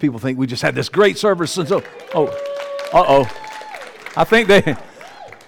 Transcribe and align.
People 0.00 0.18
think 0.18 0.38
we 0.38 0.46
just 0.46 0.62
had 0.62 0.74
this 0.74 0.88
great 0.88 1.18
service 1.18 1.58
and 1.58 1.68
so, 1.68 1.82
oh, 2.14 2.34
oh. 2.94 3.30
I 4.16 4.24
think 4.24 4.48
they, 4.48 4.74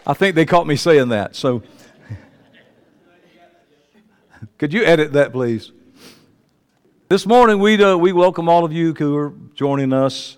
I 0.06 0.12
think 0.12 0.36
they 0.36 0.44
caught 0.44 0.66
me 0.66 0.76
saying 0.76 1.08
that. 1.08 1.34
So, 1.34 1.62
could 4.58 4.74
you 4.74 4.84
edit 4.84 5.14
that, 5.14 5.32
please? 5.32 5.72
This 7.08 7.26
morning, 7.26 7.60
we 7.60 7.82
uh, 7.82 7.96
we 7.96 8.12
welcome 8.12 8.48
all 8.50 8.64
of 8.64 8.74
you 8.74 8.92
who 8.92 9.16
are 9.16 9.32
joining 9.54 9.94
us. 9.94 10.36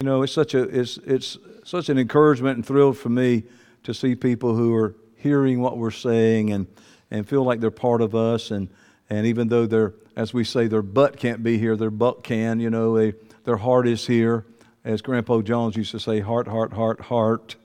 You 0.00 0.06
know, 0.06 0.22
it's 0.22 0.34
such 0.34 0.52
a 0.52 0.62
it's 0.64 0.98
it's 0.98 1.38
such 1.64 1.88
an 1.88 1.96
encouragement 1.96 2.56
and 2.56 2.66
thrill 2.66 2.92
for 2.92 3.08
me 3.08 3.44
to 3.84 3.94
see 3.94 4.14
people 4.14 4.54
who 4.54 4.74
are 4.74 4.94
hearing 5.16 5.60
what 5.60 5.78
we're 5.78 5.90
saying 5.90 6.52
and 6.52 6.66
and 7.10 7.26
feel 7.26 7.42
like 7.42 7.60
they're 7.60 7.70
part 7.70 8.02
of 8.02 8.14
us 8.14 8.50
and 8.50 8.68
and 9.08 9.26
even 9.26 9.48
though 9.48 9.64
they're 9.64 9.94
as 10.16 10.34
we 10.34 10.44
say 10.44 10.66
their 10.66 10.82
butt 10.82 11.16
can't 11.16 11.42
be 11.42 11.56
here, 11.56 11.76
their 11.76 11.90
butt 11.90 12.22
can. 12.22 12.60
You 12.60 12.68
know, 12.68 12.96
they, 12.96 13.14
their 13.50 13.56
heart 13.56 13.88
is 13.88 14.06
here, 14.06 14.46
as 14.84 15.02
Grandpa 15.02 15.40
Jones 15.40 15.74
used 15.74 15.90
to 15.90 15.98
say, 15.98 16.20
heart, 16.20 16.46
heart, 16.46 16.72
heart, 16.72 17.00
heart, 17.00 17.56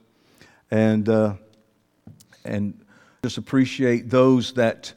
and 0.68 1.08
uh, 1.08 1.34
and 2.44 2.82
just 3.22 3.38
appreciate 3.38 4.10
those 4.10 4.54
that 4.54 4.92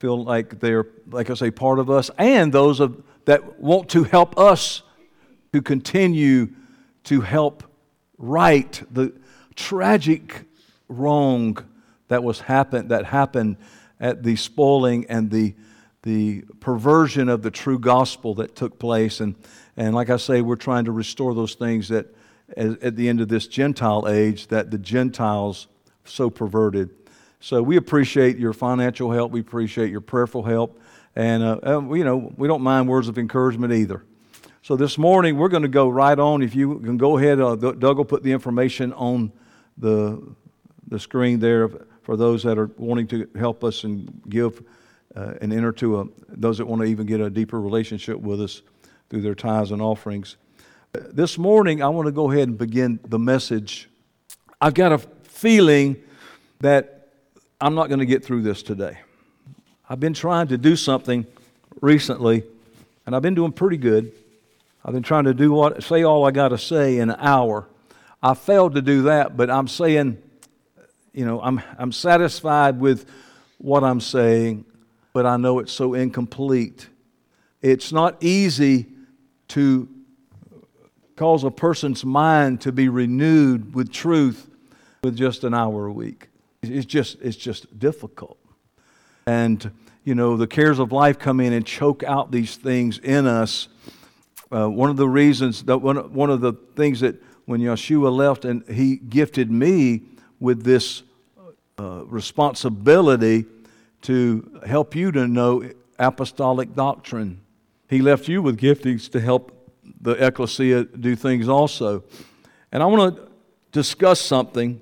feel 0.00 0.22
like 0.22 0.60
they're, 0.60 0.84
like 1.10 1.30
I 1.30 1.34
say, 1.34 1.50
part 1.50 1.78
of 1.78 1.88
us, 1.88 2.10
and 2.18 2.52
those 2.52 2.80
of, 2.80 3.02
that 3.24 3.58
want 3.58 3.88
to 3.92 4.04
help 4.04 4.38
us 4.38 4.82
to 5.54 5.62
continue 5.62 6.50
to 7.04 7.22
help 7.22 7.62
right 8.18 8.82
the 8.90 9.14
tragic 9.54 10.44
wrong 10.90 11.56
that 12.08 12.22
was 12.22 12.40
happened 12.40 12.90
that 12.90 13.06
happened 13.06 13.56
at 13.98 14.22
the 14.22 14.36
spoiling 14.36 15.06
and 15.08 15.30
the 15.30 15.54
the 16.02 16.42
perversion 16.60 17.30
of 17.30 17.40
the 17.40 17.50
true 17.50 17.78
gospel 17.78 18.34
that 18.34 18.54
took 18.54 18.78
place. 18.78 19.20
And 19.20 19.34
and 19.76 19.94
like 19.94 20.10
I 20.10 20.16
say 20.16 20.40
we're 20.42 20.56
trying 20.56 20.84
to 20.86 20.92
restore 20.92 21.34
those 21.34 21.54
things 21.54 21.88
that 21.88 22.06
at 22.56 22.96
the 22.96 23.08
end 23.08 23.20
of 23.20 23.28
this 23.28 23.46
Gentile 23.46 24.06
age 24.08 24.48
that 24.48 24.70
the 24.70 24.78
Gentiles 24.78 25.66
so 26.04 26.28
perverted 26.30 26.90
so 27.44 27.62
we 27.62 27.76
appreciate 27.76 28.38
your 28.38 28.54
financial 28.54 29.12
help. 29.12 29.30
We 29.30 29.40
appreciate 29.40 29.90
your 29.90 30.00
prayerful 30.00 30.44
help. 30.44 30.80
And, 31.14 31.42
uh, 31.42 31.82
you 31.92 32.02
know, 32.02 32.32
we 32.38 32.48
don't 32.48 32.62
mind 32.62 32.88
words 32.88 33.06
of 33.06 33.18
encouragement 33.18 33.70
either. 33.70 34.02
So 34.62 34.76
this 34.76 34.96
morning, 34.96 35.36
we're 35.36 35.50
going 35.50 35.62
to 35.62 35.68
go 35.68 35.90
right 35.90 36.18
on. 36.18 36.40
If 36.40 36.54
you 36.54 36.78
can 36.78 36.96
go 36.96 37.18
ahead, 37.18 37.42
uh, 37.42 37.54
Doug 37.54 37.98
will 37.98 38.06
put 38.06 38.22
the 38.22 38.32
information 38.32 38.94
on 38.94 39.30
the, 39.76 40.26
the 40.88 40.98
screen 40.98 41.38
there 41.38 41.68
for 42.00 42.16
those 42.16 42.42
that 42.44 42.56
are 42.56 42.70
wanting 42.78 43.08
to 43.08 43.28
help 43.38 43.62
us 43.62 43.84
and 43.84 44.22
give 44.30 44.64
uh, 45.14 45.34
and 45.42 45.52
enter 45.52 45.72
to 45.72 46.00
a, 46.00 46.06
those 46.28 46.56
that 46.56 46.64
want 46.64 46.80
to 46.80 46.86
even 46.86 47.04
get 47.04 47.20
a 47.20 47.28
deeper 47.28 47.60
relationship 47.60 48.18
with 48.18 48.40
us 48.40 48.62
through 49.10 49.22
their 49.22 49.34
tithes 49.34 49.70
and 49.70 49.82
offerings. 49.82 50.36
This 50.92 51.38
morning, 51.38 51.82
I 51.82 51.88
want 51.88 52.06
to 52.06 52.12
go 52.12 52.30
ahead 52.30 52.48
and 52.48 52.56
begin 52.56 53.00
the 53.04 53.18
message. 53.18 53.88
I've 54.60 54.74
got 54.74 54.92
a 54.92 54.98
feeling 54.98 55.96
that 56.60 57.08
I'm 57.60 57.74
not 57.74 57.88
going 57.88 57.98
to 57.98 58.06
get 58.06 58.24
through 58.24 58.42
this 58.42 58.62
today. 58.62 58.98
I've 59.88 60.00
been 60.00 60.14
trying 60.14 60.48
to 60.48 60.58
do 60.58 60.76
something 60.76 61.26
recently, 61.80 62.44
and 63.04 63.14
I've 63.14 63.22
been 63.22 63.34
doing 63.34 63.52
pretty 63.52 63.76
good. 63.76 64.12
I've 64.84 64.94
been 64.94 65.02
trying 65.02 65.24
to 65.24 65.34
do 65.34 65.52
what 65.52 65.82
say 65.82 66.02
all 66.02 66.24
I 66.26 66.30
got 66.30 66.48
to 66.48 66.58
say 66.58 66.98
in 66.98 67.10
an 67.10 67.16
hour. 67.18 67.66
I 68.22 68.34
failed 68.34 68.74
to 68.74 68.82
do 68.82 69.02
that, 69.02 69.36
but 69.36 69.50
I'm 69.50 69.68
saying, 69.68 70.18
you 71.12 71.26
know, 71.26 71.40
I'm 71.42 71.60
I'm 71.78 71.92
satisfied 71.92 72.80
with 72.80 73.06
what 73.58 73.84
I'm 73.84 74.00
saying, 74.00 74.64
but 75.12 75.26
I 75.26 75.36
know 75.36 75.58
it's 75.58 75.72
so 75.72 75.94
incomplete. 75.94 76.88
It's 77.60 77.92
not 77.92 78.22
easy 78.22 78.93
to 79.48 79.88
cause 81.16 81.44
a 81.44 81.50
person's 81.50 82.04
mind 82.04 82.60
to 82.62 82.72
be 82.72 82.88
renewed 82.88 83.74
with 83.74 83.92
truth 83.92 84.50
with 85.02 85.16
just 85.16 85.44
an 85.44 85.54
hour 85.54 85.86
a 85.86 85.92
week. 85.92 86.28
It's 86.62 86.86
just, 86.86 87.20
it's 87.20 87.36
just 87.36 87.78
difficult. 87.78 88.38
And, 89.26 89.70
you 90.04 90.14
know, 90.14 90.36
the 90.36 90.46
cares 90.46 90.78
of 90.78 90.92
life 90.92 91.18
come 91.18 91.40
in 91.40 91.52
and 91.52 91.64
choke 91.64 92.02
out 92.02 92.30
these 92.30 92.56
things 92.56 92.98
in 92.98 93.26
us. 93.26 93.68
Uh, 94.50 94.68
one 94.68 94.90
of 94.90 94.96
the 94.96 95.08
reasons, 95.08 95.62
that 95.64 95.78
one, 95.78 96.12
one 96.12 96.30
of 96.30 96.40
the 96.40 96.52
things 96.74 97.00
that 97.00 97.22
when 97.44 97.60
Yeshua 97.60 98.14
left 98.14 98.44
and 98.44 98.66
he 98.68 98.96
gifted 98.96 99.50
me 99.50 100.02
with 100.40 100.64
this 100.64 101.02
uh, 101.78 102.04
responsibility 102.06 103.44
to 104.02 104.60
help 104.66 104.94
you 104.94 105.12
to 105.12 105.26
know 105.26 105.68
apostolic 105.98 106.74
doctrine. 106.74 107.40
He 107.94 108.02
left 108.02 108.26
you 108.26 108.42
with 108.42 108.58
giftings 108.58 109.08
to 109.12 109.20
help 109.20 109.72
the 110.00 110.12
ecclesia 110.12 110.82
do 110.84 111.14
things 111.14 111.48
also. 111.48 112.02
And 112.72 112.82
I 112.82 112.86
want 112.86 113.16
to 113.16 113.28
discuss 113.70 114.20
something 114.20 114.80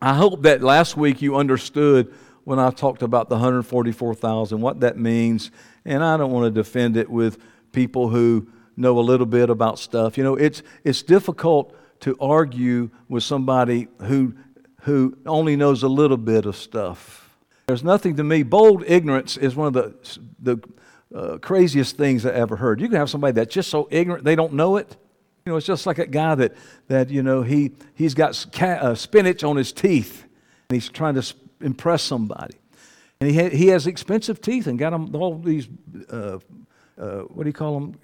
I 0.00 0.14
hope 0.14 0.42
that 0.42 0.62
last 0.62 0.96
week 0.96 1.20
you 1.20 1.34
understood 1.34 2.14
when 2.44 2.60
I 2.60 2.70
talked 2.70 3.02
about 3.02 3.28
the 3.28 3.34
144,000, 3.34 4.60
what 4.60 4.80
that 4.80 4.96
means. 4.96 5.50
And 5.84 6.04
I 6.04 6.16
don't 6.16 6.30
want 6.30 6.44
to 6.44 6.52
defend 6.52 6.96
it 6.96 7.10
with 7.10 7.38
people 7.72 8.08
who 8.08 8.46
know 8.76 9.00
a 9.00 9.02
little 9.02 9.26
bit 9.26 9.50
about 9.50 9.80
stuff. 9.80 10.16
You 10.16 10.22
know, 10.22 10.36
it's, 10.36 10.62
it's 10.84 11.02
difficult 11.02 11.74
to 12.00 12.16
argue 12.20 12.90
with 13.08 13.24
somebody 13.24 13.88
who, 14.02 14.34
who 14.82 15.18
only 15.26 15.56
knows 15.56 15.82
a 15.82 15.88
little 15.88 16.16
bit 16.16 16.46
of 16.46 16.54
stuff. 16.54 17.36
There's 17.66 17.82
nothing 17.82 18.14
to 18.16 18.24
me. 18.24 18.44
Bold 18.44 18.84
ignorance 18.86 19.36
is 19.36 19.56
one 19.56 19.66
of 19.66 19.72
the, 19.72 20.20
the 20.38 20.58
uh, 21.14 21.38
craziest 21.38 21.96
things 21.96 22.26
I 22.26 22.32
ever 22.32 22.56
heard. 22.56 22.80
You 22.80 22.88
can 22.88 22.96
have 22.96 23.10
somebody 23.10 23.32
that's 23.32 23.54
just 23.54 23.70
so 23.70 23.88
ignorant 23.90 24.24
they 24.24 24.36
don't 24.36 24.52
know 24.52 24.76
it. 24.76 24.96
You 25.44 25.52
know, 25.52 25.56
it's 25.56 25.66
just 25.66 25.86
like 25.86 25.98
a 25.98 26.06
guy 26.06 26.34
that, 26.34 26.54
that 26.88 27.08
you 27.08 27.22
know, 27.22 27.42
he, 27.42 27.72
he's 27.94 28.14
got 28.14 28.60
uh, 28.62 28.94
spinach 28.94 29.44
on 29.44 29.56
his 29.56 29.72
teeth 29.72 30.24
and 30.68 30.76
he's 30.76 30.90
trying 30.90 31.14
to 31.14 31.34
impress 31.60 32.02
somebody. 32.02 32.54
And 33.20 33.30
he, 33.30 33.36
ha- 33.36 33.48
he 33.48 33.68
has 33.68 33.86
expensive 33.86 34.40
teeth 34.40 34.66
and 34.66 34.78
got 34.78 34.90
them 34.90 35.14
all 35.16 35.38
these, 35.38 35.68
uh, 36.10 36.38
uh, 36.98 37.20
what 37.20 37.44
do 37.44 37.48
you 37.48 37.54
call 37.54 37.80
them? 37.80 37.94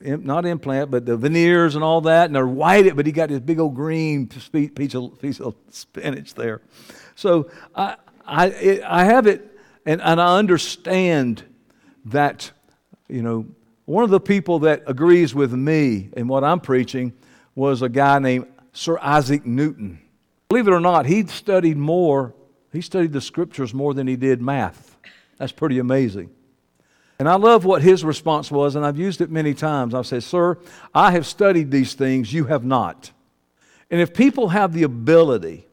Not 0.00 0.46
implant, 0.46 0.92
but 0.92 1.04
the 1.04 1.16
veneers 1.16 1.74
and 1.74 1.82
all 1.82 2.02
that. 2.02 2.26
And 2.26 2.36
they're 2.36 2.46
white, 2.46 2.94
but 2.94 3.04
he 3.04 3.12
got 3.12 3.30
this 3.30 3.40
big 3.40 3.58
old 3.58 3.74
green 3.74 4.28
piece 4.28 4.94
of, 4.94 5.18
piece 5.20 5.40
of 5.40 5.56
spinach 5.70 6.34
there. 6.34 6.60
So 7.16 7.50
I, 7.74 7.96
I, 8.24 8.46
it, 8.46 8.82
I 8.84 9.04
have 9.04 9.26
it, 9.26 9.58
and, 9.84 10.00
and 10.00 10.20
I 10.20 10.38
understand 10.38 11.42
that, 12.10 12.50
you 13.08 13.22
know, 13.22 13.46
one 13.84 14.04
of 14.04 14.10
the 14.10 14.20
people 14.20 14.60
that 14.60 14.82
agrees 14.86 15.34
with 15.34 15.52
me 15.52 16.10
in 16.16 16.28
what 16.28 16.44
I'm 16.44 16.60
preaching 16.60 17.12
was 17.54 17.82
a 17.82 17.88
guy 17.88 18.18
named 18.18 18.46
Sir 18.72 18.98
Isaac 19.00 19.46
Newton. 19.46 20.00
Believe 20.48 20.68
it 20.68 20.72
or 20.72 20.80
not, 20.80 21.06
he 21.06 21.26
studied 21.26 21.76
more, 21.76 22.34
he 22.72 22.80
studied 22.80 23.12
the 23.12 23.20
scriptures 23.20 23.72
more 23.72 23.94
than 23.94 24.06
he 24.06 24.16
did 24.16 24.40
math. 24.42 24.96
That's 25.38 25.52
pretty 25.52 25.78
amazing. 25.78 26.30
And 27.18 27.28
I 27.28 27.34
love 27.34 27.64
what 27.64 27.82
his 27.82 28.04
response 28.04 28.50
was, 28.50 28.76
and 28.76 28.86
I've 28.86 28.98
used 28.98 29.20
it 29.20 29.30
many 29.30 29.52
times. 29.52 29.92
I've 29.92 30.06
said, 30.06 30.22
Sir, 30.22 30.58
I 30.94 31.10
have 31.12 31.26
studied 31.26 31.70
these 31.70 31.94
things, 31.94 32.32
you 32.32 32.44
have 32.44 32.64
not. 32.64 33.10
And 33.90 34.00
if 34.00 34.14
people 34.14 34.48
have 34.48 34.72
the 34.72 34.84
ability, 34.84 35.66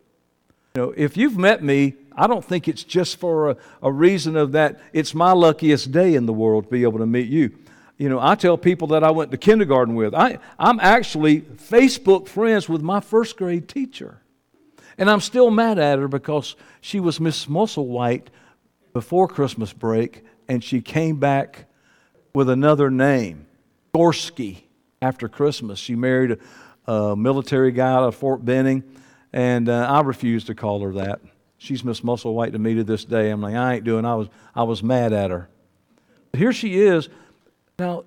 you 0.76 0.82
know, 0.82 0.94
if 0.98 1.18
you've 1.18 1.38
met 1.38 1.64
me, 1.64 1.96
I 2.16 2.28
don't 2.28 2.44
think 2.44 2.68
it's 2.68 2.84
just 2.84 3.18
for 3.18 3.52
a, 3.52 3.58
a 3.82 3.92
reason 3.92 4.36
of 4.36 4.54
that 4.54 4.80
it's 4.94 5.14
my 5.14 5.32
luckiest 5.32 5.92
day 5.92 6.16
in 6.16 6.26
the 6.26 6.34
world 6.34 6.66
to 6.66 6.70
be 6.70 6.84
able 6.84 7.00
to 7.00 7.06
meet 7.06 7.28
you 7.28 7.58
you 7.98 8.10
know, 8.10 8.20
I 8.20 8.36
tell 8.36 8.58
people 8.58 8.90
that 8.90 9.04
I 9.04 9.12
went 9.12 9.32
to 9.32 9.38
kindergarten 9.38 9.96
with. 9.96 10.14
I, 10.14 10.40
I'm 10.60 10.80
actually 10.80 11.42
Facebook 11.42 12.28
friends 12.28 12.68
with 12.68 12.82
my 12.82 13.00
first 13.00 13.38
grade 13.38 13.70
teacher. 13.70 14.22
And 14.98 15.10
I'm 15.10 15.22
still 15.22 15.50
mad 15.50 15.80
at 15.80 16.00
her 16.00 16.08
because 16.08 16.56
she 16.82 17.00
was 17.00 17.20
Miss 17.20 17.46
Musselwhite 17.46 18.28
before 18.94 19.28
Christmas 19.28 19.74
break, 19.74 20.24
and 20.48 20.64
she 20.64 20.82
came 20.82 21.18
back 21.18 21.66
with 22.34 22.50
another 22.50 22.90
name, 22.90 23.46
Gorski, 23.94 24.64
after 25.02 25.28
Christmas. 25.28 25.80
She 25.80 25.96
married 25.96 26.38
a, 26.88 26.92
a 26.92 27.16
military 27.16 27.72
guy 27.72 27.92
out 27.92 28.04
of 28.04 28.16
Fort 28.16 28.44
Benning, 28.44 28.84
and 29.32 29.68
uh, 29.68 29.86
I 29.90 30.02
refused 30.02 30.48
to 30.48 30.56
call 30.56 30.82
her 30.82 30.94
that. 30.94 31.20
She's 31.58 31.84
Miss 31.84 32.02
Musselwhite 32.02 32.52
to 32.52 32.60
me 32.60 32.76
to 32.76 32.84
this 32.84 33.06
day. 33.06 33.30
I'm 33.30 33.42
like, 33.42 33.56
I 33.56 33.76
ain't 33.76 33.84
doing. 33.84 34.06
I 34.06 34.16
was, 34.16 34.28
I 34.54 34.64
was 34.64 34.84
mad 34.84 35.14
at 35.14 35.32
her. 35.32 35.50
But 36.32 36.40
here 36.40 36.54
she 36.54 36.80
is 36.80 37.10
now, 37.80 38.06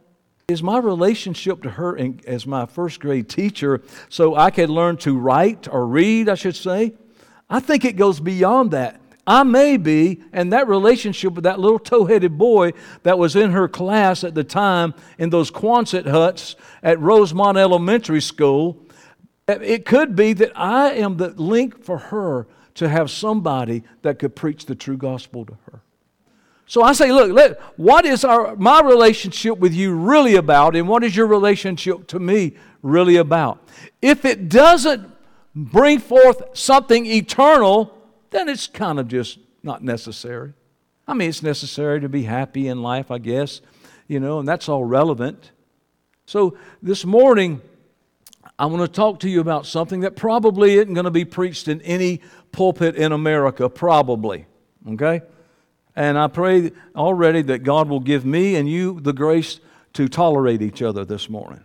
is 0.48 0.62
my 0.62 0.78
relationship 0.78 1.62
to 1.62 1.70
her 1.70 1.96
in, 1.96 2.20
as 2.26 2.46
my 2.46 2.64
first 2.64 3.00
grade 3.00 3.28
teacher 3.28 3.82
so 4.08 4.34
I 4.34 4.50
could 4.50 4.70
learn 4.70 4.96
to 4.98 5.18
write 5.18 5.68
or 5.68 5.86
read, 5.86 6.28
I 6.28 6.34
should 6.34 6.56
say? 6.56 6.94
I 7.50 7.60
think 7.60 7.84
it 7.84 7.96
goes 7.96 8.20
beyond 8.20 8.70
that. 8.70 9.00
I 9.26 9.42
may 9.42 9.76
be, 9.76 10.22
and 10.32 10.54
that 10.54 10.68
relationship 10.68 11.34
with 11.34 11.44
that 11.44 11.60
little 11.60 11.78
tow 11.78 12.06
headed 12.06 12.38
boy 12.38 12.72
that 13.02 13.18
was 13.18 13.36
in 13.36 13.50
her 13.50 13.68
class 13.68 14.24
at 14.24 14.34
the 14.34 14.42
time 14.42 14.94
in 15.18 15.28
those 15.28 15.50
Quonset 15.50 16.06
huts 16.06 16.56
at 16.82 16.98
Rosemont 16.98 17.58
Elementary 17.58 18.22
School, 18.22 18.82
it 19.46 19.84
could 19.84 20.16
be 20.16 20.32
that 20.32 20.52
I 20.56 20.92
am 20.92 21.18
the 21.18 21.28
link 21.28 21.84
for 21.84 21.98
her 21.98 22.46
to 22.78 22.88
have 22.88 23.10
somebody 23.10 23.82
that 24.02 24.20
could 24.20 24.36
preach 24.36 24.66
the 24.66 24.74
true 24.76 24.96
gospel 24.96 25.44
to 25.44 25.58
her. 25.66 25.80
So 26.66 26.82
I 26.82 26.92
say, 26.92 27.10
look, 27.10 27.32
let, 27.32 27.60
what 27.76 28.04
is 28.04 28.24
our, 28.24 28.54
my 28.54 28.80
relationship 28.82 29.58
with 29.58 29.74
you 29.74 29.94
really 29.94 30.36
about, 30.36 30.76
and 30.76 30.86
what 30.86 31.02
is 31.02 31.16
your 31.16 31.26
relationship 31.26 32.06
to 32.08 32.20
me 32.20 32.54
really 32.82 33.16
about? 33.16 33.66
If 34.00 34.24
it 34.24 34.48
doesn't 34.48 35.10
bring 35.56 35.98
forth 35.98 36.56
something 36.56 37.04
eternal, 37.04 37.98
then 38.30 38.48
it's 38.48 38.68
kind 38.68 39.00
of 39.00 39.08
just 39.08 39.40
not 39.64 39.82
necessary. 39.82 40.52
I 41.08 41.14
mean, 41.14 41.30
it's 41.30 41.42
necessary 41.42 42.00
to 42.00 42.08
be 42.08 42.22
happy 42.22 42.68
in 42.68 42.80
life, 42.80 43.10
I 43.10 43.18
guess, 43.18 43.60
you 44.06 44.20
know, 44.20 44.38
and 44.38 44.46
that's 44.46 44.68
all 44.68 44.84
relevant. 44.84 45.50
So 46.26 46.56
this 46.80 47.04
morning, 47.04 47.60
I 48.58 48.66
want 48.66 48.82
to 48.82 48.88
talk 48.88 49.20
to 49.20 49.28
you 49.28 49.40
about 49.40 49.66
something 49.66 50.00
that 50.00 50.16
probably 50.16 50.74
isn't 50.74 50.94
going 50.94 51.04
to 51.04 51.10
be 51.10 51.24
preached 51.24 51.68
in 51.68 51.80
any 51.82 52.20
pulpit 52.50 52.96
in 52.96 53.12
America, 53.12 53.68
probably. 53.68 54.46
Okay? 54.88 55.22
And 55.94 56.18
I 56.18 56.26
pray 56.26 56.72
already 56.96 57.42
that 57.42 57.60
God 57.60 57.88
will 57.88 58.00
give 58.00 58.24
me 58.24 58.56
and 58.56 58.68
you 58.68 59.00
the 59.00 59.12
grace 59.12 59.60
to 59.94 60.08
tolerate 60.08 60.62
each 60.62 60.82
other 60.82 61.04
this 61.04 61.28
morning. 61.28 61.64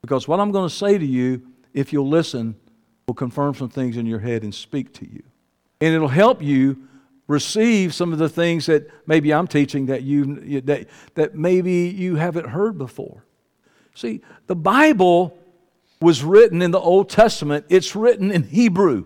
Because 0.00 0.26
what 0.26 0.40
I'm 0.40 0.52
going 0.52 0.68
to 0.68 0.74
say 0.74 0.96
to 0.96 1.06
you, 1.06 1.42
if 1.74 1.92
you'll 1.92 2.08
listen, 2.08 2.56
will 3.06 3.14
confirm 3.14 3.54
some 3.54 3.68
things 3.68 3.96
in 3.96 4.06
your 4.06 4.18
head 4.18 4.42
and 4.42 4.54
speak 4.54 4.92
to 4.94 5.10
you. 5.10 5.22
And 5.80 5.94
it'll 5.94 6.08
help 6.08 6.42
you 6.42 6.88
receive 7.26 7.94
some 7.94 8.12
of 8.12 8.18
the 8.18 8.28
things 8.28 8.66
that 8.66 8.90
maybe 9.06 9.32
I'm 9.32 9.46
teaching 9.46 9.86
that 9.86 10.02
you 10.02 10.60
that, 10.62 10.88
that 11.14 11.34
maybe 11.34 11.88
you 11.88 12.16
haven't 12.16 12.48
heard 12.48 12.78
before. 12.78 13.24
See, 13.94 14.22
the 14.46 14.56
Bible 14.56 15.37
was 16.00 16.22
written 16.22 16.62
in 16.62 16.70
the 16.70 16.80
Old 16.80 17.10
Testament, 17.10 17.66
it's 17.68 17.96
written 17.96 18.30
in 18.30 18.44
Hebrew. 18.44 19.04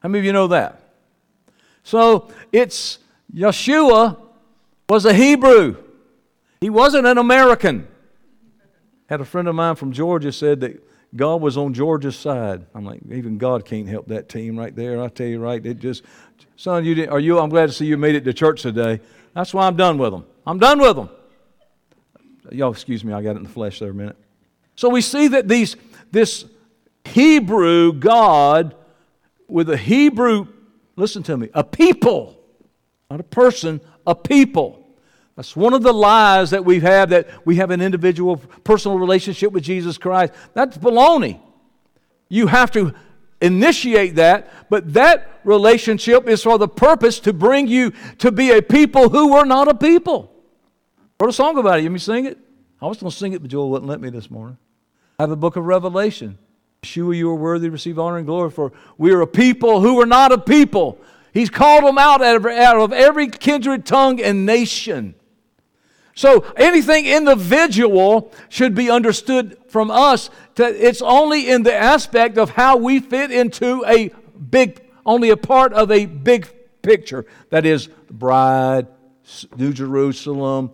How 0.00 0.08
many 0.08 0.20
of 0.20 0.24
you 0.24 0.32
know 0.32 0.48
that? 0.48 0.80
So 1.82 2.30
it's 2.52 2.98
Yeshua 3.32 4.18
was 4.88 5.04
a 5.04 5.14
Hebrew. 5.14 5.76
He 6.60 6.70
wasn't 6.70 7.06
an 7.06 7.18
American. 7.18 7.86
Had 9.08 9.20
a 9.20 9.24
friend 9.24 9.48
of 9.48 9.54
mine 9.54 9.76
from 9.76 9.92
Georgia 9.92 10.32
said 10.32 10.60
that 10.60 10.82
God 11.14 11.40
was 11.40 11.56
on 11.56 11.74
Georgia's 11.74 12.16
side. 12.16 12.66
I'm 12.74 12.84
like, 12.84 13.00
even 13.10 13.38
God 13.38 13.64
can't 13.64 13.88
help 13.88 14.08
that 14.08 14.28
team 14.28 14.58
right 14.58 14.74
there. 14.74 15.00
I 15.00 15.08
tell 15.08 15.26
you, 15.26 15.38
right? 15.38 15.64
It 15.64 15.78
just, 15.78 16.02
son, 16.56 16.84
you 16.84 16.94
didn't, 16.94 17.10
are 17.10 17.20
you? 17.20 17.38
I'm 17.38 17.50
glad 17.50 17.66
to 17.66 17.72
see 17.72 17.86
you 17.86 17.96
made 17.96 18.14
it 18.14 18.24
to 18.24 18.32
church 18.32 18.62
today. 18.62 19.00
That's 19.34 19.54
why 19.54 19.66
I'm 19.66 19.76
done 19.76 19.98
with 19.98 20.12
them. 20.12 20.24
I'm 20.46 20.58
done 20.58 20.80
with 20.80 20.96
them. 20.96 21.08
Y'all, 22.50 22.72
excuse 22.72 23.04
me, 23.04 23.12
I 23.12 23.22
got 23.22 23.30
it 23.32 23.36
in 23.36 23.42
the 23.44 23.48
flesh 23.48 23.78
there 23.78 23.90
a 23.90 23.94
minute. 23.94 24.16
So 24.76 24.88
we 24.88 25.00
see 25.00 25.28
that 25.28 25.48
these, 25.48 25.76
this 26.14 26.46
Hebrew 27.04 27.92
God 27.92 28.74
with 29.46 29.68
a 29.68 29.76
Hebrew, 29.76 30.46
listen 30.96 31.22
to 31.24 31.36
me, 31.36 31.50
a 31.52 31.62
people, 31.62 32.40
not 33.10 33.20
a 33.20 33.24
person, 33.24 33.80
a 34.06 34.14
people. 34.14 34.80
That's 35.36 35.54
one 35.54 35.74
of 35.74 35.82
the 35.82 35.92
lies 35.92 36.50
that 36.50 36.64
we 36.64 36.80
have 36.80 37.10
that 37.10 37.28
we 37.44 37.56
have 37.56 37.70
an 37.70 37.80
individual 37.80 38.36
personal 38.36 38.98
relationship 38.98 39.52
with 39.52 39.64
Jesus 39.64 39.98
Christ. 39.98 40.32
That's 40.54 40.78
baloney. 40.78 41.40
You 42.28 42.46
have 42.46 42.70
to 42.72 42.94
initiate 43.40 44.14
that, 44.14 44.70
but 44.70 44.94
that 44.94 45.40
relationship 45.44 46.28
is 46.28 46.42
for 46.42 46.56
the 46.56 46.68
purpose 46.68 47.18
to 47.20 47.32
bring 47.32 47.66
you 47.66 47.92
to 48.18 48.32
be 48.32 48.52
a 48.52 48.62
people 48.62 49.08
who 49.10 49.32
were 49.32 49.44
not 49.44 49.68
a 49.68 49.74
people. 49.74 50.32
I 51.20 51.24
wrote 51.24 51.30
a 51.30 51.32
song 51.32 51.58
about 51.58 51.80
it. 51.80 51.82
You 51.82 51.90
me 51.90 51.98
sing 51.98 52.24
it? 52.24 52.38
I 52.80 52.86
was 52.86 52.98
going 52.98 53.10
to 53.10 53.16
sing 53.16 53.32
it, 53.32 53.42
but 53.42 53.50
Joel 53.50 53.70
wouldn't 53.70 53.88
let 53.88 54.00
me 54.00 54.10
this 54.10 54.30
morning. 54.30 54.56
I 55.18 55.22
have 55.22 55.30
the 55.30 55.36
book 55.36 55.56
of 55.56 55.64
Revelation. 55.64 56.38
Yeshua, 56.82 57.16
you 57.16 57.30
are 57.30 57.34
worthy 57.34 57.68
to 57.68 57.72
receive 57.72 57.98
honor 57.98 58.18
and 58.18 58.26
glory, 58.26 58.50
for 58.50 58.72
we 58.98 59.12
are 59.12 59.20
a 59.20 59.26
people 59.26 59.80
who 59.80 60.00
are 60.00 60.06
not 60.06 60.32
a 60.32 60.38
people. 60.38 60.98
He's 61.32 61.50
called 61.50 61.84
them 61.84 61.98
out 61.98 62.22
out 62.22 62.76
of 62.76 62.92
every 62.92 63.28
kindred, 63.28 63.86
tongue, 63.86 64.20
and 64.20 64.46
nation. 64.46 65.14
So 66.14 66.44
anything 66.56 67.06
individual 67.06 68.32
should 68.48 68.74
be 68.74 68.88
understood 68.88 69.58
from 69.68 69.90
us. 69.90 70.30
To, 70.56 70.64
it's 70.64 71.02
only 71.02 71.50
in 71.50 71.64
the 71.64 71.74
aspect 71.74 72.38
of 72.38 72.50
how 72.50 72.76
we 72.76 73.00
fit 73.00 73.32
into 73.32 73.84
a 73.84 74.10
big, 74.50 74.80
only 75.04 75.30
a 75.30 75.36
part 75.36 75.72
of 75.72 75.90
a 75.90 76.06
big 76.06 76.48
picture. 76.82 77.26
That 77.50 77.66
is, 77.66 77.88
the 78.06 78.12
bride, 78.12 78.86
New 79.56 79.72
Jerusalem, 79.72 80.70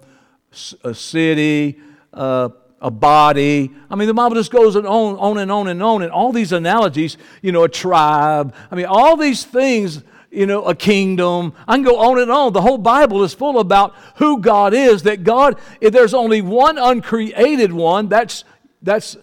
a 0.84 0.92
city, 0.92 1.80
uh, 2.12 2.50
a 2.80 2.90
body. 2.90 3.70
I 3.90 3.94
mean, 3.94 4.08
the 4.08 4.14
Bible 4.14 4.36
just 4.36 4.50
goes 4.50 4.76
on, 4.76 4.86
on 4.86 5.38
and 5.38 5.52
on 5.52 5.68
and 5.68 5.82
on. 5.82 6.02
And 6.02 6.10
all 6.10 6.32
these 6.32 6.52
analogies, 6.52 7.16
you 7.42 7.52
know, 7.52 7.64
a 7.64 7.68
tribe. 7.68 8.54
I 8.70 8.74
mean, 8.74 8.86
all 8.86 9.16
these 9.16 9.44
things 9.44 10.02
you 10.30 10.46
know, 10.46 10.62
a 10.62 10.74
kingdom. 10.74 11.52
I 11.66 11.74
can 11.74 11.82
go 11.82 11.98
on 11.98 12.20
and 12.20 12.30
on. 12.30 12.52
The 12.52 12.62
whole 12.62 12.78
Bible 12.78 13.24
is 13.24 13.34
full 13.34 13.58
about 13.58 13.94
who 14.16 14.40
God 14.40 14.72
is, 14.72 15.02
that 15.02 15.24
God, 15.24 15.58
if 15.80 15.92
there's 15.92 16.14
only 16.14 16.40
one 16.40 16.78
uncreated 16.78 17.72
one, 17.72 18.08
that's, 18.08 18.44
that's 18.80 19.16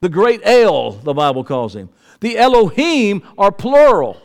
the 0.00 0.08
great 0.08 0.40
El, 0.42 0.92
the 0.92 1.14
Bible 1.14 1.44
calls 1.44 1.74
him. 1.74 1.88
The 2.20 2.36
Elohim 2.36 3.22
are 3.36 3.52
plural. 3.52 4.20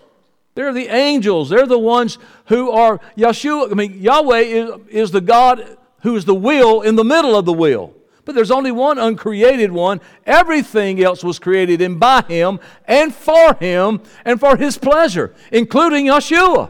They're 0.56 0.74
the 0.74 0.88
angels. 0.88 1.50
They're 1.50 1.68
the 1.68 1.80
ones 1.80 2.18
who 2.46 2.72
are 2.72 3.00
Yeshua. 3.18 3.72
I 3.72 3.76
mean, 3.76 4.00
Yahweh 4.00 4.40
is, 4.40 4.72
is 4.90 5.12
the 5.12 5.22
God 5.22 5.78
who 6.02 6.16
is 6.16 6.26
the 6.26 6.36
will 6.36 6.82
in 6.82 6.96
the 6.96 7.04
middle 7.04 7.36
of 7.36 7.46
the 7.46 7.54
will. 7.54 7.94
But 8.26 8.36
there's 8.36 8.52
only 8.52 8.72
one 8.72 8.98
uncreated 8.98 9.72
one. 9.72 10.00
Everything 10.26 11.04
else 11.04 11.24
was 11.24 11.40
created 11.40 11.82
in 11.82 12.00
by 12.00 12.22
him 12.22 12.60
and 12.86 13.14
for 13.14 13.56
him 13.56 14.02
and 14.24 14.40
for 14.40 14.56
his 14.56 14.78
pleasure, 14.78 15.34
including 15.52 16.06
Yeshua, 16.06 16.70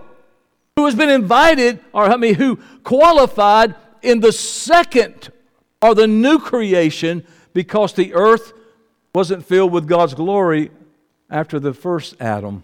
who 0.76 0.86
has 0.86 0.96
been 0.96 1.10
invited, 1.10 1.80
or 1.94 2.06
I 2.06 2.18
mean, 2.18 2.36
who 2.36 2.58
qualified 2.84 3.76
in 4.02 4.20
the 4.20 4.32
second 4.32 5.32
or 5.82 5.94
the 5.94 6.08
new 6.08 6.40
creation 6.40 7.26
because 7.54 7.94
the 7.94 8.14
earth 8.14 8.54
wasn't 9.14 9.46
filled 9.46 9.72
with 9.72 9.88
God's 9.88 10.16
glory 10.16 10.72
after 11.30 11.60
the 11.60 11.74
first 11.74 12.16
Adam. 12.20 12.64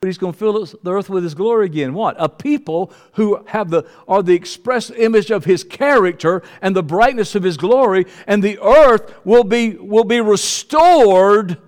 But 0.00 0.08
he's 0.08 0.18
going 0.18 0.34
to 0.34 0.38
fill 0.38 0.64
the 0.64 0.92
earth 0.92 1.08
with 1.08 1.24
his 1.24 1.34
glory 1.34 1.66
again. 1.66 1.94
What? 1.94 2.16
A 2.18 2.28
people 2.28 2.92
who 3.14 3.42
have 3.46 3.70
the 3.70 3.84
are 4.06 4.22
the 4.22 4.34
express 4.34 4.90
image 4.90 5.30
of 5.30 5.44
his 5.44 5.64
character 5.64 6.42
and 6.60 6.76
the 6.76 6.82
brightness 6.82 7.34
of 7.34 7.42
his 7.42 7.56
glory, 7.56 8.06
and 8.26 8.42
the 8.42 8.58
earth 8.60 9.14
will 9.24 9.44
be 9.44 9.70
will 9.76 10.04
be 10.04 10.20
restored 10.20 11.58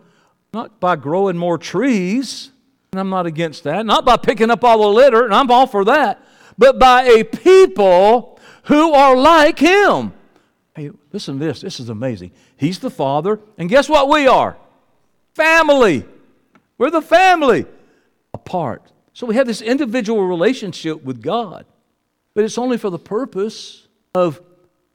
not 0.53 0.79
by 0.79 0.97
growing 0.97 1.37
more 1.39 1.57
trees, 1.57 2.51
and 2.93 3.01
I'm 3.01 3.11
not 3.11 3.27
against 3.27 3.65
that, 3.65 3.87
not 3.87 4.05
by 4.05 4.17
picking 4.17 4.51
up 4.51 4.63
all 4.63 4.79
the 4.79 4.89
litter, 4.89 5.25
and 5.25 5.35
I'm 5.35 5.51
all 5.51 5.67
for 5.67 5.85
that, 5.87 6.23
but 6.57 6.79
by 6.79 7.05
a 7.05 7.25
people 7.25 8.39
who 8.65 8.93
are 8.93 9.17
like 9.17 9.59
him. 9.59 10.13
Hey, 10.75 10.91
listen 11.13 11.39
to 11.39 11.45
this. 11.45 11.63
This 11.63 11.81
is 11.81 11.89
amazing. 11.89 12.33
He's 12.57 12.79
the 12.79 12.91
Father, 12.91 13.41
and 13.57 13.69
guess 13.69 13.89
what 13.89 14.09
we 14.09 14.27
are? 14.27 14.57
Family. 15.35 16.05
We're 16.77 16.91
the 16.91 17.03
family 17.03 17.67
apart. 18.49 18.93
So 19.13 19.27
we 19.27 19.35
have 19.35 19.47
this 19.47 19.61
individual 19.61 20.27
relationship 20.27 21.05
with 21.05 21.21
God, 21.21 21.67
but 22.33 22.45
it's 22.45 22.57
only 22.57 22.79
for 22.79 22.89
the 22.89 22.99
purpose 22.99 23.87
of 24.15 24.41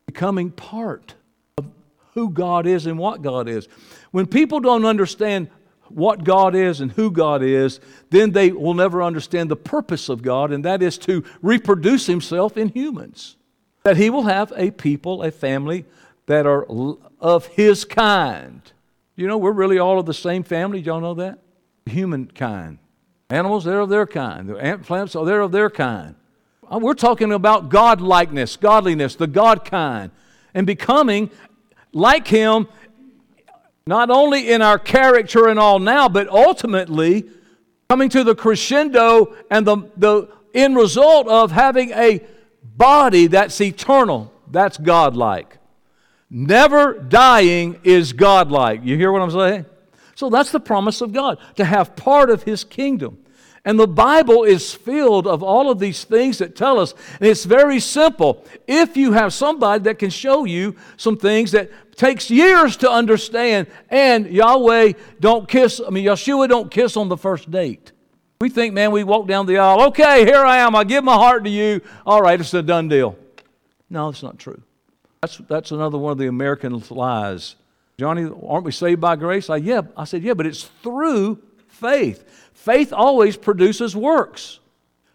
becoming 0.07 0.49
part 0.49 1.13
of 1.57 1.67
who 2.15 2.31
God 2.31 2.65
is 2.65 2.87
and 2.87 2.97
what 2.97 3.21
God 3.21 3.47
is. 3.47 3.67
When 4.09 4.25
people 4.25 4.59
don't 4.59 4.85
understand 4.85 5.49
what 5.89 6.23
God 6.23 6.55
is 6.55 6.81
and 6.81 6.91
who 6.93 7.11
God 7.11 7.43
is, 7.43 7.79
then 8.09 8.31
they 8.31 8.51
will 8.51 8.73
never 8.73 9.03
understand 9.03 9.51
the 9.51 9.55
purpose 9.55 10.09
of 10.09 10.23
God, 10.23 10.51
and 10.51 10.65
that 10.65 10.81
is 10.81 10.97
to 10.99 11.23
reproduce 11.43 12.07
Himself 12.07 12.57
in 12.57 12.69
humans. 12.69 13.35
That 13.83 13.97
He 13.97 14.09
will 14.09 14.23
have 14.23 14.51
a 14.55 14.71
people, 14.71 15.21
a 15.21 15.29
family 15.29 15.85
that 16.25 16.47
are 16.47 16.65
of 17.19 17.45
His 17.47 17.85
kind. 17.85 18.61
You 19.15 19.27
know, 19.27 19.37
we're 19.37 19.51
really 19.51 19.77
all 19.77 19.99
of 19.99 20.07
the 20.07 20.13
same 20.13 20.41
family. 20.41 20.79
Y'all 20.79 21.01
know 21.01 21.13
that? 21.15 21.37
Humankind. 21.85 22.79
Animals, 23.33 23.63
they're 23.63 23.79
of 23.79 23.89
their 23.89 24.05
kind. 24.05 24.47
The 24.47 24.57
ant 24.57 24.83
plants, 24.83 25.15
oh, 25.15 25.25
they're 25.25 25.41
of 25.41 25.51
their 25.51 25.71
kind. 25.71 26.13
Uh, 26.71 26.77
we're 26.77 26.93
talking 26.93 27.31
about 27.31 27.69
God 27.69 27.99
likeness, 27.99 28.57
godliness, 28.57 29.15
the 29.15 29.25
God 29.25 29.65
kind, 29.65 30.11
and 30.53 30.67
becoming 30.67 31.31
like 31.91 32.27
Him, 32.27 32.67
not 33.87 34.11
only 34.11 34.51
in 34.51 34.61
our 34.61 34.77
character 34.77 35.47
and 35.47 35.57
all 35.57 35.79
now, 35.79 36.07
but 36.07 36.27
ultimately 36.27 37.27
coming 37.89 38.07
to 38.09 38.23
the 38.23 38.35
crescendo 38.35 39.35
and 39.49 39.65
the, 39.65 39.77
the 39.97 40.29
end 40.53 40.75
result 40.75 41.27
of 41.27 41.51
having 41.51 41.89
a 41.89 42.21
body 42.61 43.25
that's 43.25 43.59
eternal, 43.59 44.31
that's 44.51 44.77
godlike. 44.77 45.57
Never 46.29 46.99
dying 46.99 47.79
is 47.83 48.13
godlike. 48.13 48.81
You 48.83 48.95
hear 48.95 49.11
what 49.11 49.23
I'm 49.23 49.31
saying? 49.31 49.65
So 50.13 50.29
that's 50.29 50.51
the 50.51 50.59
promise 50.59 51.01
of 51.01 51.13
God, 51.13 51.39
to 51.55 51.65
have 51.65 51.95
part 51.95 52.29
of 52.29 52.43
His 52.43 52.63
kingdom. 52.63 53.17
And 53.65 53.79
the 53.79 53.87
Bible 53.87 54.43
is 54.43 54.73
filled 54.73 55.25
of 55.25 55.41
all 55.41 55.71
of 55.71 55.79
these 55.79 56.03
things 56.03 56.39
that 56.39 56.55
tell 56.55 56.79
us, 56.79 56.93
and 57.19 57.29
it's 57.29 57.45
very 57.45 57.79
simple. 57.79 58.43
If 58.67 58.97
you 58.97 59.13
have 59.13 59.33
somebody 59.33 59.83
that 59.83 59.99
can 59.99 60.09
show 60.09 60.43
you 60.43 60.75
some 60.97 61.15
things 61.15 61.51
that 61.51 61.71
takes 61.95 62.29
years 62.29 62.75
to 62.77 62.91
understand, 62.91 63.67
and 63.89 64.27
Yahweh 64.27 64.93
don't 65.21 65.47
kiss, 65.47 65.79
I 65.85 65.91
mean, 65.91 66.05
Yeshua 66.05 66.49
don't 66.49 66.69
kiss 66.69 66.97
on 66.97 67.07
the 67.07 67.15
first 67.15 67.49
date. 67.49 67.93
We 68.41 68.49
think, 68.49 68.73
man, 68.73 68.91
we 68.91 69.05
walk 69.05 69.27
down 69.27 69.45
the 69.45 69.57
aisle, 69.59 69.83
okay, 69.87 70.25
here 70.25 70.43
I 70.43 70.57
am, 70.57 70.75
I 70.75 70.83
give 70.83 71.05
my 71.05 71.15
heart 71.15 71.45
to 71.45 71.49
you. 71.49 71.79
All 72.05 72.21
right, 72.21 72.37
it's 72.37 72.53
a 72.53 72.61
done 72.61 72.89
deal. 72.89 73.17
No, 73.89 74.09
it's 74.09 74.23
not 74.23 74.37
true. 74.37 74.61
That's, 75.21 75.37
that's 75.47 75.71
another 75.71 75.97
one 75.97 76.11
of 76.11 76.17
the 76.17 76.27
American 76.27 76.83
lies. 76.89 77.55
Johnny, 77.97 78.29
aren't 78.45 78.65
we 78.65 78.73
saved 78.73 78.99
by 78.99 79.15
grace? 79.15 79.49
I, 79.49 79.55
yeah. 79.55 79.83
I 79.95 80.03
said, 80.03 80.23
yeah, 80.23 80.33
but 80.33 80.45
it's 80.45 80.63
through 80.63 81.41
faith. 81.69 82.42
Faith 82.63 82.93
always 82.93 83.35
produces 83.35 83.93
works. 83.93 84.61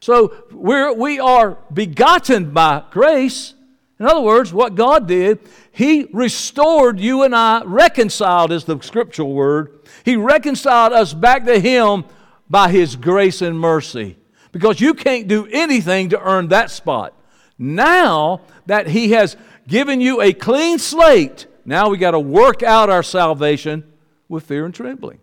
So 0.00 0.44
we're, 0.52 0.92
we 0.92 1.18
are 1.18 1.56
begotten 1.72 2.50
by 2.50 2.82
grace. 2.90 3.54
In 3.98 4.04
other 4.04 4.20
words, 4.20 4.52
what 4.52 4.74
God 4.74 5.08
did, 5.08 5.38
He 5.72 6.10
restored 6.12 7.00
you 7.00 7.22
and 7.22 7.34
I, 7.34 7.62
reconciled 7.64 8.52
is 8.52 8.64
the 8.64 8.78
scriptural 8.82 9.32
word. 9.32 9.80
He 10.04 10.14
reconciled 10.14 10.92
us 10.92 11.14
back 11.14 11.46
to 11.46 11.58
Him 11.58 12.04
by 12.50 12.70
His 12.70 12.96
grace 12.96 13.40
and 13.40 13.58
mercy. 13.58 14.18
Because 14.52 14.78
you 14.78 14.92
can't 14.92 15.26
do 15.26 15.46
anything 15.46 16.10
to 16.10 16.20
earn 16.20 16.48
that 16.48 16.70
spot. 16.70 17.14
Now 17.56 18.42
that 18.66 18.88
He 18.88 19.12
has 19.12 19.38
given 19.66 20.02
you 20.02 20.20
a 20.20 20.34
clean 20.34 20.78
slate, 20.78 21.46
now 21.64 21.88
we 21.88 21.96
got 21.96 22.10
to 22.10 22.20
work 22.20 22.62
out 22.62 22.90
our 22.90 23.02
salvation 23.02 23.90
with 24.28 24.44
fear 24.44 24.66
and 24.66 24.74
trembling. 24.74 25.20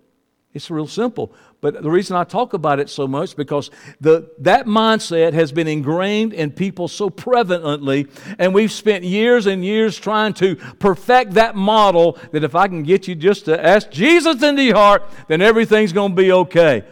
It's 0.55 0.71
real 0.71 0.87
simple. 0.87 1.33
But 1.65 1.81
the 1.81 1.89
reason 1.89 2.15
I 2.15 2.23
talk 2.23 2.53
about 2.53 2.79
it 2.79 2.91
so 2.91 3.07
much 3.07 3.35
because 3.35 3.71
the, 3.99 4.29
that 4.37 4.67
mindset 4.67 5.33
has 5.33 5.51
been 5.51 5.67
ingrained 5.67 6.31
in 6.31 6.51
people 6.51 6.87
so 6.87 7.09
prevalently, 7.09 8.07
and 8.37 8.53
we've 8.53 8.71
spent 8.71 9.03
years 9.03 9.47
and 9.47 9.65
years 9.65 9.97
trying 9.97 10.35
to 10.35 10.57
perfect 10.57 11.33
that 11.33 11.55
model 11.55 12.19
that 12.33 12.43
if 12.43 12.53
I 12.53 12.67
can 12.67 12.83
get 12.83 13.07
you 13.07 13.15
just 13.15 13.45
to 13.45 13.65
ask 13.65 13.89
Jesus 13.89 14.43
into 14.43 14.61
your 14.61 14.75
heart, 14.75 15.05
then 15.27 15.41
everything's 15.41 15.91
going 15.91 16.11
to 16.11 16.15
be 16.15 16.31
okay. 16.31 16.83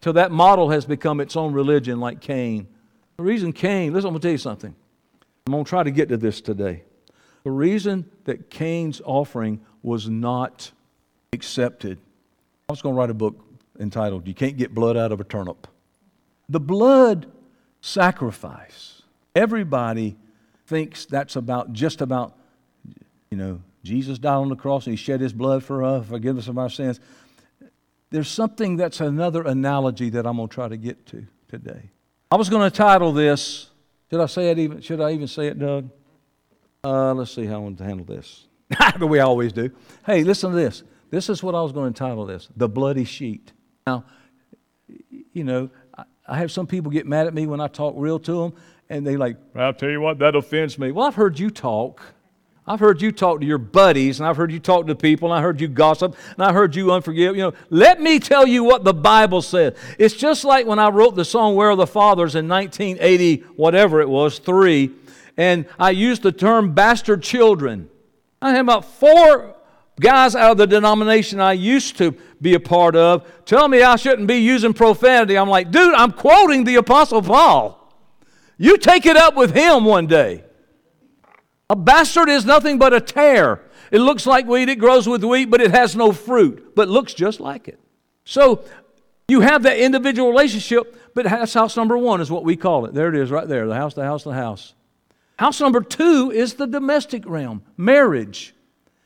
Till 0.00 0.14
that 0.14 0.32
model 0.32 0.70
has 0.70 0.86
become 0.86 1.20
its 1.20 1.36
own 1.36 1.52
religion, 1.52 2.00
like 2.00 2.22
Cain. 2.22 2.68
The 3.18 3.22
reason 3.22 3.52
Cain, 3.52 3.92
listen, 3.92 4.06
I'm 4.06 4.14
going 4.14 4.22
to 4.22 4.28
tell 4.28 4.32
you 4.32 4.38
something. 4.38 4.74
I'm 5.46 5.52
going 5.52 5.62
to 5.62 5.68
try 5.68 5.82
to 5.82 5.90
get 5.90 6.08
to 6.08 6.16
this 6.16 6.40
today. 6.40 6.84
The 7.44 7.50
reason 7.50 8.10
that 8.24 8.48
Cain's 8.48 9.02
offering 9.04 9.60
was 9.82 10.08
not 10.08 10.72
accepted, 11.34 11.98
I 12.70 12.72
was 12.72 12.80
going 12.80 12.94
to 12.94 12.98
write 12.98 13.10
a 13.10 13.14
book 13.14 13.42
entitled 13.80 14.26
You 14.26 14.34
Can't 14.34 14.56
Get 14.56 14.74
Blood 14.74 14.96
Out 14.96 15.12
of 15.12 15.20
a 15.20 15.24
Turnip. 15.24 15.66
The 16.48 16.60
blood 16.60 17.30
sacrifice. 17.80 19.02
Everybody 19.34 20.16
thinks 20.66 21.06
that's 21.06 21.36
about 21.36 21.72
just 21.72 22.00
about, 22.00 22.36
you 23.30 23.36
know, 23.36 23.60
Jesus 23.82 24.18
died 24.18 24.34
on 24.34 24.48
the 24.48 24.56
cross 24.56 24.86
and 24.86 24.92
he 24.92 24.96
shed 24.96 25.20
his 25.20 25.32
blood 25.32 25.62
for 25.62 25.84
us, 25.84 26.06
forgiveness 26.06 26.48
of 26.48 26.58
our 26.58 26.68
sins. 26.68 27.00
There's 28.10 28.28
something 28.28 28.76
that's 28.76 29.00
another 29.00 29.42
analogy 29.42 30.10
that 30.10 30.26
I'm 30.26 30.36
going 30.36 30.48
to 30.48 30.54
try 30.54 30.68
to 30.68 30.76
get 30.76 31.06
to 31.06 31.26
today. 31.48 31.90
I 32.30 32.36
was 32.36 32.48
going 32.48 32.68
to 32.68 32.76
title 32.76 33.12
this, 33.12 33.70
should 34.10 34.20
I 34.20 34.26
say 34.26 34.50
it 34.50 34.58
even, 34.58 34.80
should 34.80 35.00
I 35.00 35.12
even 35.12 35.28
say 35.28 35.46
it, 35.46 35.58
Doug? 35.58 35.90
Uh, 36.82 37.14
let's 37.14 37.32
see 37.32 37.46
how 37.46 37.54
I 37.54 37.58
want 37.58 37.78
to 37.78 37.84
handle 37.84 38.06
this. 38.06 38.46
the 38.98 39.06
way 39.06 39.20
I 39.20 39.24
always 39.24 39.52
do. 39.52 39.70
Hey, 40.04 40.24
listen 40.24 40.50
to 40.50 40.56
this. 40.56 40.82
This 41.10 41.28
is 41.28 41.42
what 41.42 41.54
I 41.54 41.62
was 41.62 41.72
going 41.72 41.92
to 41.92 41.98
title 41.98 42.26
this 42.26 42.48
The 42.56 42.68
Bloody 42.68 43.04
Sheet. 43.04 43.52
Now, 43.86 44.04
you 45.32 45.44
know, 45.44 45.70
I, 46.26 46.38
have 46.38 46.50
some 46.50 46.66
people 46.66 46.90
get 46.90 47.06
mad 47.06 47.26
at 47.26 47.34
me 47.34 47.46
when 47.46 47.60
I 47.60 47.68
talk 47.68 47.94
real 47.96 48.18
to 48.20 48.42
them, 48.42 48.54
and 48.88 49.06
they 49.06 49.16
like, 49.16 49.36
I'll 49.54 49.74
tell 49.74 49.90
you 49.90 50.00
what, 50.00 50.18
that 50.18 50.34
offends 50.34 50.78
me. 50.78 50.92
Well, 50.92 51.06
I've 51.06 51.14
heard 51.14 51.38
you 51.38 51.50
talk. 51.50 52.02
I've 52.66 52.80
heard 52.80 53.00
you 53.00 53.12
talk 53.12 53.40
to 53.40 53.46
your 53.46 53.58
buddies, 53.58 54.18
and 54.18 54.28
I've 54.28 54.36
heard 54.36 54.50
you 54.50 54.58
talk 54.58 54.88
to 54.88 54.96
people, 54.96 55.32
and 55.32 55.38
I 55.38 55.42
heard 55.42 55.60
you 55.60 55.68
gossip, 55.68 56.16
and 56.32 56.42
I 56.42 56.52
heard 56.52 56.74
you 56.74 56.86
unforgive. 56.86 57.36
You 57.36 57.42
know, 57.42 57.52
let 57.70 58.00
me 58.00 58.18
tell 58.18 58.46
you 58.46 58.64
what 58.64 58.82
the 58.82 58.94
Bible 58.94 59.40
says. 59.40 59.76
It's 59.98 60.14
just 60.14 60.44
like 60.44 60.66
when 60.66 60.80
I 60.80 60.88
wrote 60.88 61.14
the 61.14 61.24
song 61.24 61.54
"Where 61.54 61.70
Are 61.70 61.76
the 61.76 61.86
Fathers" 61.86 62.34
in 62.34 62.48
1980, 62.48 63.44
whatever 63.54 64.00
it 64.00 64.08
was, 64.08 64.38
three 64.38 64.92
and 65.36 65.66
I 65.78 65.90
used 65.90 66.22
the 66.22 66.32
term 66.32 66.72
bastard 66.72 67.22
children. 67.22 67.90
I 68.40 68.52
had 68.52 68.60
about 68.60 68.84
four 68.84 69.55
guys 70.00 70.34
out 70.34 70.52
of 70.52 70.56
the 70.58 70.66
denomination 70.66 71.40
I 71.40 71.52
used 71.52 71.96
to 71.98 72.14
be 72.40 72.54
a 72.54 72.60
part 72.60 72.96
of 72.96 73.26
tell 73.44 73.68
me 73.68 73.82
I 73.82 73.96
shouldn't 73.96 74.28
be 74.28 74.36
using 74.36 74.72
profanity. 74.74 75.36
I'm 75.36 75.48
like, 75.48 75.70
dude, 75.70 75.94
I'm 75.94 76.12
quoting 76.12 76.64
the 76.64 76.76
Apostle 76.76 77.22
Paul. 77.22 77.82
You 78.58 78.78
take 78.78 79.06
it 79.06 79.16
up 79.16 79.36
with 79.36 79.54
him 79.54 79.84
one 79.84 80.06
day. 80.06 80.44
A 81.68 81.76
bastard 81.76 82.28
is 82.28 82.44
nothing 82.44 82.78
but 82.78 82.92
a 82.92 83.00
tare. 83.00 83.62
It 83.90 84.00
looks 84.00 84.26
like 84.26 84.46
wheat, 84.46 84.68
it 84.68 84.76
grows 84.76 85.08
with 85.08 85.24
wheat, 85.24 85.46
but 85.50 85.60
it 85.60 85.70
has 85.70 85.96
no 85.96 86.12
fruit, 86.12 86.74
but 86.74 86.88
looks 86.88 87.14
just 87.14 87.40
like 87.40 87.68
it. 87.68 87.80
So 88.24 88.64
you 89.28 89.40
have 89.40 89.62
that 89.64 89.78
individual 89.78 90.28
relationship, 90.28 91.00
but 91.14 91.24
that's 91.24 91.54
house 91.54 91.76
number 91.76 91.96
one, 91.96 92.20
is 92.20 92.30
what 92.30 92.44
we 92.44 92.56
call 92.56 92.86
it. 92.86 92.94
There 92.94 93.08
it 93.08 93.16
is, 93.16 93.30
right 93.30 93.46
there 93.46 93.66
the 93.66 93.74
house, 93.74 93.94
the 93.94 94.04
house, 94.04 94.24
the 94.24 94.32
house. 94.32 94.74
House 95.38 95.60
number 95.60 95.80
two 95.80 96.30
is 96.32 96.54
the 96.54 96.66
domestic 96.66 97.24
realm, 97.26 97.62
marriage. 97.76 98.54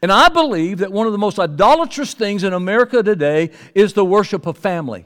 And 0.02 0.10
I 0.10 0.28
believe 0.28 0.78
that 0.78 0.92
one 0.92 1.06
of 1.06 1.12
the 1.12 1.18
most 1.18 1.38
idolatrous 1.38 2.14
things 2.14 2.42
in 2.42 2.52
America 2.52 3.02
today 3.02 3.50
is 3.74 3.92
the 3.92 4.04
worship 4.04 4.46
of 4.46 4.56
family. 4.56 5.04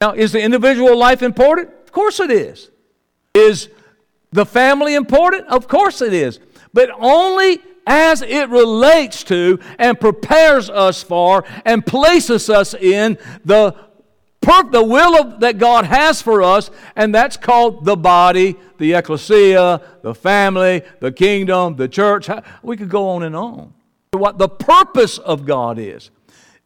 Now, 0.00 0.12
is 0.12 0.32
the 0.32 0.40
individual 0.40 0.96
life 0.96 1.22
important? 1.22 1.68
Of 1.82 1.92
course 1.92 2.20
it 2.20 2.30
is. 2.30 2.70
Is 3.34 3.68
the 4.32 4.46
family 4.46 4.94
important? 4.94 5.46
Of 5.48 5.68
course 5.68 6.00
it 6.00 6.14
is. 6.14 6.40
But 6.72 6.90
only 6.98 7.60
as 7.86 8.22
it 8.22 8.48
relates 8.48 9.24
to 9.24 9.58
and 9.78 10.00
prepares 10.00 10.70
us 10.70 11.02
for 11.02 11.44
and 11.64 11.84
places 11.84 12.48
us 12.48 12.72
in 12.72 13.18
the 13.44 13.74
per- 14.40 14.70
the 14.70 14.82
will 14.82 15.20
of, 15.20 15.40
that 15.40 15.58
God 15.58 15.84
has 15.84 16.22
for 16.22 16.42
us, 16.42 16.70
and 16.96 17.14
that's 17.14 17.36
called 17.36 17.84
the 17.84 17.96
body, 17.96 18.56
the 18.78 18.94
ecclesia, 18.94 19.82
the 20.02 20.14
family, 20.14 20.82
the 21.00 21.12
kingdom, 21.12 21.76
the 21.76 21.88
church. 21.88 22.30
We 22.62 22.76
could 22.76 22.88
go 22.88 23.10
on 23.10 23.22
and 23.22 23.36
on. 23.36 23.74
What 24.12 24.38
the 24.38 24.48
purpose 24.48 25.18
of 25.18 25.46
God 25.46 25.78
is. 25.78 26.10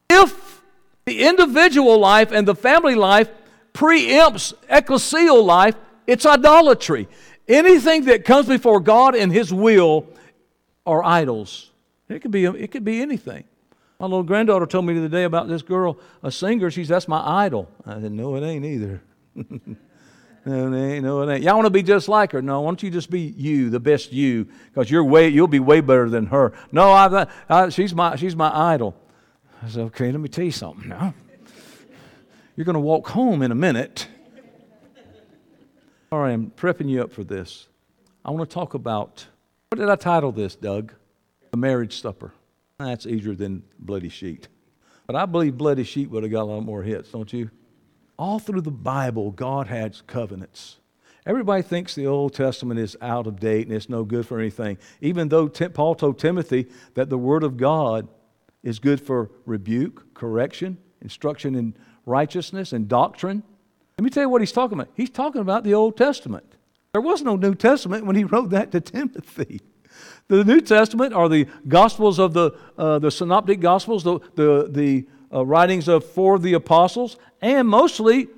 If 0.08 0.62
the 1.04 1.24
individual 1.24 1.98
life 1.98 2.32
and 2.32 2.48
the 2.48 2.54
family 2.54 2.94
life 2.94 3.28
preempts 3.74 4.54
ecclesial 4.70 5.44
life, 5.44 5.74
it's 6.06 6.24
idolatry. 6.24 7.06
Anything 7.46 8.06
that 8.06 8.24
comes 8.24 8.48
before 8.48 8.80
God 8.80 9.14
and 9.14 9.30
His 9.30 9.52
will 9.52 10.06
are 10.86 11.04
idols. 11.04 11.70
It 12.08 12.20
could 12.20 12.30
be, 12.30 12.44
it 12.46 12.70
could 12.70 12.84
be 12.84 13.02
anything. 13.02 13.44
My 14.00 14.06
little 14.06 14.22
granddaughter 14.22 14.66
told 14.66 14.86
me 14.86 14.94
the 14.94 15.00
other 15.00 15.08
day 15.08 15.24
about 15.24 15.48
this 15.48 15.62
girl, 15.62 15.98
a 16.22 16.30
singer. 16.30 16.70
She 16.70 16.82
says, 16.82 16.88
That's 16.88 17.08
my 17.08 17.44
idol. 17.44 17.70
I 17.86 18.00
said, 18.00 18.12
No, 18.12 18.36
it 18.36 18.42
ain't 18.42 18.64
either. 18.64 19.02
no. 20.44 21.00
No, 21.00 21.22
it 21.22 21.34
ain't. 21.34 21.42
Y'all 21.42 21.54
want 21.54 21.66
to 21.66 21.70
be 21.70 21.82
just 21.82 22.08
like 22.08 22.32
her? 22.32 22.42
No, 22.42 22.60
why 22.60 22.68
don't 22.68 22.82
you 22.82 22.90
just 22.90 23.10
be 23.10 23.20
you, 23.20 23.70
the 23.70 23.80
best 23.80 24.12
you? 24.12 24.46
Because 24.66 24.90
you're 24.90 25.04
way, 25.04 25.28
you'll 25.28 25.48
be 25.48 25.60
way 25.60 25.80
better 25.80 26.08
than 26.10 26.26
her. 26.26 26.52
No, 26.70 26.90
I, 26.90 27.26
I, 27.48 27.68
she's, 27.70 27.94
my, 27.94 28.16
she's 28.16 28.36
my 28.36 28.54
idol. 28.72 28.94
I 29.62 29.68
said, 29.68 29.84
Okay, 29.86 30.10
let 30.12 30.20
me 30.20 30.28
tell 30.28 30.44
you 30.44 30.50
something 30.50 30.88
now. 30.88 31.14
You're 32.56 32.64
going 32.64 32.74
to 32.74 32.80
walk 32.80 33.08
home 33.08 33.42
in 33.42 33.50
a 33.50 33.56
minute. 33.56 34.06
All 36.12 36.20
right, 36.20 36.32
I'm 36.32 36.52
prepping 36.52 36.88
you 36.88 37.02
up 37.02 37.12
for 37.12 37.24
this. 37.24 37.66
I 38.24 38.30
want 38.30 38.48
to 38.48 38.54
talk 38.54 38.74
about 38.74 39.26
what 39.70 39.80
did 39.80 39.88
I 39.88 39.96
title 39.96 40.30
this, 40.30 40.54
Doug? 40.54 40.92
The 41.50 41.56
marriage 41.56 42.00
supper. 42.00 42.32
That's 42.78 43.06
easier 43.06 43.34
than 43.34 43.64
Bloody 43.78 44.08
Sheet. 44.08 44.46
But 45.06 45.16
I 45.16 45.26
believe 45.26 45.58
Bloody 45.58 45.82
Sheet 45.82 46.10
would 46.10 46.22
have 46.22 46.30
got 46.30 46.42
a 46.42 46.44
lot 46.44 46.60
more 46.60 46.82
hits, 46.82 47.10
don't 47.10 47.32
you? 47.32 47.50
All 48.18 48.38
through 48.38 48.60
the 48.60 48.70
Bible, 48.70 49.30
God 49.30 49.66
has 49.66 50.02
covenants. 50.06 50.78
Everybody 51.26 51.62
thinks 51.62 51.94
the 51.94 52.06
Old 52.06 52.34
Testament 52.34 52.78
is 52.78 52.96
out 53.00 53.26
of 53.26 53.40
date 53.40 53.66
and 53.66 53.74
it's 53.74 53.88
no 53.88 54.04
good 54.04 54.26
for 54.26 54.38
anything, 54.38 54.76
even 55.00 55.28
though 55.28 55.48
Paul 55.48 55.94
told 55.94 56.18
Timothy 56.18 56.66
that 56.94 57.08
the 57.08 57.18
Word 57.18 57.42
of 57.42 57.56
God 57.56 58.08
is 58.62 58.78
good 58.78 59.00
for 59.00 59.30
rebuke, 59.46 60.14
correction, 60.14 60.76
instruction 61.00 61.54
in 61.54 61.74
righteousness, 62.04 62.72
and 62.72 62.88
doctrine. 62.88 63.42
Let 63.98 64.04
me 64.04 64.10
tell 64.10 64.24
you 64.24 64.28
what 64.28 64.42
he's 64.42 64.52
talking 64.52 64.78
about. 64.78 64.92
He's 64.94 65.10
talking 65.10 65.40
about 65.40 65.64
the 65.64 65.74
Old 65.74 65.96
Testament. 65.96 66.56
There 66.92 67.00
was 67.00 67.22
no 67.22 67.36
New 67.36 67.54
Testament 67.54 68.04
when 68.04 68.16
he 68.16 68.24
wrote 68.24 68.50
that 68.50 68.70
to 68.72 68.80
Timothy. 68.80 69.60
The 70.28 70.44
New 70.44 70.60
Testament 70.60 71.14
are 71.14 71.28
the 71.28 71.46
Gospels 71.68 72.18
of 72.18 72.34
the, 72.34 72.52
uh, 72.76 72.98
the 72.98 73.10
Synoptic 73.10 73.60
Gospels, 73.60 74.04
the, 74.04 74.18
the, 74.34 74.68
the 74.70 75.06
uh, 75.34 75.44
writings 75.44 75.88
of 75.88 76.04
four 76.04 76.34
of 76.36 76.42
the 76.42 76.54
apostles, 76.54 77.16
and 77.40 77.68
mostly 77.68 78.28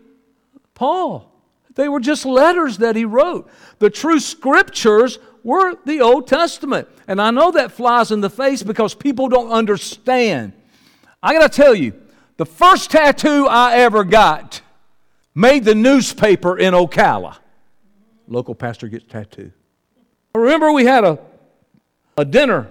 Paul. 0.74 1.32
They 1.74 1.88
were 1.88 2.00
just 2.00 2.24
letters 2.24 2.78
that 2.78 2.96
he 2.96 3.04
wrote. 3.04 3.50
The 3.78 3.90
true 3.90 4.18
scriptures 4.18 5.18
were 5.44 5.74
the 5.84 6.00
Old 6.00 6.26
Testament. 6.26 6.88
And 7.06 7.20
I 7.20 7.30
know 7.30 7.50
that 7.50 7.70
flies 7.70 8.10
in 8.10 8.22
the 8.22 8.30
face 8.30 8.62
because 8.62 8.94
people 8.94 9.28
don't 9.28 9.50
understand. 9.50 10.54
I 11.22 11.34
got 11.34 11.52
to 11.52 11.54
tell 11.54 11.74
you, 11.74 11.92
the 12.38 12.46
first 12.46 12.90
tattoo 12.90 13.46
I 13.46 13.74
ever 13.74 14.04
got 14.04 14.62
made 15.34 15.64
the 15.64 15.74
newspaper 15.74 16.58
in 16.58 16.72
Ocala. 16.72 17.36
Local 18.26 18.54
pastor 18.54 18.88
gets 18.88 19.04
tattoo. 19.04 19.52
Remember, 20.34 20.72
we 20.72 20.84
had 20.84 21.04
a 21.04 21.18
a 22.16 22.24
dinner 22.24 22.68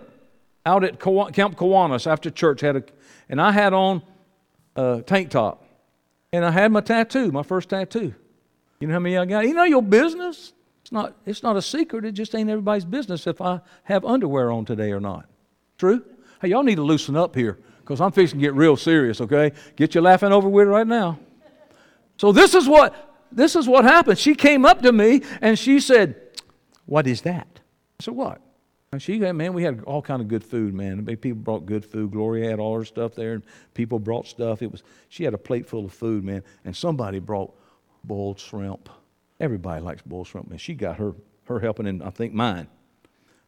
out 0.66 0.84
at 0.84 1.00
Camp 1.00 1.56
Kiwanis 1.56 2.08
after 2.08 2.30
church 2.30 2.62
had 2.62 2.76
a, 2.78 2.84
and 3.30 3.40
I 3.40 3.52
had 3.52 3.74
on 3.74 4.02
a 4.76 5.04
tank 5.06 5.30
top. 5.30 5.64
And 6.32 6.44
I 6.44 6.52
had 6.52 6.72
my 6.72 6.82
tattoo, 6.82 7.32
my 7.32 7.44
first 7.44 7.70
tattoo. 7.70 8.14
You 8.80 8.88
know 8.88 8.94
how 8.94 9.00
many 9.00 9.18
I 9.18 9.26
got? 9.26 9.48
You 9.48 9.54
know 9.54 9.64
your 9.64 9.82
business? 9.82 10.54
It's 10.82 10.92
not, 10.92 11.16
it's 11.26 11.42
not 11.42 11.56
a 11.56 11.62
secret. 11.62 12.06
It 12.06 12.12
just 12.12 12.36
ain't 12.36 12.50
everybody's 12.50 12.86
business 12.86 13.26
if 13.26 13.42
I 13.42 13.62
have 13.84 14.06
underwear 14.06 14.52
on 14.52 14.66
today 14.66 14.92
or 14.92 15.00
not. 15.00 15.26
True? 15.78 16.04
Hey, 16.42 16.50
y'all 16.50 16.64
need 16.64 16.76
to 16.76 16.84
loosen 16.84 17.16
up 17.16 17.36
here 17.36 17.58
because 17.80 18.02
I'm 18.02 18.12
fixing 18.12 18.40
to 18.40 18.46
get 18.46 18.54
real 18.54 18.76
serious, 18.76 19.22
okay? 19.22 19.52
Get 19.76 19.96
you 19.96 20.02
laughing 20.02 20.32
over 20.32 20.50
with 20.50 20.68
right 20.68 20.86
now. 20.86 21.20
So 22.18 22.32
this 22.32 22.54
is 22.54 22.68
what 22.68 22.94
this 23.32 23.56
is 23.56 23.68
what 23.68 23.84
happened. 23.84 24.18
She 24.18 24.36
came 24.36 24.66
up 24.66 24.82
to 24.82 24.92
me 24.92 25.22
and 25.42 25.58
she 25.58 25.80
said, 25.80 26.16
What 26.86 27.08
is 27.08 27.22
that? 27.22 27.48
I 28.00 28.04
said, 28.04 28.14
What? 28.14 28.42
She 29.00 29.20
man, 29.20 29.54
we 29.54 29.64
had 29.64 29.84
all 29.84 30.02
kind 30.02 30.22
of 30.22 30.28
good 30.28 30.44
food, 30.44 30.74
man. 30.74 31.06
People 31.06 31.36
brought 31.36 31.66
good 31.66 31.86
food. 31.86 32.12
Gloria 32.12 32.50
had 32.50 32.60
all 32.60 32.78
her 32.78 32.86
stuff 32.86 33.16
there, 33.16 33.34
and 33.34 33.44
people 33.74 34.00
brought 34.00 34.28
stuff. 34.28 34.62
It 34.62 34.72
was 34.72 34.84
she 35.10 35.24
had 35.24 35.34
a 35.34 35.38
plate 35.38 35.68
full 35.68 35.86
of 35.86 35.94
food, 35.94 36.24
man, 36.24 36.44
and 36.64 36.76
somebody 36.76 37.20
brought 37.20 37.54
boiled 38.04 38.40
shrimp. 38.40 38.90
Everybody 39.40 39.82
likes 39.82 40.02
boiled 40.02 40.28
shrimp, 40.28 40.50
man. 40.50 40.58
She 40.58 40.74
got 40.74 40.98
her 40.98 41.14
her 41.46 41.60
helping, 41.60 41.88
and 41.88 42.04
I 42.04 42.10
think 42.10 42.34
mine. 42.34 42.68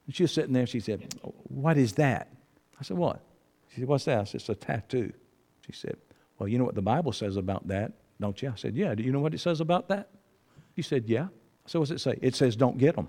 And 0.06 0.16
she 0.16 0.24
was 0.24 0.32
sitting 0.32 0.54
there. 0.54 0.68
She 0.68 0.80
said, 0.80 1.16
oh, 1.24 1.34
"What 1.44 1.78
is 1.78 1.94
that?" 1.94 2.32
I 2.80 2.84
said, 2.84 2.98
"What?" 2.98 3.22
She 3.70 3.82
said, 3.82 3.88
"What's 3.88 4.06
that?" 4.06 4.20
I 4.20 4.24
said, 4.24 4.42
"It's 4.42 4.50
a 4.50 4.56
tattoo." 4.56 5.14
She 5.66 5.72
said, 5.72 5.98
"Well, 6.40 6.48
you 6.48 6.58
know 6.58 6.66
what 6.66 6.76
the 6.76 6.82
Bible 6.82 7.12
says 7.12 7.38
about 7.38 7.68
that." 7.68 7.94
don't 8.20 8.42
you? 8.42 8.50
I 8.50 8.56
said, 8.56 8.76
Yeah. 8.76 8.96
Do 8.96 9.04
you 9.04 9.12
know 9.12 9.20
what 9.20 9.34
it 9.34 9.40
says 9.40 9.62
about 9.62 9.90
that? 9.90 10.10
He 10.76 10.82
said, 10.82 11.06
Yeah. 11.08 11.26
I 11.26 11.70
said, 11.70 11.80
What's 11.80 11.92
it 11.92 12.00
say? 12.00 12.18
It 12.22 12.36
says, 12.36 12.56
Don't 12.56 12.78
get 12.78 12.96
them. 12.96 13.08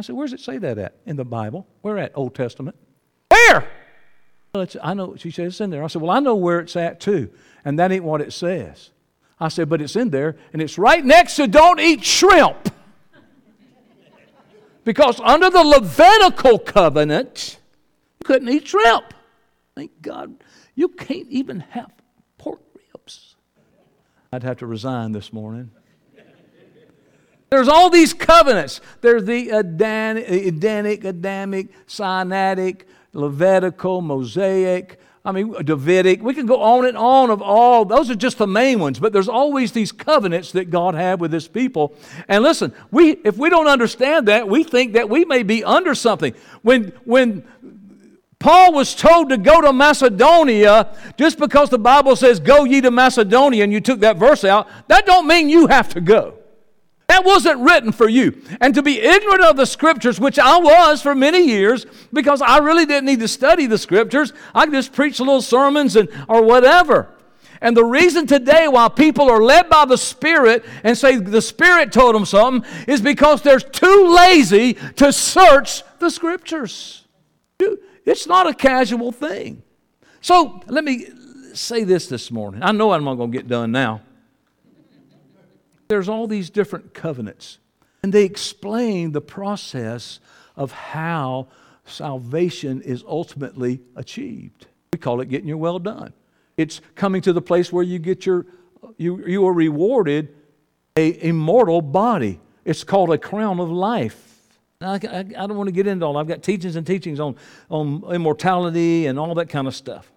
I 0.00 0.02
said, 0.02 0.16
Where's 0.16 0.32
it 0.32 0.40
say 0.40 0.56
that 0.56 0.78
at? 0.78 0.94
In 1.04 1.16
the 1.16 1.26
Bible. 1.26 1.66
Where 1.82 1.98
at? 1.98 2.12
Old 2.14 2.34
Testament. 2.34 2.74
Where? 3.28 3.68
Well, 4.54 4.66
I 4.82 4.94
know. 4.94 5.14
She 5.16 5.30
said, 5.30 5.48
It's 5.48 5.60
in 5.60 5.68
there. 5.68 5.84
I 5.84 5.88
said, 5.88 6.00
Well, 6.00 6.10
I 6.10 6.20
know 6.20 6.36
where 6.36 6.58
it's 6.60 6.74
at 6.74 7.00
too. 7.00 7.28
And 7.66 7.78
that 7.78 7.92
ain't 7.92 8.02
what 8.02 8.22
it 8.22 8.32
says. 8.32 8.92
I 9.38 9.48
said, 9.48 9.68
But 9.68 9.82
it's 9.82 9.96
in 9.96 10.08
there, 10.08 10.38
and 10.54 10.62
it's 10.62 10.78
right 10.78 11.04
next 11.04 11.36
to 11.36 11.46
don't 11.46 11.78
eat 11.80 12.02
shrimp. 12.02 12.74
because 14.84 15.20
under 15.20 15.50
the 15.50 15.62
Levitical 15.62 16.58
covenant, 16.58 17.58
you 18.20 18.24
couldn't 18.24 18.48
eat 18.48 18.68
shrimp. 18.68 19.12
Thank 19.74 20.00
God. 20.00 20.42
You 20.74 20.88
can't 20.88 21.28
even 21.28 21.60
have 21.60 21.92
pork 22.38 22.62
ribs. 22.74 23.36
I'd 24.32 24.44
have 24.44 24.56
to 24.58 24.66
resign 24.66 25.12
this 25.12 25.30
morning. 25.30 25.72
There's 27.50 27.68
all 27.68 27.90
these 27.90 28.12
covenants. 28.14 28.80
There's 29.00 29.24
the 29.24 29.50
Edenic, 29.50 31.04
Adamic, 31.04 31.68
Sinaitic, 31.86 32.82
Levitical, 33.12 34.00
Mosaic, 34.00 35.00
I 35.24 35.32
mean, 35.32 35.52
Davidic. 35.52 36.22
We 36.22 36.32
can 36.32 36.46
go 36.46 36.62
on 36.62 36.86
and 36.86 36.96
on 36.96 37.30
of 37.30 37.42
all. 37.42 37.84
Those 37.84 38.08
are 38.08 38.14
just 38.14 38.38
the 38.38 38.46
main 38.46 38.78
ones, 38.78 38.98
but 38.98 39.12
there's 39.12 39.28
always 39.28 39.72
these 39.72 39.92
covenants 39.92 40.52
that 40.52 40.70
God 40.70 40.94
had 40.94 41.20
with 41.20 41.32
his 41.32 41.46
people. 41.46 41.92
And 42.26 42.42
listen, 42.42 42.72
we 42.90 43.12
if 43.24 43.36
we 43.36 43.50
don't 43.50 43.68
understand 43.68 44.28
that, 44.28 44.48
we 44.48 44.64
think 44.64 44.94
that 44.94 45.10
we 45.10 45.26
may 45.26 45.42
be 45.42 45.62
under 45.62 45.94
something. 45.94 46.32
When 46.62 46.92
when 47.04 47.44
Paul 48.38 48.72
was 48.72 48.94
told 48.94 49.28
to 49.28 49.36
go 49.36 49.60
to 49.60 49.74
Macedonia 49.74 50.96
just 51.18 51.38
because 51.38 51.68
the 51.68 51.78
Bible 51.78 52.16
says 52.16 52.40
go 52.40 52.64
ye 52.64 52.80
to 52.80 52.90
Macedonia 52.90 53.64
and 53.64 53.72
you 53.72 53.80
took 53.80 54.00
that 54.00 54.16
verse 54.16 54.42
out, 54.42 54.68
that 54.88 55.04
don't 55.04 55.26
mean 55.26 55.50
you 55.50 55.66
have 55.66 55.90
to 55.90 56.00
go. 56.00 56.39
That 57.10 57.24
wasn't 57.24 57.58
written 57.58 57.90
for 57.90 58.08
you. 58.08 58.40
And 58.60 58.72
to 58.76 58.82
be 58.82 59.00
ignorant 59.00 59.42
of 59.42 59.56
the 59.56 59.66
scriptures, 59.66 60.20
which 60.20 60.38
I 60.38 60.58
was 60.58 61.02
for 61.02 61.12
many 61.12 61.40
years, 61.40 61.84
because 62.12 62.40
I 62.40 62.58
really 62.58 62.86
didn't 62.86 63.06
need 63.06 63.18
to 63.18 63.26
study 63.26 63.66
the 63.66 63.78
scriptures. 63.78 64.32
I 64.54 64.64
just 64.66 64.92
preach 64.92 65.18
little 65.18 65.42
sermons 65.42 65.96
and 65.96 66.08
or 66.28 66.44
whatever. 66.44 67.12
And 67.60 67.76
the 67.76 67.84
reason 67.84 68.28
today 68.28 68.68
why 68.68 68.88
people 68.90 69.28
are 69.28 69.42
led 69.42 69.68
by 69.68 69.86
the 69.86 69.98
Spirit 69.98 70.64
and 70.84 70.96
say 70.96 71.16
the 71.16 71.42
Spirit 71.42 71.90
told 71.90 72.14
them 72.14 72.24
something 72.24 72.70
is 72.86 73.02
because 73.02 73.42
they're 73.42 73.58
too 73.58 74.14
lazy 74.14 74.74
to 74.94 75.12
search 75.12 75.82
the 75.98 76.10
scriptures. 76.10 77.08
It's 78.06 78.28
not 78.28 78.46
a 78.46 78.54
casual 78.54 79.10
thing. 79.10 79.64
So 80.20 80.62
let 80.68 80.84
me 80.84 81.08
say 81.54 81.82
this 81.82 82.06
this 82.06 82.30
morning. 82.30 82.62
I 82.62 82.70
know 82.70 82.92
I'm 82.92 83.02
not 83.02 83.16
going 83.16 83.32
to 83.32 83.36
get 83.36 83.48
done 83.48 83.72
now. 83.72 84.02
There's 85.90 86.08
all 86.08 86.28
these 86.28 86.50
different 86.50 86.94
covenants, 86.94 87.58
and 88.04 88.12
they 88.12 88.24
explain 88.24 89.10
the 89.10 89.20
process 89.20 90.20
of 90.54 90.70
how 90.70 91.48
salvation 91.84 92.80
is 92.80 93.02
ultimately 93.08 93.80
achieved. 93.96 94.68
We 94.92 95.00
call 95.00 95.20
it 95.20 95.28
getting 95.28 95.48
your 95.48 95.56
well 95.56 95.80
done. 95.80 96.12
It's 96.56 96.80
coming 96.94 97.22
to 97.22 97.32
the 97.32 97.42
place 97.42 97.72
where 97.72 97.82
you 97.82 97.98
get 97.98 98.24
your 98.24 98.46
you, 98.98 99.26
you 99.26 99.44
are 99.44 99.52
rewarded 99.52 100.32
a 100.94 101.26
immortal 101.26 101.82
body. 101.82 102.38
It's 102.64 102.84
called 102.84 103.10
a 103.12 103.18
crown 103.18 103.58
of 103.58 103.68
life. 103.68 104.38
I, 104.80 104.94
I, 104.94 105.18
I 105.18 105.46
don't 105.48 105.56
want 105.56 105.66
to 105.66 105.72
get 105.72 105.88
into 105.88 106.06
all. 106.06 106.16
I've 106.16 106.28
got 106.28 106.44
teachings 106.44 106.76
and 106.76 106.86
teachings 106.86 107.18
on, 107.18 107.34
on 107.68 108.04
immortality 108.14 109.06
and 109.06 109.18
all 109.18 109.34
that 109.34 109.48
kind 109.48 109.66
of 109.66 109.74
stuff. 109.74 110.12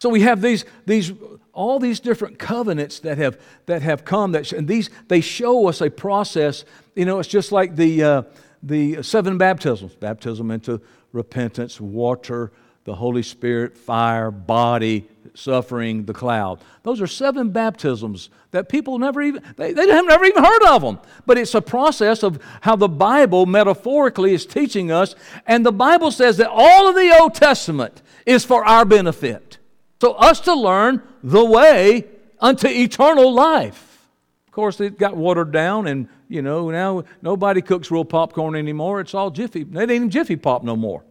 So 0.00 0.08
we 0.08 0.22
have 0.22 0.42
these, 0.42 0.64
these, 0.84 1.12
all 1.52 1.78
these 1.78 2.00
different 2.00 2.38
covenants 2.38 3.00
that 3.00 3.18
have, 3.18 3.38
that 3.66 3.82
have 3.82 4.04
come, 4.04 4.32
that, 4.32 4.52
and 4.52 4.66
these, 4.66 4.90
they 5.08 5.20
show 5.20 5.68
us 5.68 5.80
a 5.80 5.90
process. 5.90 6.64
You 6.94 7.04
know, 7.04 7.18
it's 7.18 7.28
just 7.28 7.52
like 7.52 7.76
the, 7.76 8.02
uh, 8.02 8.22
the 8.62 9.02
seven 9.02 9.38
baptisms 9.38 9.94
baptism 9.94 10.50
into 10.50 10.80
repentance, 11.12 11.80
water, 11.80 12.52
the 12.84 12.94
Holy 12.94 13.22
Spirit, 13.22 13.76
fire, 13.76 14.30
body, 14.30 15.06
suffering, 15.34 16.04
the 16.04 16.12
cloud. 16.12 16.60
Those 16.82 17.00
are 17.00 17.06
seven 17.06 17.50
baptisms 17.50 18.28
that 18.50 18.68
people 18.68 18.98
never 18.98 19.22
even, 19.22 19.42
they, 19.56 19.72
they 19.72 19.88
have 19.88 20.06
never 20.06 20.24
even 20.24 20.42
heard 20.42 20.62
of 20.68 20.82
them. 20.82 20.98
But 21.24 21.38
it's 21.38 21.54
a 21.54 21.62
process 21.62 22.22
of 22.22 22.42
how 22.60 22.76
the 22.76 22.88
Bible 22.88 23.46
metaphorically 23.46 24.34
is 24.34 24.46
teaching 24.46 24.90
us. 24.90 25.14
And 25.46 25.64
the 25.64 25.72
Bible 25.72 26.10
says 26.10 26.38
that 26.38 26.50
all 26.50 26.88
of 26.88 26.94
the 26.94 27.16
Old 27.20 27.34
Testament 27.34 28.02
is 28.26 28.44
for 28.44 28.64
our 28.64 28.84
benefit. 28.84 29.58
So, 30.02 30.14
us 30.14 30.40
to 30.40 30.54
learn 30.54 31.00
the 31.22 31.44
way 31.44 32.06
unto 32.40 32.66
eternal 32.66 33.32
life. 33.32 34.08
Of 34.48 34.52
course, 34.52 34.80
it 34.80 34.98
got 34.98 35.16
watered 35.16 35.52
down, 35.52 35.86
and 35.86 36.08
you 36.26 36.42
know, 36.42 36.70
now 36.70 37.04
nobody 37.22 37.62
cooks 37.62 37.88
real 37.88 38.04
popcorn 38.04 38.56
anymore. 38.56 39.00
It's 39.00 39.14
all 39.14 39.30
Jiffy. 39.30 39.62
They 39.62 39.82
ain't 39.82 39.92
even 39.92 40.10
Jiffy 40.10 40.34
Pop 40.34 40.64
no 40.64 40.74
more. 40.74 41.04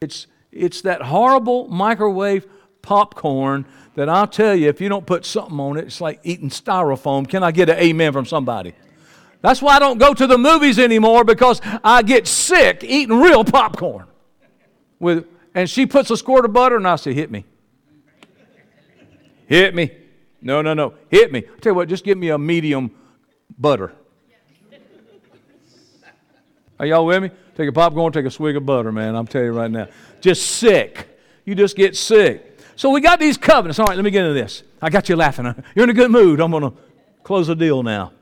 It's 0.00 0.28
it's 0.50 0.80
that 0.80 1.02
horrible 1.02 1.68
microwave 1.68 2.46
popcorn 2.80 3.66
that 3.96 4.08
I'll 4.08 4.26
tell 4.26 4.54
you, 4.54 4.70
if 4.70 4.80
you 4.80 4.88
don't 4.88 5.04
put 5.04 5.26
something 5.26 5.60
on 5.60 5.76
it, 5.76 5.84
it's 5.84 6.00
like 6.00 6.18
eating 6.22 6.48
styrofoam. 6.48 7.28
Can 7.28 7.42
I 7.42 7.50
get 7.50 7.68
an 7.68 7.76
amen 7.76 8.14
from 8.14 8.24
somebody? 8.24 8.72
That's 9.42 9.60
why 9.60 9.76
I 9.76 9.78
don't 9.78 9.98
go 9.98 10.14
to 10.14 10.26
the 10.26 10.38
movies 10.38 10.78
anymore 10.78 11.22
because 11.22 11.60
I 11.84 12.00
get 12.00 12.26
sick 12.26 12.82
eating 12.82 13.20
real 13.20 13.44
popcorn. 13.44 14.06
With, 14.98 15.26
and 15.54 15.68
she 15.68 15.84
puts 15.84 16.10
a 16.10 16.16
squirt 16.16 16.46
of 16.46 16.54
butter 16.54 16.76
and 16.76 16.88
I 16.88 16.96
say, 16.96 17.12
hit 17.12 17.30
me. 17.30 17.44
Hit 19.48 19.74
me. 19.74 19.90
No, 20.42 20.62
no, 20.62 20.74
no. 20.74 20.94
Hit 21.08 21.32
me. 21.32 21.38
I 21.38 21.58
tell 21.60 21.72
you 21.72 21.74
what, 21.74 21.88
just 21.88 22.04
give 22.04 22.18
me 22.18 22.28
a 22.28 22.38
medium 22.38 22.90
butter. 23.58 23.92
Are 26.78 26.86
y'all 26.86 27.06
with 27.06 27.22
me? 27.22 27.30
Take 27.56 27.68
a 27.68 27.72
popcorn, 27.72 28.12
take 28.12 28.26
a 28.26 28.30
swig 28.30 28.56
of 28.56 28.64
butter, 28.64 28.92
man. 28.92 29.16
I'm 29.16 29.26
telling 29.26 29.48
you 29.48 29.52
right 29.52 29.70
now. 29.70 29.88
Just 30.20 30.46
sick. 30.46 31.18
You 31.44 31.56
just 31.56 31.74
get 31.76 31.96
sick. 31.96 32.60
So 32.76 32.90
we 32.90 33.00
got 33.00 33.18
these 33.18 33.36
covenants. 33.36 33.80
All 33.80 33.86
right, 33.86 33.96
let 33.96 34.04
me 34.04 34.12
get 34.12 34.24
into 34.24 34.40
this. 34.40 34.62
I 34.80 34.90
got 34.90 35.08
you 35.08 35.16
laughing. 35.16 35.46
You're 35.74 35.84
in 35.84 35.90
a 35.90 35.94
good 35.94 36.12
mood. 36.12 36.40
I'm 36.40 36.52
going 36.52 36.62
to 36.62 36.72
close 37.24 37.48
the 37.48 37.56
deal 37.56 37.82
now. 37.82 38.12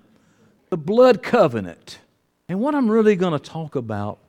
The 0.70 0.78
blood 0.78 1.22
covenant. 1.22 1.98
And 2.48 2.60
what 2.60 2.74
I'm 2.74 2.88
really 2.88 3.16
going 3.16 3.32
to 3.32 3.38
talk 3.38 3.74
about 3.74 4.20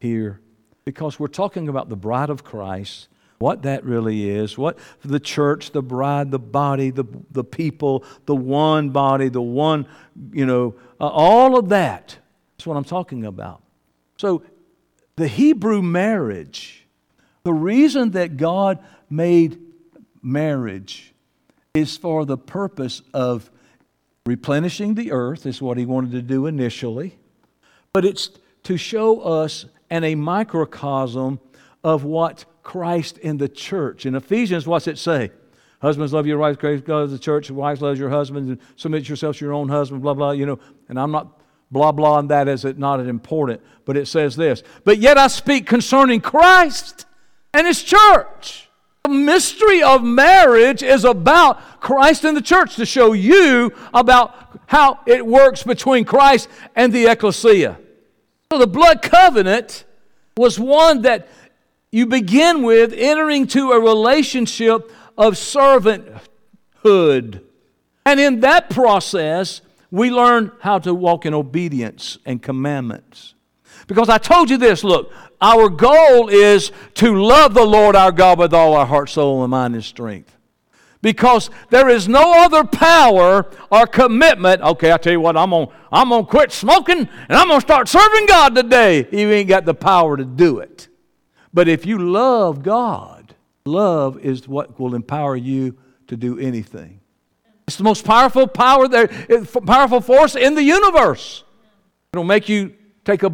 here, 0.00 0.40
because 0.84 1.20
we're 1.20 1.28
talking 1.28 1.68
about 1.68 1.90
the 1.90 1.96
bride 1.96 2.30
of 2.30 2.42
Christ, 2.42 3.06
what 3.40 3.62
that 3.62 3.82
really 3.84 4.28
is, 4.28 4.58
what 4.58 4.78
the 5.02 5.18
church, 5.18 5.72
the 5.72 5.82
bride, 5.82 6.30
the 6.30 6.38
body, 6.38 6.90
the, 6.90 7.06
the 7.30 7.42
people, 7.42 8.04
the 8.26 8.36
one 8.36 8.90
body, 8.90 9.30
the 9.30 9.40
one, 9.40 9.86
you 10.30 10.44
know, 10.44 10.74
uh, 11.00 11.08
all 11.08 11.58
of 11.58 11.70
that. 11.70 12.18
That's 12.56 12.66
what 12.66 12.76
I'm 12.76 12.84
talking 12.84 13.24
about. 13.24 13.62
So, 14.18 14.42
the 15.16 15.26
Hebrew 15.26 15.80
marriage, 15.80 16.86
the 17.42 17.52
reason 17.54 18.10
that 18.10 18.36
God 18.36 18.78
made 19.08 19.58
marriage 20.22 21.14
is 21.72 21.96
for 21.96 22.26
the 22.26 22.36
purpose 22.36 23.00
of 23.14 23.50
replenishing 24.26 24.94
the 24.94 25.12
earth, 25.12 25.46
is 25.46 25.62
what 25.62 25.78
He 25.78 25.86
wanted 25.86 26.12
to 26.12 26.22
do 26.22 26.44
initially, 26.44 27.16
but 27.94 28.04
it's 28.04 28.30
to 28.64 28.76
show 28.76 29.20
us 29.20 29.64
and 29.88 30.04
a 30.04 30.14
microcosm 30.14 31.40
of 31.82 32.04
what 32.04 32.44
Christ 32.62 33.18
in 33.18 33.38
the 33.38 33.48
church. 33.48 34.06
In 34.06 34.14
Ephesians, 34.14 34.66
what's 34.66 34.86
it 34.86 34.98
say? 34.98 35.30
Husbands 35.80 36.12
love 36.12 36.26
your 36.26 36.38
wives, 36.38 36.58
grace 36.58 36.80
God 36.80 37.04
of 37.04 37.10
the 37.10 37.18
church, 37.18 37.50
wives 37.50 37.80
love 37.80 37.98
your 37.98 38.10
husbands, 38.10 38.50
and 38.50 38.58
submit 38.76 39.08
yourselves 39.08 39.38
to 39.38 39.44
your 39.44 39.54
own 39.54 39.68
husband, 39.68 40.02
blah, 40.02 40.14
blah, 40.14 40.32
you 40.32 40.46
know. 40.46 40.58
And 40.88 40.98
I'm 40.98 41.10
not 41.10 41.40
blah 41.72 41.92
blah 41.92 42.18
and 42.18 42.28
that 42.28 42.48
is 42.48 42.64
it 42.64 42.76
not 42.78 42.98
important 42.98 43.60
but 43.84 43.96
it 43.96 44.06
says 44.06 44.34
this 44.34 44.64
but 44.82 44.98
yet 44.98 45.16
i 45.16 45.28
speak 45.28 45.68
concerning 45.68 46.20
christ 46.20 47.06
and 47.54 47.64
his 47.64 47.84
church 47.84 48.68
The 49.04 49.10
mystery 49.10 49.82
of 49.82 50.04
marriage 50.04 50.82
is 50.82 51.04
about 51.04 51.80
Christ 51.80 52.24
and 52.24 52.36
the 52.36 52.42
church 52.42 52.76
to 52.76 52.84
show 52.84 53.12
you 53.12 53.72
about 53.94 54.34
how 54.66 55.00
it 55.06 55.26
works 55.26 55.62
between 55.62 56.04
Christ 56.04 56.48
and 56.76 56.92
the 56.92 57.06
ecclesia. 57.06 57.78
So 58.52 58.58
the 58.58 58.66
blood 58.66 59.00
covenant 59.00 59.84
was 60.36 60.60
one 60.60 61.02
that 61.02 61.28
you 61.92 62.06
begin 62.06 62.62
with 62.62 62.92
entering 62.92 63.46
to 63.48 63.72
a 63.72 63.80
relationship 63.80 64.92
of 65.18 65.34
servanthood. 65.34 67.42
And 68.06 68.20
in 68.20 68.40
that 68.40 68.70
process, 68.70 69.60
we 69.90 70.10
learn 70.10 70.52
how 70.60 70.78
to 70.80 70.94
walk 70.94 71.26
in 71.26 71.34
obedience 71.34 72.18
and 72.24 72.40
commandments. 72.40 73.34
Because 73.86 74.08
I 74.08 74.18
told 74.18 74.50
you 74.50 74.56
this 74.56 74.84
look, 74.84 75.12
our 75.40 75.68
goal 75.68 76.28
is 76.28 76.70
to 76.94 77.16
love 77.16 77.54
the 77.54 77.64
Lord 77.64 77.96
our 77.96 78.12
God 78.12 78.38
with 78.38 78.54
all 78.54 78.74
our 78.74 78.86
heart, 78.86 79.08
soul, 79.08 79.42
and 79.42 79.50
mind 79.50 79.74
and 79.74 79.84
strength. 79.84 80.36
Because 81.02 81.50
there 81.70 81.88
is 81.88 82.08
no 82.08 82.44
other 82.44 82.62
power 82.62 83.50
or 83.72 83.86
commitment. 83.86 84.60
Okay, 84.60 84.92
I 84.92 84.98
tell 84.98 85.12
you 85.12 85.20
what, 85.20 85.36
I'm 85.36 85.50
gonna, 85.50 85.68
I'm 85.90 86.10
gonna 86.10 86.26
quit 86.26 86.52
smoking 86.52 86.98
and 86.98 87.36
I'm 87.36 87.48
gonna 87.48 87.60
start 87.60 87.88
serving 87.88 88.26
God 88.26 88.54
today. 88.54 89.08
You 89.10 89.30
ain't 89.30 89.48
got 89.48 89.64
the 89.64 89.74
power 89.74 90.16
to 90.16 90.24
do 90.24 90.58
it. 90.58 90.89
But 91.52 91.68
if 91.68 91.84
you 91.84 91.98
love 91.98 92.62
God, 92.62 93.34
love 93.64 94.18
is 94.18 94.46
what 94.46 94.78
will 94.78 94.94
empower 94.94 95.36
you 95.36 95.76
to 96.06 96.16
do 96.16 96.38
anything. 96.38 97.00
It's 97.66 97.76
the 97.76 97.84
most 97.84 98.04
powerful 98.04 98.46
power 98.46 98.88
there, 98.88 99.08
powerful 99.66 100.00
force 100.00 100.34
in 100.34 100.54
the 100.54 100.62
universe. 100.62 101.44
It'll 102.12 102.24
make 102.24 102.48
you 102.48 102.74
take 103.04 103.22
a 103.22 103.32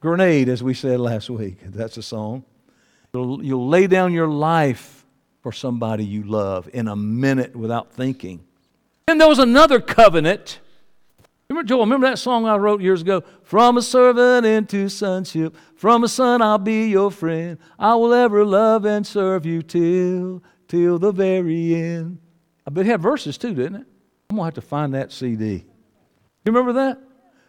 grenade, 0.00 0.48
as 0.48 0.62
we 0.62 0.74
said 0.74 0.98
last 0.98 1.30
week. 1.30 1.58
That's 1.62 1.96
a 1.96 2.02
song. 2.02 2.44
You'll, 3.12 3.44
you'll 3.44 3.68
lay 3.68 3.86
down 3.86 4.12
your 4.12 4.28
life 4.28 5.04
for 5.40 5.52
somebody 5.52 6.04
you 6.04 6.24
love 6.24 6.68
in 6.72 6.88
a 6.88 6.96
minute 6.96 7.54
without 7.54 7.92
thinking. 7.92 8.44
And 9.06 9.20
there 9.20 9.28
was 9.28 9.38
another 9.38 9.80
covenant. 9.80 10.58
Remember, 11.56 11.68
Joel, 11.68 11.80
remember 11.84 12.10
that 12.10 12.18
song 12.18 12.44
I 12.44 12.56
wrote 12.56 12.82
years 12.82 13.00
ago? 13.00 13.24
From 13.42 13.78
a 13.78 13.82
servant 13.82 14.44
into 14.44 14.90
sonship, 14.90 15.56
from 15.74 16.04
a 16.04 16.08
son 16.08 16.42
I'll 16.42 16.58
be 16.58 16.88
your 16.88 17.10
friend. 17.10 17.56
I 17.78 17.94
will 17.94 18.12
ever 18.12 18.44
love 18.44 18.84
and 18.84 19.06
serve 19.06 19.46
you 19.46 19.62
till, 19.62 20.42
till 20.68 20.98
the 20.98 21.12
very 21.12 21.74
end. 21.74 22.18
I 22.66 22.70
bet 22.70 22.84
it 22.84 22.90
had 22.90 23.00
verses 23.00 23.38
too, 23.38 23.54
didn't 23.54 23.76
it? 23.76 23.86
I'm 24.28 24.36
going 24.36 24.40
to 24.40 24.44
have 24.44 24.54
to 24.56 24.60
find 24.60 24.92
that 24.92 25.12
CD. 25.12 25.64
You 26.44 26.52
remember 26.52 26.74
that? 26.74 27.00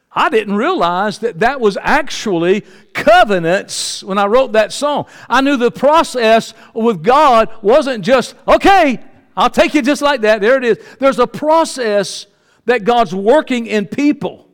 I 0.09 0.29
didn't 0.29 0.55
realize 0.55 1.19
that 1.19 1.39
that 1.39 1.59
was 1.59 1.77
actually 1.81 2.61
covenants 2.93 4.05
when 4.05 4.17
I 4.17 4.27
wrote 4.27 4.53
that 4.53 4.71
song. 4.71 5.07
I 5.27 5.41
knew 5.41 5.57
the 5.57 5.69
process 5.69 6.53
with 6.73 7.03
God 7.03 7.49
wasn't 7.61 8.05
just, 8.05 8.35
okay, 8.47 9.03
I'll 9.35 9.49
take 9.49 9.73
you 9.73 9.81
just 9.81 10.01
like 10.01 10.21
that. 10.21 10.39
There 10.39 10.55
it 10.55 10.63
is. 10.63 10.77
There's 10.97 11.19
a 11.19 11.27
process 11.27 12.27
that 12.67 12.83
God's 12.83 13.15
working 13.15 13.65
in 13.65 13.87
people. 13.87 14.47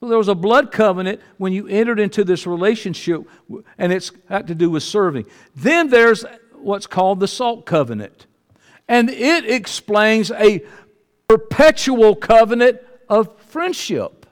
So 0.00 0.08
there 0.08 0.18
was 0.18 0.28
a 0.28 0.34
blood 0.34 0.72
covenant 0.72 1.20
when 1.36 1.52
you 1.52 1.68
entered 1.68 2.00
into 2.00 2.24
this 2.24 2.46
relationship, 2.46 3.22
and 3.78 3.92
it's 3.92 4.10
got 4.10 4.48
to 4.48 4.54
do 4.54 4.68
with 4.68 4.82
serving. 4.82 5.26
Then 5.54 5.88
there's 5.88 6.24
what's 6.54 6.86
called 6.86 7.20
the 7.20 7.28
salt 7.28 7.64
covenant, 7.66 8.26
and 8.88 9.08
it 9.08 9.48
explains 9.48 10.32
a 10.32 10.64
perpetual 11.28 12.16
covenant 12.16 12.80
of 13.08 13.38
friendship. 13.42 14.26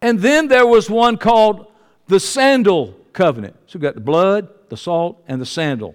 And 0.00 0.18
then 0.18 0.48
there 0.48 0.66
was 0.66 0.90
one 0.90 1.18
called 1.18 1.66
the 2.08 2.18
sandal 2.18 2.94
covenant. 3.12 3.54
So 3.66 3.78
we've 3.78 3.82
got 3.82 3.94
the 3.94 4.00
blood, 4.00 4.48
the 4.68 4.76
salt, 4.76 5.22
and 5.28 5.40
the 5.40 5.46
sandal. 5.46 5.94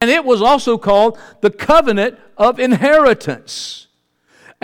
And 0.00 0.10
it 0.10 0.24
was 0.24 0.42
also 0.42 0.78
called 0.78 1.18
the 1.40 1.50
covenant 1.50 2.18
of 2.36 2.58
inheritance. 2.58 3.86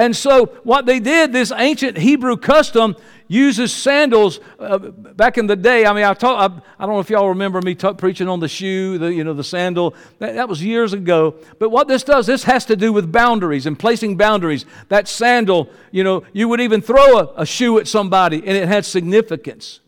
And 0.01 0.17
so, 0.17 0.47
what 0.65 0.87
they 0.87 0.99
did, 0.99 1.31
this 1.31 1.53
ancient 1.55 1.99
Hebrew 1.99 2.39
custom 2.39 2.97
uses 3.29 3.71
sandals. 3.71 4.41
Uh, 4.59 4.79
back 4.79 5.37
in 5.37 5.47
the 5.47 5.55
day, 5.55 5.85
I 5.85 5.93
mean, 5.93 6.05
I, 6.05 6.15
talk, 6.15 6.39
I, 6.39 6.83
I 6.83 6.87
don't 6.87 6.95
know 6.95 7.01
if 7.01 7.11
y'all 7.11 7.29
remember 7.29 7.61
me 7.61 7.75
talk, 7.75 7.99
preaching 7.99 8.27
on 8.27 8.41
the 8.41 8.49
shoe, 8.49 8.97
the, 8.97 9.13
you 9.13 9.25
know, 9.25 9.35
the 9.35 9.45
sandal. 9.45 9.95
That, 10.19 10.37
that 10.37 10.49
was 10.49 10.65
years 10.65 10.95
ago. 10.95 11.35
But 11.59 11.69
what 11.69 11.87
this 11.87 12.03
does, 12.03 12.27
this 12.27 12.45
has 12.45 12.65
to 12.65 12.77
do 12.77 12.95
with 12.95 13.13
boundaries 13.13 13.67
and 13.67 13.79
placing 13.79 14.17
boundaries. 14.17 14.65
That 14.89 15.07
sandal, 15.07 15.69
you 15.91 16.03
know, 16.03 16.25
you 16.33 16.49
would 16.49 16.63
even 16.63 16.81
throw 16.81 17.19
a, 17.19 17.33
a 17.37 17.45
shoe 17.45 17.79
at 17.79 17.87
somebody 17.87 18.39
and 18.39 18.57
it 18.57 18.69
had 18.69 18.87
significance. 18.87 19.81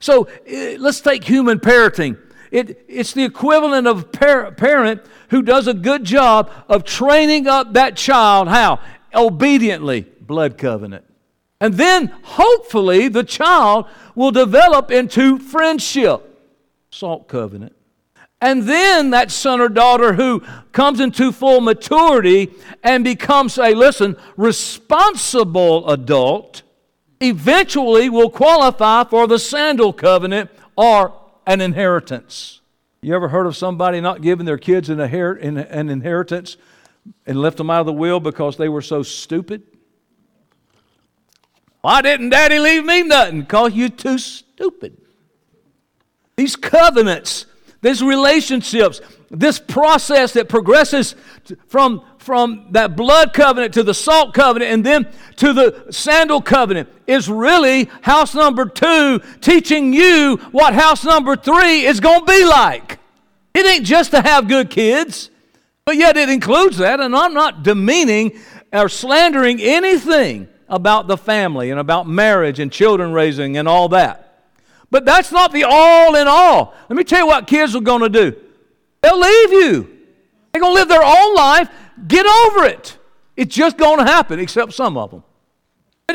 So 0.00 0.24
uh, 0.26 0.76
let's 0.76 1.00
take 1.00 1.22
human 1.22 1.60
parenting. 1.60 2.18
It, 2.50 2.84
it's 2.88 3.12
the 3.12 3.22
equivalent 3.22 3.86
of 3.86 4.00
a 4.00 4.04
par- 4.06 4.50
parent 4.50 5.02
who 5.30 5.40
does 5.40 5.68
a 5.68 5.72
good 5.72 6.02
job 6.02 6.50
of 6.68 6.82
training 6.82 7.46
up 7.46 7.74
that 7.74 7.96
child. 7.96 8.48
How? 8.48 8.80
Obediently, 9.14 10.02
blood 10.20 10.58
covenant. 10.58 11.04
And 11.60 11.74
then 11.74 12.12
hopefully 12.22 13.08
the 13.08 13.24
child 13.24 13.86
will 14.14 14.32
develop 14.32 14.90
into 14.90 15.38
friendship, 15.38 16.22
salt 16.90 17.28
covenant. 17.28 17.74
And 18.40 18.64
then 18.64 19.10
that 19.10 19.30
son 19.30 19.60
or 19.60 19.68
daughter 19.68 20.14
who 20.14 20.40
comes 20.72 20.98
into 20.98 21.30
full 21.30 21.60
maturity 21.60 22.50
and 22.82 23.04
becomes 23.04 23.56
a, 23.56 23.72
listen, 23.74 24.16
responsible 24.36 25.88
adult 25.88 26.62
eventually 27.20 28.10
will 28.10 28.30
qualify 28.30 29.04
for 29.04 29.28
the 29.28 29.38
sandal 29.38 29.92
covenant 29.92 30.50
or 30.76 31.14
an 31.46 31.60
inheritance. 31.60 32.60
You 33.00 33.14
ever 33.14 33.28
heard 33.28 33.46
of 33.46 33.56
somebody 33.56 34.00
not 34.00 34.22
giving 34.22 34.46
their 34.46 34.58
kids 34.58 34.88
an, 34.88 35.00
inheritance 35.00 36.56
and 37.26 37.38
left 37.38 37.56
them 37.56 37.70
out 37.70 37.80
of 37.80 37.86
the 37.86 37.92
will 37.92 38.20
because 38.20 38.56
they 38.56 38.68
were 38.68 38.82
so 38.82 39.02
stupid? 39.02 39.62
Why 41.80 42.00
didn't 42.00 42.30
daddy 42.30 42.58
leave 42.58 42.84
me 42.84 43.02
nothing? 43.02 43.40
Because 43.40 43.74
you 43.74 43.88
too 43.88 44.18
stupid. 44.18 44.96
These 46.36 46.56
covenants, 46.56 47.46
these 47.80 48.02
relationships, 48.02 49.00
this 49.30 49.58
process 49.58 50.32
that 50.34 50.48
progresses 50.48 51.16
from, 51.66 52.04
from 52.18 52.68
that 52.70 52.96
blood 52.96 53.32
covenant 53.32 53.74
to 53.74 53.82
the 53.82 53.94
salt 53.94 54.32
covenant 54.32 54.70
and 54.70 54.86
then 54.86 55.08
to 55.36 55.52
the 55.52 55.86
sandal 55.90 56.40
covenant 56.40 56.88
is 57.06 57.28
really 57.28 57.90
house 58.02 58.34
number 58.34 58.66
two 58.66 59.20
teaching 59.40 59.92
you 59.92 60.36
what 60.52 60.74
house 60.74 61.04
number 61.04 61.34
three 61.34 61.84
is 61.84 61.98
going 61.98 62.20
to 62.20 62.26
be 62.26 62.44
like. 62.44 62.98
It 63.54 63.66
ain't 63.66 63.84
just 63.84 64.12
to 64.12 64.22
have 64.22 64.46
good 64.48 64.70
kids. 64.70 65.30
But 65.84 65.96
yet 65.96 66.16
it 66.16 66.28
includes 66.28 66.78
that, 66.78 67.00
and 67.00 67.14
I'm 67.14 67.34
not 67.34 67.62
demeaning 67.62 68.38
or 68.72 68.88
slandering 68.88 69.60
anything 69.60 70.48
about 70.68 71.08
the 71.08 71.16
family 71.16 71.70
and 71.70 71.80
about 71.80 72.08
marriage 72.08 72.60
and 72.60 72.70
children 72.70 73.12
raising 73.12 73.56
and 73.56 73.68
all 73.68 73.88
that. 73.90 74.50
But 74.90 75.04
that's 75.04 75.32
not 75.32 75.52
the 75.52 75.64
all 75.64 76.14
in 76.14 76.28
all. 76.28 76.74
Let 76.88 76.96
me 76.96 77.04
tell 77.04 77.20
you 77.20 77.26
what 77.26 77.46
kids 77.46 77.74
are 77.74 77.80
going 77.80 78.02
to 78.02 78.08
do 78.08 78.36
they'll 79.02 79.18
leave 79.18 79.52
you, 79.52 79.98
they're 80.52 80.60
going 80.60 80.74
to 80.74 80.80
live 80.80 80.88
their 80.88 81.02
own 81.02 81.34
life. 81.34 81.68
Get 82.06 82.26
over 82.26 82.66
it. 82.66 82.96
It's 83.36 83.54
just 83.54 83.76
going 83.76 83.98
to 83.98 84.04
happen, 84.04 84.38
except 84.38 84.72
some 84.72 84.96
of 84.96 85.10
them. 85.10 85.24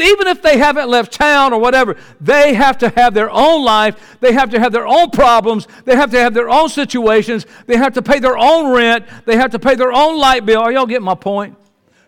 Even 0.02 0.28
if 0.28 0.42
they 0.42 0.58
haven't 0.58 0.90
left 0.90 1.12
town 1.12 1.54
or 1.54 1.60
whatever, 1.60 1.96
they 2.20 2.54
have 2.54 2.78
to 2.80 2.90
have 2.90 3.14
their 3.14 3.30
own 3.30 3.64
life. 3.64 4.18
They 4.20 4.34
have 4.34 4.50
to 4.52 4.60
have 4.60 4.72
their 4.72 4.88
own 4.88 5.12
problems. 5.12 5.68
They 5.86 5.96
have 5.96 6.12
to 6.12 6.20
have 6.20 6.34
their 6.34 6.50
own 6.50 6.70
situations. 6.70 7.46
They 7.66 7.78
have 7.78 7.94
to 7.94 8.02
pay 8.02 8.20
their 8.20 8.38
own 8.38 8.74
rent. 8.74 9.06
They 9.26 9.38
have 9.38 9.52
to 9.52 9.60
pay 9.60 9.76
their 9.76 9.92
own 9.92 10.18
light 10.18 10.46
bill. 10.46 10.62
Are 10.62 10.72
y'all 10.72 10.86
getting 10.86 11.06
my 11.06 11.16
point? 11.16 11.58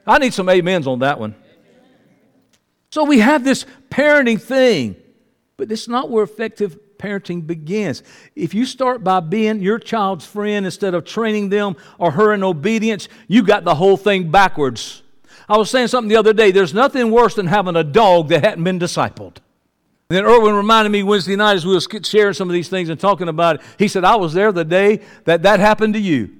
I 0.05 0.17
need 0.17 0.33
some 0.33 0.49
amens 0.49 0.87
on 0.87 0.99
that 0.99 1.19
one. 1.19 1.35
So 2.89 3.03
we 3.03 3.19
have 3.19 3.43
this 3.43 3.65
parenting 3.91 4.41
thing, 4.41 4.95
but 5.57 5.71
it's 5.71 5.87
not 5.87 6.09
where 6.09 6.23
effective 6.23 6.77
parenting 6.97 7.45
begins. 7.45 8.03
If 8.35 8.53
you 8.53 8.65
start 8.65 9.03
by 9.03 9.19
being 9.19 9.61
your 9.61 9.79
child's 9.79 10.25
friend 10.25 10.65
instead 10.65 10.93
of 10.93 11.05
training 11.05 11.49
them 11.49 11.75
or 11.97 12.11
her 12.11 12.33
in 12.33 12.43
obedience, 12.43 13.07
you 13.27 13.43
got 13.43 13.63
the 13.63 13.75
whole 13.75 13.97
thing 13.97 14.31
backwards. 14.31 15.03
I 15.49 15.57
was 15.57 15.71
saying 15.71 15.87
something 15.87 16.09
the 16.09 16.15
other 16.15 16.31
day. 16.31 16.51
There's 16.51 16.75
nothing 16.75 17.09
worse 17.09 17.33
than 17.33 17.47
having 17.47 17.75
a 17.75 17.83
dog 17.83 18.29
that 18.29 18.45
hadn't 18.45 18.63
been 18.63 18.79
discipled. 18.79 19.37
And 20.11 20.17
then 20.17 20.25
Erwin 20.25 20.55
reminded 20.55 20.91
me 20.91 21.01
Wednesday 21.01 21.35
night 21.35 21.55
as 21.55 21.65
we 21.65 21.73
were 21.73 22.03
sharing 22.03 22.33
some 22.33 22.49
of 22.49 22.53
these 22.53 22.69
things 22.69 22.89
and 22.89 22.99
talking 22.99 23.27
about 23.27 23.55
it. 23.55 23.61
He 23.77 23.87
said, 23.87 24.03
I 24.03 24.15
was 24.15 24.33
there 24.33 24.51
the 24.51 24.63
day 24.63 25.01
that 25.25 25.43
that 25.43 25.59
happened 25.59 25.95
to 25.95 25.99
you. 25.99 26.35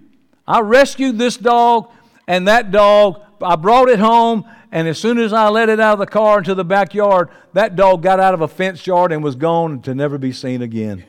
I 0.48 0.62
rescued 0.62 1.18
this 1.18 1.38
dog, 1.38 1.92
and 2.28 2.48
that 2.48 2.72
dog, 2.72 3.22
I 3.42 3.56
brought 3.56 3.90
it 3.90 4.00
home, 4.00 4.46
and 4.72 4.88
as 4.88 4.98
soon 4.98 5.18
as 5.20 5.34
I 5.34 5.50
let 5.50 5.70
it 5.70 5.80
out 5.80 5.94
of 5.94 6.00
the 6.00 6.08
car 6.08 6.40
into 6.40 6.56
the 6.56 6.66
backyard, 6.66 7.30
that 7.54 7.76
dog 7.76 8.02
got 8.02 8.20
out 8.20 8.34
of 8.34 8.42
a 8.42 8.48
fenced 8.48 8.86
yard 8.86 9.12
and 9.12 9.24
was 9.24 9.36
gone 9.36 9.82
to 9.84 9.94
never 9.96 10.18
be 10.18 10.32
seen 10.32 10.62
again. 10.62 11.06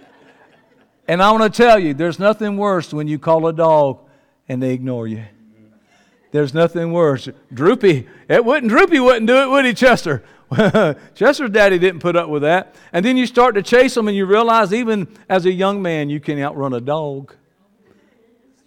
and 1.08 1.22
I 1.22 1.30
want 1.32 1.52
to 1.52 1.62
tell 1.62 1.78
you, 1.78 1.94
there's 1.94 2.18
nothing 2.18 2.56
worse 2.56 2.92
when 2.92 3.08
you 3.08 3.18
call 3.18 3.46
a 3.46 3.52
dog 3.52 4.00
and 4.48 4.62
they 4.62 4.72
ignore 4.72 5.06
you. 5.06 5.24
There's 6.32 6.54
nothing 6.54 6.92
worse. 6.92 7.28
Droopy, 7.52 8.06
it 8.28 8.44
wouldn't, 8.44 8.70
Droopy 8.70 9.00
wouldn't 9.00 9.26
do 9.26 9.36
it, 9.42 9.50
would 9.50 9.64
he, 9.64 9.74
Chester? 9.74 10.22
Chester's 11.14 11.50
daddy 11.50 11.78
didn't 11.78 12.00
put 12.00 12.16
up 12.16 12.28
with 12.28 12.42
that. 12.42 12.74
And 12.92 13.04
then 13.04 13.16
you 13.16 13.26
start 13.26 13.54
to 13.54 13.62
chase 13.62 13.94
them 13.94 14.08
and 14.08 14.16
you 14.16 14.26
realize 14.26 14.72
even 14.72 15.08
as 15.28 15.46
a 15.46 15.52
young 15.52 15.82
man 15.82 16.10
you 16.10 16.20
can 16.20 16.40
outrun 16.40 16.72
a 16.72 16.80
dog. 16.80 17.34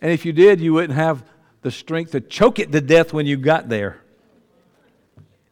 And 0.02 0.12
if 0.12 0.26
you 0.26 0.34
did, 0.34 0.60
you 0.60 0.74
wouldn't 0.74 0.98
have 0.98 1.24
the 1.62 1.72
strength 1.72 2.12
to 2.12 2.22
choke 2.22 2.60
it 2.60 2.72
to 2.72 2.82
death 2.82 3.14
when 3.14 3.26
you 3.26 3.38
got 3.38 3.70
there. 3.70 4.02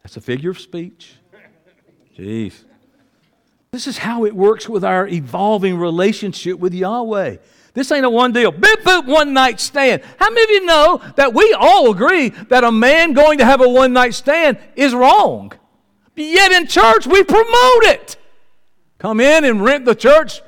That's 0.02 0.16
a 0.16 0.20
figure 0.20 0.50
of 0.50 0.60
speech. 0.60 1.14
Jeez. 2.18 2.64
This 3.72 3.86
is 3.86 3.98
how 3.98 4.26
it 4.26 4.36
works 4.36 4.68
with 4.68 4.84
our 4.84 5.08
evolving 5.08 5.78
relationship 5.78 6.58
with 6.58 6.74
Yahweh. 6.74 7.38
This 7.74 7.90
ain't 7.90 8.04
a 8.04 8.10
one 8.10 8.32
deal, 8.32 8.52
bip 8.52 8.82
boop, 8.82 9.06
one 9.06 9.32
night 9.32 9.58
stand. 9.58 10.02
How 10.18 10.28
many 10.28 10.42
of 10.44 10.50
you 10.50 10.66
know 10.66 11.00
that 11.16 11.32
we 11.32 11.56
all 11.58 11.90
agree 11.90 12.28
that 12.28 12.64
a 12.64 12.72
man 12.72 13.14
going 13.14 13.38
to 13.38 13.46
have 13.46 13.62
a 13.62 13.68
one 13.68 13.92
night 13.92 14.14
stand 14.14 14.58
is 14.76 14.94
wrong? 14.94 15.52
Yet 16.14 16.52
in 16.52 16.66
church, 16.66 17.06
we 17.06 17.24
promote 17.24 17.84
it. 17.84 18.16
Come 18.98 19.20
in 19.20 19.44
and 19.44 19.64
rent 19.64 19.86
the 19.86 19.94
church 19.94 20.42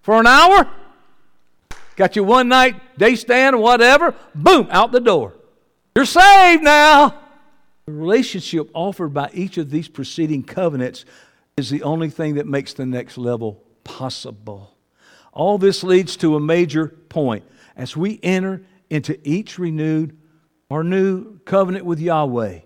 for 0.00 0.18
an 0.18 0.26
hour, 0.26 0.68
got 1.96 2.16
your 2.16 2.24
one 2.24 2.48
night 2.48 2.98
day 2.98 3.14
stand 3.14 3.54
or 3.54 3.62
whatever, 3.62 4.14
boom, 4.34 4.66
out 4.70 4.90
the 4.90 5.00
door. 5.00 5.34
You're 5.94 6.06
saved 6.06 6.62
now. 6.62 7.14
The 7.86 7.92
relationship 7.92 8.70
offered 8.72 9.12
by 9.12 9.30
each 9.34 9.58
of 9.58 9.70
these 9.70 9.88
preceding 9.88 10.42
covenants 10.42 11.04
is 11.56 11.68
the 11.68 11.82
only 11.82 12.08
thing 12.08 12.36
that 12.36 12.46
makes 12.46 12.72
the 12.72 12.86
next 12.86 13.18
level 13.18 13.62
possible. 13.84 14.69
All 15.40 15.56
this 15.56 15.82
leads 15.82 16.18
to 16.18 16.36
a 16.36 16.40
major 16.40 16.88
point. 17.08 17.44
As 17.74 17.96
we 17.96 18.20
enter 18.22 18.60
into 18.90 19.18
each 19.26 19.58
renewed 19.58 20.18
or 20.68 20.84
new 20.84 21.38
covenant 21.46 21.86
with 21.86 21.98
Yahweh, 21.98 22.58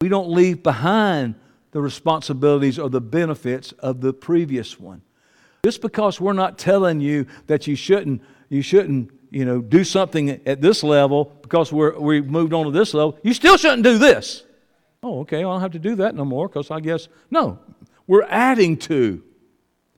we 0.00 0.08
don't 0.08 0.28
leave 0.28 0.64
behind 0.64 1.36
the 1.70 1.80
responsibilities 1.80 2.76
or 2.76 2.90
the 2.90 3.00
benefits 3.00 3.70
of 3.70 4.00
the 4.00 4.12
previous 4.12 4.80
one. 4.80 5.00
Just 5.64 5.80
because 5.80 6.20
we're 6.20 6.32
not 6.32 6.58
telling 6.58 7.00
you 7.00 7.24
that 7.46 7.68
you 7.68 7.76
shouldn't, 7.76 8.20
you 8.48 8.62
shouldn't, 8.62 9.12
you 9.30 9.44
know, 9.44 9.60
do 9.60 9.84
something 9.84 10.44
at 10.44 10.60
this 10.60 10.82
level 10.82 11.26
because 11.42 11.72
we're, 11.72 11.96
we 12.00 12.20
moved 12.20 12.52
on 12.52 12.64
to 12.64 12.72
this 12.72 12.94
level, 12.94 13.16
you 13.22 13.32
still 13.32 13.56
shouldn't 13.56 13.84
do 13.84 13.96
this. 13.96 14.42
Oh, 15.04 15.20
okay, 15.20 15.38
I 15.38 15.42
don't 15.42 15.60
have 15.60 15.70
to 15.70 15.78
do 15.78 15.94
that 15.94 16.16
no 16.16 16.24
more 16.24 16.48
because 16.48 16.72
I 16.72 16.80
guess, 16.80 17.06
no, 17.30 17.60
we're 18.08 18.26
adding 18.28 18.76
to. 18.78 19.22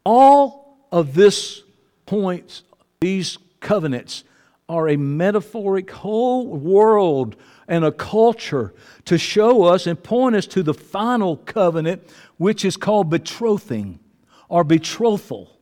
All 0.05 0.87
of 0.93 1.15
this 1.15 1.63
points, 2.11 2.65
these 2.99 3.39
covenants, 3.61 4.25
are 4.69 4.89
a 4.89 4.97
metaphoric 4.97 5.89
whole 5.93 6.49
world 6.49 7.37
and 7.69 7.85
a 7.85 7.93
culture 7.93 8.75
to 9.05 9.17
show 9.17 9.63
us 9.63 9.87
and 9.87 10.03
point 10.03 10.35
us 10.35 10.45
to 10.45 10.65
the 10.65 10.75
final 10.75 11.37
covenant, 11.37 12.03
which 12.37 12.65
is 12.65 12.77
called 12.77 13.11
betrothing 13.11 14.01
or 14.49 14.65
betrothal. 14.65 15.57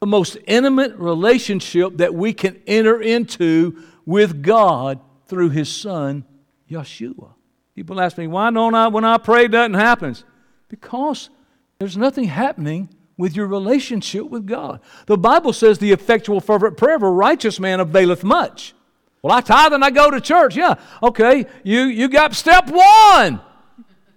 The 0.00 0.08
most 0.08 0.36
intimate 0.48 0.96
relationship 0.96 1.98
that 1.98 2.12
we 2.12 2.32
can 2.32 2.60
enter 2.66 3.00
into 3.00 3.80
with 4.04 4.42
God 4.42 4.98
through 5.28 5.50
His 5.50 5.72
Son, 5.72 6.24
Yeshua. 6.68 7.34
People 7.76 8.00
ask 8.00 8.18
me, 8.18 8.26
why 8.26 8.50
don't 8.50 8.74
I, 8.74 8.88
when 8.88 9.04
I 9.04 9.18
pray, 9.18 9.46
nothing 9.46 9.74
happens? 9.74 10.24
Because 10.68 11.30
there's 11.78 11.96
nothing 11.96 12.24
happening 12.24 12.88
with 13.16 13.36
your 13.36 13.46
relationship 13.46 14.28
with 14.28 14.46
God. 14.46 14.80
The 15.06 15.18
Bible 15.18 15.52
says 15.52 15.78
the 15.78 15.92
effectual, 15.92 16.40
fervent 16.40 16.76
prayer 16.76 16.96
of 16.96 17.02
a 17.02 17.10
righteous 17.10 17.60
man 17.60 17.80
availeth 17.80 18.24
much. 18.24 18.74
Well, 19.22 19.32
I 19.32 19.40
tithe 19.40 19.72
and 19.72 19.84
I 19.84 19.90
go 19.90 20.10
to 20.10 20.20
church. 20.20 20.56
Yeah, 20.56 20.74
okay. 21.02 21.46
You, 21.62 21.82
you 21.82 22.08
got 22.08 22.34
step 22.34 22.68
one. 22.68 23.40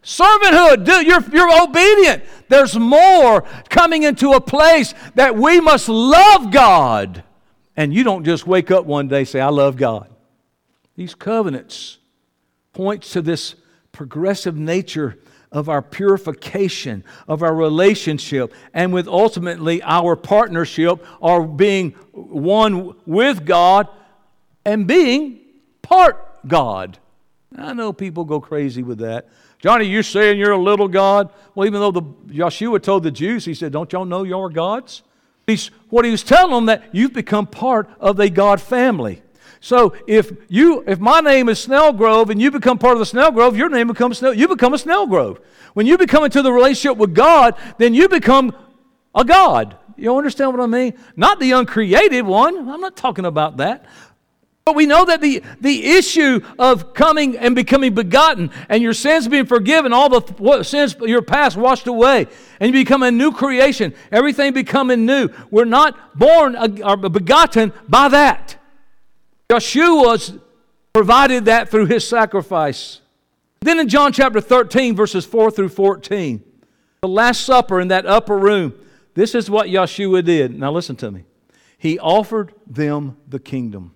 Servanthood, 0.03 0.88
you're, 1.05 1.21
you're 1.31 1.63
obedient. 1.63 2.23
There's 2.49 2.77
more 2.77 3.41
coming 3.69 4.03
into 4.03 4.33
a 4.33 4.41
place 4.41 4.93
that 5.15 5.36
we 5.36 5.60
must 5.60 5.89
love 5.89 6.51
God. 6.51 7.23
And 7.75 7.93
you 7.93 8.03
don't 8.03 8.23
just 8.23 8.47
wake 8.47 8.71
up 8.71 8.86
one 8.86 9.07
day 9.07 9.23
say, 9.23 9.39
I 9.39 9.49
love 9.49 9.75
God. 9.75 10.10
These 10.95 11.13
covenants 11.13 11.99
points 12.73 13.12
to 13.12 13.21
this 13.21 13.55
progressive 13.91 14.55
nature 14.55 15.19
of 15.51 15.69
our 15.69 15.81
purification, 15.81 17.03
of 17.27 17.41
our 17.41 17.55
relationship, 17.55 18.53
and 18.73 18.93
with 18.93 19.07
ultimately 19.07 19.81
our 19.83 20.15
partnership 20.15 21.05
or 21.19 21.45
being 21.47 21.91
one 22.12 22.95
with 23.05 23.45
God 23.45 23.88
and 24.65 24.88
being 24.88 25.39
part 25.81 26.23
God. 26.47 26.97
I 27.57 27.73
know 27.73 27.93
people 27.93 28.25
go 28.25 28.41
crazy 28.41 28.83
with 28.83 28.99
that. 28.99 29.29
Johnny, 29.60 29.86
you're 29.86 30.03
saying 30.03 30.38
you're 30.38 30.51
a 30.51 30.62
little 30.62 30.88
God? 30.88 31.31
Well, 31.55 31.65
even 31.65 31.79
though 31.79 31.91
the, 31.91 32.01
Yeshua 32.01 32.81
told 32.81 33.03
the 33.03 33.12
Jews, 33.12 33.45
he 33.45 33.53
said, 33.53 33.71
Don't 33.71 33.91
y'all 33.91 34.05
know 34.05 34.23
you're 34.23 34.49
gods? 34.49 35.01
He's, 35.47 35.67
what 35.89 36.03
he 36.03 36.12
was 36.12 36.23
telling 36.23 36.51
them 36.51 36.65
that 36.65 36.83
you've 36.93 37.13
become 37.13 37.47
part 37.47 37.89
of 37.99 38.17
the 38.17 38.29
God 38.29 38.62
family. 38.62 39.23
So 39.59 39.95
if 40.07 40.31
you 40.49 40.83
if 40.87 40.99
my 40.99 41.19
name 41.19 41.49
is 41.49 41.59
Snell 41.59 41.93
Grove 41.93 42.29
and 42.29 42.41
you 42.41 42.51
become 42.51 42.77
part 42.77 42.93
of 42.93 42.99
the 42.99 43.05
Snell 43.05 43.31
Grove, 43.31 43.57
your 43.57 43.69
name 43.69 43.87
becomes 43.87 44.19
Snell, 44.19 44.33
you 44.33 44.47
become 44.47 44.73
a 44.73 44.77
Snell 44.77 45.07
Grove. 45.07 45.39
When 45.73 45.85
you 45.85 45.97
become 45.97 46.23
into 46.23 46.41
the 46.41 46.51
relationship 46.51 46.97
with 46.97 47.13
God, 47.13 47.55
then 47.77 47.93
you 47.93 48.09
become 48.09 48.55
a 49.13 49.23
God. 49.23 49.77
You 49.95 50.15
understand 50.15 50.51
what 50.51 50.61
I 50.61 50.67
mean? 50.67 50.93
Not 51.15 51.39
the 51.39 51.51
uncreated 51.51 52.25
one. 52.25 52.69
I'm 52.69 52.81
not 52.81 52.95
talking 52.95 53.25
about 53.25 53.57
that. 53.57 53.85
But 54.67 54.75
we 54.75 54.85
know 54.85 55.05
that 55.05 55.21
the, 55.21 55.41
the 55.61 55.91
issue 55.91 56.41
of 56.59 56.93
coming 56.93 57.37
and 57.37 57.55
becoming 57.55 57.95
begotten 57.95 58.51
and 58.67 58.83
your 58.83 58.93
sins 58.93 59.25
being 59.27 59.45
forgiven, 59.45 59.93
all 59.93 60.09
the 60.09 60.63
sins 60.63 60.93
your 60.99 61.21
past 61.21 61.55
washed 61.55 61.87
away, 61.87 62.27
and 62.59 62.67
you 62.67 62.83
become 62.83 63.01
a 63.01 63.09
new 63.09 63.31
creation, 63.31 63.93
everything 64.11 64.51
becoming 64.51 65.05
new. 65.05 65.29
We're 65.51 65.63
not 65.63 66.19
born 66.19 66.57
or 66.83 66.97
begotten 66.97 67.71
by 67.87 68.09
that. 68.09 68.57
Yeshua 69.49 70.41
provided 70.91 71.45
that 71.45 71.69
through 71.69 71.86
his 71.86 72.07
sacrifice. 72.07 73.01
Then 73.62 73.79
in 73.79 73.88
John 73.88 74.12
chapter 74.12 74.41
13, 74.41 74.95
verses 74.95 75.25
4 75.25 75.51
through 75.51 75.69
14, 75.69 76.43
the 77.01 77.07
Last 77.07 77.41
Supper 77.41 77.79
in 77.79 77.88
that 77.88 78.05
upper 78.05 78.38
room, 78.38 78.73
this 79.13 79.33
is 79.33 79.49
what 79.49 79.67
Yeshua 79.67 80.23
did. 80.23 80.57
Now 80.57 80.71
listen 80.71 80.95
to 80.97 81.12
me. 81.12 81.23
He 81.77 81.97
offered 81.99 82.53
them 82.65 83.17
the 83.27 83.39
kingdom. 83.39 83.93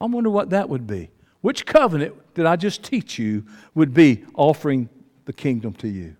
I 0.00 0.06
wonder 0.06 0.30
what 0.30 0.50
that 0.50 0.68
would 0.68 0.86
be. 0.86 1.10
Which 1.40 1.64
covenant 1.66 2.14
did 2.34 2.46
I 2.46 2.56
just 2.56 2.82
teach 2.82 3.18
you 3.18 3.44
would 3.74 3.94
be 3.94 4.24
offering 4.34 4.88
the 5.24 5.32
kingdom 5.32 5.72
to 5.74 5.88
you? 5.88 6.16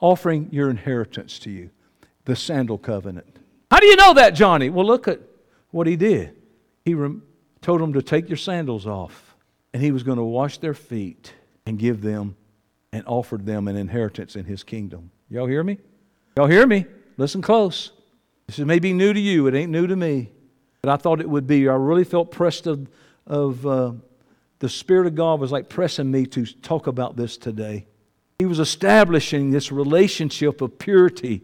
Offering 0.00 0.48
your 0.52 0.70
inheritance 0.70 1.38
to 1.40 1.50
you? 1.50 1.70
The 2.26 2.36
sandal 2.36 2.78
covenant. 2.78 3.38
How 3.70 3.80
do 3.80 3.86
you 3.86 3.96
know 3.96 4.14
that, 4.14 4.34
Johnny? 4.34 4.70
Well, 4.70 4.86
look 4.86 5.08
at 5.08 5.20
what 5.70 5.86
he 5.86 5.96
did. 5.96 6.36
He 6.84 6.94
told 7.64 7.80
them 7.80 7.94
to 7.94 8.02
take 8.02 8.28
your 8.28 8.36
sandals 8.36 8.86
off, 8.86 9.34
and 9.72 9.82
he 9.82 9.90
was 9.90 10.02
going 10.02 10.18
to 10.18 10.24
wash 10.24 10.58
their 10.58 10.74
feet 10.74 11.32
and 11.64 11.78
give 11.78 12.02
them 12.02 12.36
and 12.92 13.02
offered 13.06 13.46
them 13.46 13.66
an 13.68 13.74
inheritance 13.74 14.36
in 14.36 14.44
his 14.44 14.62
kingdom. 14.62 15.10
Y'all 15.30 15.46
hear 15.46 15.64
me? 15.64 15.78
Y'all 16.36 16.46
hear 16.46 16.66
me? 16.66 16.84
Listen 17.16 17.40
close. 17.40 17.90
This 18.46 18.58
may 18.58 18.78
be 18.78 18.92
new 18.92 19.14
to 19.14 19.18
you, 19.18 19.46
it 19.46 19.54
ain't 19.54 19.72
new 19.72 19.86
to 19.86 19.96
me. 19.96 20.30
But 20.82 20.92
I 20.92 20.96
thought 20.96 21.22
it 21.22 21.28
would 21.28 21.46
be. 21.46 21.66
I 21.66 21.74
really 21.74 22.04
felt 22.04 22.30
pressed 22.30 22.66
of, 22.66 22.86
of 23.26 23.66
uh, 23.66 23.92
the 24.58 24.68
Spirit 24.68 25.06
of 25.06 25.14
God 25.14 25.40
was 25.40 25.50
like 25.50 25.70
pressing 25.70 26.10
me 26.10 26.26
to 26.26 26.44
talk 26.44 26.86
about 26.86 27.16
this 27.16 27.38
today. 27.38 27.86
He 28.38 28.44
was 28.44 28.58
establishing 28.58 29.50
this 29.50 29.72
relationship 29.72 30.60
of 30.60 30.78
purity 30.78 31.42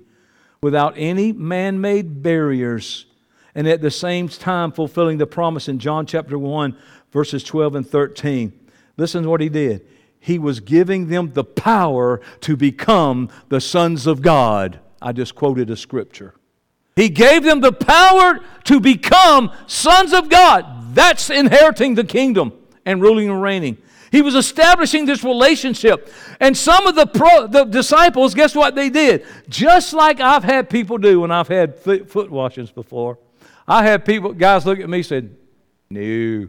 without 0.61 0.93
any 0.97 1.33
man 1.33 1.81
made 1.81 2.23
barriers 2.23 3.07
and 3.55 3.69
at 3.69 3.81
the 3.81 3.91
same 3.91 4.29
time 4.29 4.73
fulfilling 4.73 5.19
the 5.19 5.27
promise 5.27 5.69
in 5.69 5.79
John 5.79 6.07
chapter 6.07 6.39
1, 6.39 6.77
verses 7.11 7.43
12 7.45 7.75
and 7.77 7.89
13. 7.89 8.53
Listen 8.97 9.25
to 9.25 9.31
what 9.31 9.41
he 9.41 9.49
did. 9.49 9.87
He 10.21 10.39
was 10.39 10.61
giving 10.61 11.09
them 11.09 11.33
the 11.33 11.45
power 11.45 12.21
to 12.43 12.57
become 12.57 13.31
the 13.49 13.61
sons 13.61 14.07
of 14.07 14.21
God. 14.21 14.79
I 15.01 15.13
just 15.13 15.35
quoted 15.35 15.71
a 15.71 15.77
scripture. 15.77 16.35
He 16.95 17.09
gave 17.09 17.43
them 17.43 17.61
the 17.61 17.73
power 17.73 18.41
to 18.65 18.81
become 18.81 19.53
sons 19.67 20.13
of 20.13 20.29
God. 20.29 20.95
That's 20.95 21.31
inheriting 21.31 21.95
the 21.95 22.05
kingdom 22.05 22.53
and 22.85 23.01
ruling 23.01 23.31
and 23.31 23.41
reigning. 23.41 23.79
He 24.13 24.23
was 24.23 24.35
establishing 24.35 25.07
this 25.07 25.23
relationship. 25.23 26.13
And 26.41 26.57
some 26.57 26.87
of 26.87 26.97
the, 26.97 27.07
pro, 27.07 27.47
the 27.47 27.65
disciples, 27.65 28.35
guess 28.35 28.55
what 28.55 28.75
they 28.75 28.91
did? 28.91 29.25
Just 29.49 29.95
like 29.95 30.21
I've 30.21 30.45
had 30.45 30.69
people 30.69 30.99
do 30.99 31.21
when 31.21 31.31
I've 31.31 31.49
had 31.49 31.77
foot, 31.77 32.11
foot 32.11 32.31
washings 32.31 32.73
before. 32.73 33.19
I 33.71 33.85
had 33.85 34.05
people, 34.05 34.33
guys 34.33 34.67
look 34.67 34.81
at 34.81 34.91
me 34.91 35.01
said, 35.05 35.37
no. 35.91 36.49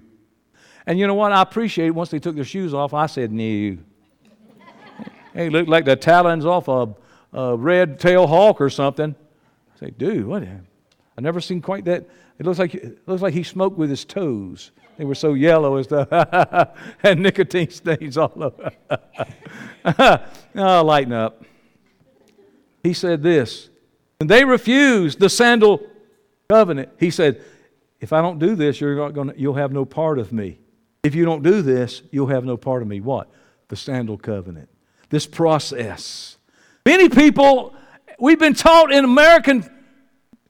And 0.88 0.98
you 0.98 1.06
know 1.06 1.14
what? 1.14 1.32
I 1.32 1.44
appreciate 1.44 1.92
once 1.92 2.10
they 2.10 2.18
took 2.18 2.34
their 2.34 2.44
shoes 2.44 2.74
off, 2.74 2.96
I 2.96 3.06
said, 3.06 3.32
no. 3.32 3.78
hey, 5.36 5.50
looked 5.50 5.70
like 5.70 5.86
the 5.86 5.96
talons 5.96 6.48
off 6.48 6.68
a, 6.68 6.96
a 7.32 7.56
red 7.56 8.00
tail 8.00 8.26
hawk 8.26 8.60
or 8.60 8.72
something. 8.72 9.16
I 9.76 9.80
say, 9.80 9.92
dude, 9.92 10.26
what? 10.26 10.42
I 10.42 11.22
never 11.22 11.40
seen 11.40 11.62
quite 11.62 11.86
that. 11.86 12.10
It 12.40 12.46
looks 12.48 12.58
like 12.58 12.74
it 12.74 13.08
looks 13.08 13.22
like 13.22 13.36
he 13.36 13.44
smoked 13.44 13.78
with 13.78 13.92
his 13.92 14.04
toes. 14.04 14.72
They 14.98 15.06
were 15.06 15.14
so 15.14 15.36
yellow 15.36 15.76
as 15.76 15.86
stuff, 15.86 16.08
and 17.04 17.22
nicotine 17.22 17.70
stains 17.70 18.18
all 18.18 18.34
over. 18.36 18.72
oh, 20.56 20.84
lighten 20.84 21.14
up. 21.14 21.46
He 22.82 22.94
said 22.94 23.22
this, 23.22 23.70
and 24.20 24.28
they 24.28 24.44
refused 24.44 25.20
the 25.20 25.30
sandal 25.30 25.86
covenant. 26.52 26.90
He 27.00 27.12
said, 27.12 27.42
If 28.02 28.12
I 28.12 28.22
don't 28.22 28.38
do 28.38 28.56
this, 28.56 28.82
you're 28.82 28.96
not 28.96 29.14
gonna, 29.14 29.34
you'll 29.38 29.54
have 29.54 29.72
no 29.72 29.86
part 29.86 30.20
of 30.20 30.34
me. 30.34 30.60
If 31.02 31.16
you 31.16 31.24
don't 31.24 31.44
do 31.44 31.62
this, 31.62 32.02
you'll 32.12 32.28
have 32.28 32.44
no 32.44 32.58
part 32.58 32.82
of 32.82 32.88
me. 32.88 33.00
What? 33.00 33.30
The 33.70 33.78
sandal 33.78 34.18
covenant. 34.18 34.70
This 35.10 35.26
process. 35.26 36.38
Many 36.86 37.08
people, 37.08 37.74
we've 38.20 38.40
been 38.40 38.54
taught 38.54 38.92
in 38.92 39.06
American 39.06 39.70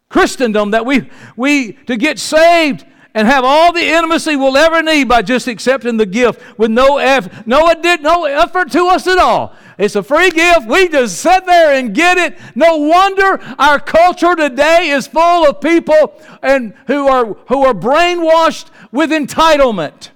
Christendom 0.09 0.71
that 0.71 0.85
we, 0.85 1.09
we 1.35 1.73
to 1.85 1.95
get 1.97 2.17
saved 2.17 2.85
and 3.13 3.27
have 3.27 3.43
all 3.43 3.71
the 3.71 3.85
intimacy 3.85 4.35
we'll 4.35 4.57
ever 4.57 4.81
need 4.81 5.07
by 5.07 5.21
just 5.21 5.47
accepting 5.47 5.97
the 5.97 6.05
gift 6.05 6.41
with 6.57 6.71
no 6.71 6.97
effort, 6.97 7.45
no, 7.45 7.71
no 8.01 8.25
effort 8.25 8.71
to 8.71 8.87
us 8.87 9.05
at 9.05 9.17
all. 9.17 9.53
It's 9.77 9.95
a 9.95 10.03
free 10.03 10.29
gift. 10.31 10.67
We 10.67 10.87
just 10.89 11.19
sit 11.19 11.45
there 11.45 11.73
and 11.73 11.93
get 11.93 12.17
it. 12.17 12.37
No 12.55 12.77
wonder 12.77 13.39
our 13.57 13.79
culture 13.79 14.35
today 14.35 14.89
is 14.89 15.07
full 15.07 15.47
of 15.47 15.61
people 15.61 16.19
and 16.41 16.73
who 16.87 17.07
are 17.07 17.33
who 17.47 17.65
are 17.65 17.73
brainwashed 17.73 18.67
with 18.91 19.11
entitlement. 19.11 20.09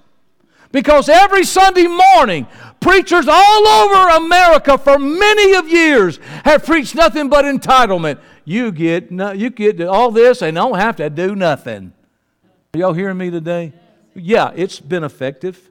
Because 0.72 1.08
every 1.08 1.44
Sunday 1.44 1.86
morning, 1.86 2.46
preachers 2.80 3.26
all 3.28 3.66
over 3.66 4.24
America 4.24 4.76
for 4.76 4.98
many 4.98 5.54
of 5.54 5.68
years 5.68 6.18
have 6.44 6.64
preached 6.64 6.94
nothing 6.94 7.28
but 7.28 7.44
entitlement. 7.44 8.20
You 8.44 8.72
get 8.72 9.10
you 9.10 9.50
get 9.50 9.80
all 9.80 10.10
this 10.10 10.42
and 10.42 10.54
don't 10.54 10.78
have 10.78 10.96
to 10.96 11.10
do 11.10 11.34
nothing. 11.34 11.92
Are 12.74 12.78
y'all 12.78 12.92
hearing 12.92 13.16
me 13.16 13.30
today? 13.30 13.72
Yeah, 14.14 14.52
it's 14.54 14.80
been 14.80 15.04
effective. 15.04 15.70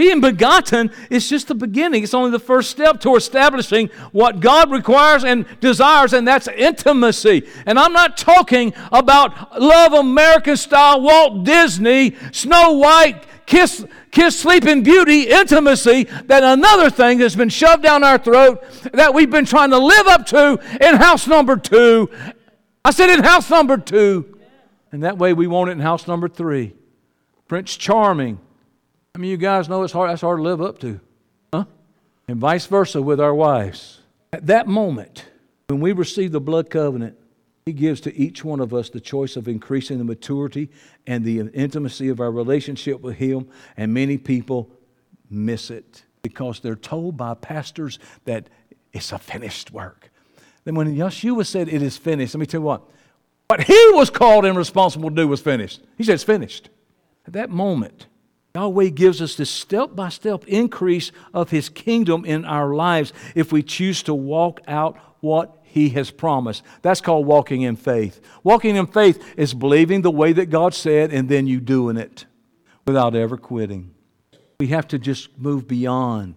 Being 0.00 0.22
begotten 0.22 0.90
is 1.10 1.28
just 1.28 1.48
the 1.48 1.54
beginning. 1.54 2.02
It's 2.02 2.14
only 2.14 2.30
the 2.30 2.38
first 2.38 2.70
step 2.70 3.02
to 3.02 3.16
establishing 3.16 3.90
what 4.12 4.40
God 4.40 4.70
requires 4.70 5.24
and 5.24 5.44
desires, 5.60 6.14
and 6.14 6.26
that's 6.26 6.48
intimacy. 6.48 7.46
And 7.66 7.78
I'm 7.78 7.92
not 7.92 8.16
talking 8.16 8.72
about 8.92 9.60
love 9.60 9.92
American 9.92 10.56
style 10.56 11.02
Walt 11.02 11.44
Disney, 11.44 12.16
Snow 12.32 12.78
White, 12.78 13.24
kiss, 13.44 13.84
kiss, 14.10 14.40
sleeping 14.40 14.82
beauty, 14.82 15.24
intimacy, 15.24 16.04
that 16.04 16.44
another 16.44 16.88
thing 16.88 17.18
that's 17.18 17.36
been 17.36 17.50
shoved 17.50 17.82
down 17.82 18.02
our 18.02 18.16
throat 18.16 18.64
that 18.94 19.12
we've 19.12 19.30
been 19.30 19.44
trying 19.44 19.68
to 19.68 19.78
live 19.78 20.06
up 20.06 20.24
to 20.28 20.58
in 20.80 20.96
house 20.96 21.26
number 21.26 21.58
two. 21.58 22.08
I 22.86 22.92
said 22.92 23.10
in 23.10 23.22
house 23.22 23.50
number 23.50 23.76
two. 23.76 24.38
And 24.92 25.02
that 25.02 25.18
way 25.18 25.34
we 25.34 25.46
want 25.46 25.68
it 25.68 25.72
in 25.72 25.80
house 25.80 26.08
number 26.08 26.26
three. 26.26 26.74
Prince 27.48 27.76
Charming. 27.76 28.40
Mean, 29.20 29.30
you 29.30 29.36
guys 29.36 29.68
know 29.68 29.82
it's 29.82 29.92
hard, 29.92 30.10
that's 30.10 30.22
hard 30.22 30.38
to 30.38 30.42
live 30.42 30.62
up 30.62 30.78
to. 30.78 30.98
Huh? 31.52 31.66
And 32.26 32.40
vice 32.40 32.64
versa 32.64 33.02
with 33.02 33.20
our 33.20 33.34
wives. 33.34 34.00
At 34.32 34.46
that 34.46 34.66
moment, 34.66 35.26
when 35.68 35.80
we 35.80 35.92
receive 35.92 36.32
the 36.32 36.40
blood 36.40 36.70
covenant, 36.70 37.18
he 37.66 37.74
gives 37.74 38.00
to 38.02 38.16
each 38.16 38.42
one 38.44 38.60
of 38.60 38.72
us 38.72 38.88
the 38.88 38.98
choice 38.98 39.36
of 39.36 39.46
increasing 39.46 39.98
the 39.98 40.04
maturity 40.04 40.70
and 41.06 41.22
the 41.22 41.40
intimacy 41.40 42.08
of 42.08 42.18
our 42.18 42.32
relationship 42.32 43.02
with 43.02 43.16
Him, 43.16 43.46
and 43.76 43.92
many 43.92 44.16
people 44.16 44.70
miss 45.28 45.70
it 45.70 46.04
because 46.22 46.60
they're 46.60 46.74
told 46.74 47.18
by 47.18 47.34
pastors 47.34 47.98
that 48.24 48.48
it's 48.94 49.12
a 49.12 49.18
finished 49.18 49.70
work. 49.70 50.10
Then 50.64 50.76
when 50.76 50.96
Yeshua 50.96 51.44
said 51.44 51.68
it 51.68 51.82
is 51.82 51.98
finished, 51.98 52.34
let 52.34 52.40
me 52.40 52.46
tell 52.46 52.60
you 52.60 52.66
what, 52.66 52.84
what 53.48 53.64
he 53.64 53.90
was 53.92 54.08
called 54.08 54.46
and 54.46 54.56
responsible 54.56 55.10
to 55.10 55.14
do 55.14 55.28
was 55.28 55.42
finished. 55.42 55.82
He 55.98 56.04
said 56.04 56.14
it's 56.14 56.24
finished. 56.24 56.70
At 57.26 57.34
that 57.34 57.50
moment, 57.50 58.06
Yahweh 58.54 58.88
gives 58.88 59.22
us 59.22 59.36
this 59.36 59.50
step 59.50 59.94
by 59.94 60.08
step 60.08 60.44
increase 60.46 61.12
of 61.32 61.50
His 61.50 61.68
kingdom 61.68 62.24
in 62.24 62.44
our 62.44 62.74
lives 62.74 63.12
if 63.34 63.52
we 63.52 63.62
choose 63.62 64.02
to 64.04 64.14
walk 64.14 64.60
out 64.66 64.96
what 65.20 65.58
He 65.62 65.90
has 65.90 66.10
promised. 66.10 66.64
That's 66.82 67.00
called 67.00 67.26
walking 67.26 67.62
in 67.62 67.76
faith. 67.76 68.20
Walking 68.42 68.76
in 68.76 68.86
faith 68.86 69.22
is 69.36 69.54
believing 69.54 70.02
the 70.02 70.10
way 70.10 70.32
that 70.32 70.46
God 70.46 70.74
said 70.74 71.12
and 71.12 71.28
then 71.28 71.46
you 71.46 71.60
doing 71.60 71.96
it 71.96 72.26
without 72.86 73.14
ever 73.14 73.36
quitting. 73.36 73.94
We 74.58 74.68
have 74.68 74.88
to 74.88 74.98
just 74.98 75.38
move 75.38 75.68
beyond 75.68 76.34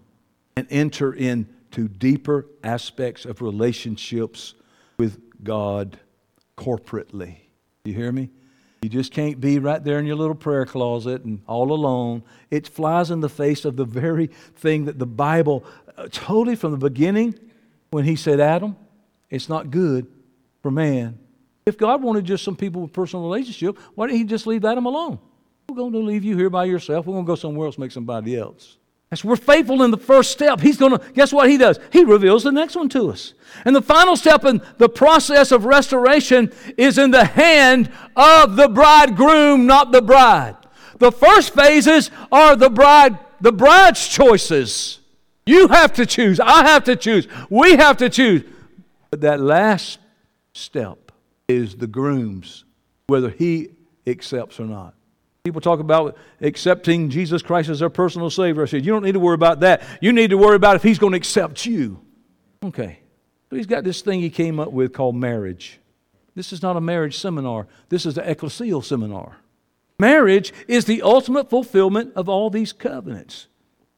and 0.56 0.68
enter 0.70 1.12
into 1.14 1.88
deeper 1.88 2.46
aspects 2.64 3.26
of 3.26 3.42
relationships 3.42 4.54
with 4.98 5.20
God 5.44 6.00
corporately. 6.58 7.38
You 7.86 7.94
hear 7.94 8.12
me? 8.12 8.30
You 8.84 8.90
just 8.90 9.14
can't 9.14 9.40
be 9.40 9.60
right 9.60 9.82
there 9.82 9.98
in 9.98 10.06
your 10.06 10.18
little 10.18 10.36
prayer 10.36 10.66
closet 10.66 11.24
and 11.24 11.42
all 11.48 11.72
alone. 11.72 12.22
It 12.52 12.68
flies 12.68 13.12
in 13.12 13.22
the 13.22 13.30
face 13.30 13.64
of 13.64 13.78
the 13.78 13.86
very 13.86 14.28
thing 14.28 14.84
that 14.86 15.00
the 15.00 15.06
Bible 15.06 15.64
uh, 15.98 16.10
totally 16.12 16.58
from 16.58 16.72
the 16.72 16.78
beginning 16.78 17.34
when 17.92 18.04
he 18.04 18.18
said, 18.18 18.42
Adam, 18.42 18.76
it's 19.30 19.48
not 19.48 19.72
good 19.72 20.08
for 20.62 20.70
man. 20.70 21.18
If 21.66 21.78
God 21.78 22.04
wanted 22.04 22.26
just 22.26 22.44
some 22.44 22.58
people 22.58 22.82
with 22.82 22.92
personal 22.92 23.24
relationship, 23.24 23.80
why 23.96 24.08
didn't 24.08 24.20
he 24.20 24.26
just 24.26 24.46
leave 24.46 24.66
Adam 24.66 24.86
alone? 24.86 25.18
We're 25.70 25.78
going 25.78 25.94
to 25.94 26.00
leave 26.00 26.26
you 26.26 26.36
here 26.36 26.50
by 26.50 26.66
yourself. 26.66 27.06
We're 27.06 27.14
going 27.14 27.26
to 27.26 27.32
go 27.32 27.36
somewhere 27.36 27.68
else, 27.68 27.78
make 27.78 27.92
somebody 27.94 28.36
else. 28.36 28.80
As 29.14 29.24
we're 29.24 29.36
faithful 29.36 29.84
in 29.84 29.92
the 29.92 29.98
first 29.98 30.32
step, 30.32 30.60
he's 30.60 30.76
going 30.76 30.98
to, 30.98 31.12
guess 31.14 31.32
what 31.32 31.48
he 31.48 31.56
does? 31.56 31.80
He 31.92 32.04
reveals 32.04 32.42
the 32.42 32.52
next 32.52 32.76
one 32.76 32.90
to 32.90 33.12
us. 33.12 33.36
And 33.64 33.76
the 33.76 33.82
final 33.84 34.16
step 34.16 34.44
in 34.44 34.60
the 34.80 34.90
process 34.90 35.52
of 35.52 35.66
restoration 35.66 36.52
is 36.80 36.98
in 36.98 37.12
the 37.12 37.24
hand 37.24 37.92
of 38.16 38.56
the 38.56 38.68
bridegroom, 38.68 39.68
not 39.68 39.92
the 39.92 40.02
bride. 40.02 40.56
The 40.98 41.12
first 41.12 41.54
phases 41.54 42.10
are 42.32 42.56
the 42.56 42.72
bride, 42.72 43.20
the 43.40 43.52
bride's 43.52 44.08
choices. 44.08 45.00
You 45.46 45.68
have 45.68 45.94
to 45.94 46.08
choose. 46.08 46.40
I 46.40 46.66
have 46.66 46.84
to 46.86 46.96
choose. 46.96 47.28
We 47.52 47.76
have 47.76 47.98
to 47.98 48.10
choose. 48.10 48.42
But 49.12 49.22
that 49.22 49.40
last 49.40 50.00
step 50.56 51.12
is 51.48 51.76
the 51.76 51.86
groom's, 51.86 52.66
whether 53.06 53.30
he 53.30 53.74
accepts 54.08 54.60
or 54.60 54.66
not. 54.66 54.96
People 55.44 55.60
talk 55.60 55.82
about 55.82 56.16
accepting 56.40 57.10
Jesus 57.10 57.42
Christ 57.42 57.68
as 57.68 57.80
their 57.80 57.90
personal 57.90 58.30
Savior. 58.30 58.64
I 58.64 58.66
said, 58.66 58.86
You 58.86 58.94
don't 58.94 59.04
need 59.04 59.12
to 59.12 59.20
worry 59.20 59.34
about 59.34 59.60
that. 59.60 59.84
You 60.00 60.14
need 60.14 60.30
to 60.30 60.38
worry 60.38 60.56
about 60.56 60.78
if 60.78 60.84
He's 60.84 60.98
going 60.98 61.12
to 61.12 61.18
accept 61.18 61.66
you. 61.66 62.00
Okay. 62.64 63.00
So 63.50 63.58
He's 63.58 63.68
got 63.68 63.84
this 63.84 64.02
thing 64.02 64.22
He 64.22 64.30
came 64.30 64.58
up 64.58 64.72
with 64.72 64.94
called 64.94 65.18
marriage. 65.18 65.82
This 66.34 66.54
is 66.54 66.62
not 66.62 66.78
a 66.78 66.82
marriage 66.82 67.18
seminar, 67.18 67.68
this 67.90 68.06
is 68.06 68.16
the 68.16 68.22
ecclesial 68.22 68.82
seminar. 68.82 69.36
Marriage 70.00 70.54
is 70.70 70.86
the 70.86 71.02
ultimate 71.02 71.50
fulfillment 71.50 72.14
of 72.16 72.30
all 72.30 72.50
these 72.50 72.72
covenants. 72.72 73.48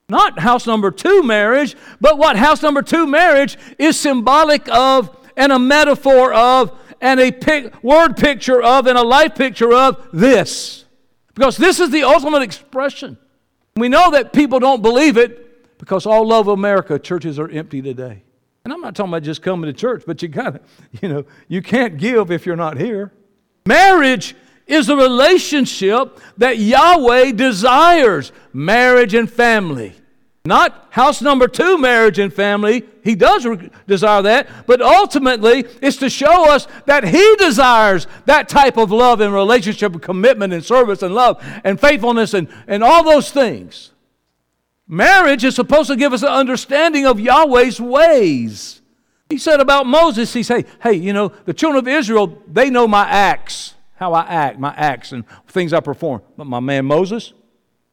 Not 0.10 0.40
house 0.40 0.66
number 0.66 0.90
two 0.90 1.22
marriage, 1.22 1.76
but 2.02 2.18
what 2.18 2.38
house 2.38 2.64
number 2.64 2.82
two 2.82 3.06
marriage 3.06 3.56
is 3.78 4.00
symbolic 4.00 4.68
of 4.70 5.16
and 5.38 5.52
a 5.52 5.60
metaphor 5.60 6.34
of 6.34 6.76
and 7.00 7.20
a 7.20 7.32
pic- 7.32 7.84
word 7.84 8.18
picture 8.18 8.64
of 8.64 8.88
and 8.88 8.98
a 8.98 9.04
life 9.04 9.36
picture 9.36 9.72
of 9.72 10.10
this. 10.12 10.85
Because 11.36 11.58
this 11.58 11.80
is 11.80 11.92
the 11.92 12.04
ultimate 12.04 12.42
expression. 12.42 13.18
We 13.76 13.90
know 13.90 14.10
that 14.12 14.34
people 14.34 14.60
don't 14.60 14.82
believe 14.82 15.18
it 15.18 15.78
because 15.78 16.06
all 16.06 16.34
over 16.34 16.52
America, 16.52 16.98
churches 16.98 17.38
are 17.38 17.50
empty 17.50 17.82
today. 17.82 18.24
And 18.64 18.74
I'm 18.74 18.82
not 18.82 18.96
talking 18.96 19.12
about 19.12 19.24
just 19.24 19.44
coming 19.44 19.72
to 19.72 19.74
church, 19.74 20.04
but 20.08 20.22
you 20.22 20.30
gotta, 20.30 20.62
you 21.02 21.10
know, 21.10 21.26
you 21.48 21.62
can't 21.62 21.98
give 21.98 22.32
if 22.32 22.46
you're 22.46 22.56
not 22.56 22.78
here. 22.78 23.12
Marriage 23.68 24.36
is 24.66 24.90
a 24.90 24.96
relationship 24.96 26.20
that 26.38 26.58
Yahweh 26.58 27.34
desires 27.34 28.32
marriage 28.54 29.14
and 29.14 29.30
family. 29.30 29.94
Not 30.46 30.88
house 30.92 31.22
number 31.22 31.48
two, 31.48 31.78
marriage 31.78 32.18
and 32.18 32.34
family. 32.34 32.86
He 33.06 33.14
does 33.14 33.46
re- 33.46 33.70
desire 33.86 34.24
that, 34.24 34.50
but 34.66 34.82
ultimately 34.82 35.64
it's 35.80 35.98
to 35.98 36.10
show 36.10 36.52
us 36.52 36.68
that 36.88 37.04
He 37.04 37.36
desires 37.36 38.08
that 38.26 38.50
type 38.50 38.78
of 38.78 38.92
love 38.92 39.22
and 39.22 39.32
relationship 39.32 39.94
and 39.94 40.02
commitment 40.02 40.52
and 40.54 40.66
service 40.66 41.04
and 41.04 41.14
love 41.14 41.40
and 41.64 41.80
faithfulness 41.80 42.34
and, 42.34 42.50
and 42.68 42.84
all 42.84 43.04
those 43.04 43.30
things. 43.30 43.92
Marriage 44.88 45.44
is 45.44 45.54
supposed 45.54 45.88
to 45.90 45.96
give 45.96 46.14
us 46.14 46.24
an 46.24 46.30
understanding 46.30 47.06
of 47.06 47.20
Yahweh's 47.20 47.80
ways. 47.80 48.82
He 49.30 49.38
said 49.38 49.60
about 49.60 49.86
Moses, 49.86 50.34
he 50.34 50.42
said, 50.42 50.66
hey, 50.82 50.94
you 50.94 51.14
know, 51.14 51.30
the 51.46 51.54
children 51.54 51.84
of 51.84 51.88
Israel, 51.88 52.42
they 52.48 52.72
know 52.72 52.88
my 52.88 53.08
acts, 53.08 53.76
how 53.98 54.14
I 54.14 54.22
act, 54.22 54.58
my 54.60 54.74
acts 54.76 55.12
and 55.12 55.26
things 55.48 55.74
I 55.74 55.80
perform. 55.80 56.24
But 56.38 56.48
my 56.48 56.60
man 56.60 56.86
Moses, 56.86 57.34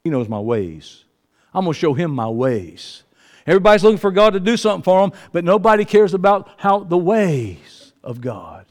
he 0.05 0.09
knows 0.11 0.27
my 0.27 0.41
ways. 0.41 1.05
I'm 1.53 1.65
going 1.65 1.75
to 1.75 1.79
show 1.79 1.93
him 1.93 2.13
my 2.13 2.31
ways. 2.31 3.03
Everybody's 3.47 3.83
looking 3.83 3.99
for 3.99 4.11
God 4.11 4.33
to 4.35 4.41
do 4.41 4.57
something 4.57 4.83
for 4.83 5.01
them, 5.03 5.19
but 5.33 5.45
nobody 5.45 5.85
cares 5.85 6.15
about 6.15 6.49
how 6.57 6.81
the 6.81 6.99
ways 6.99 7.93
of 8.03 8.21
God. 8.21 8.67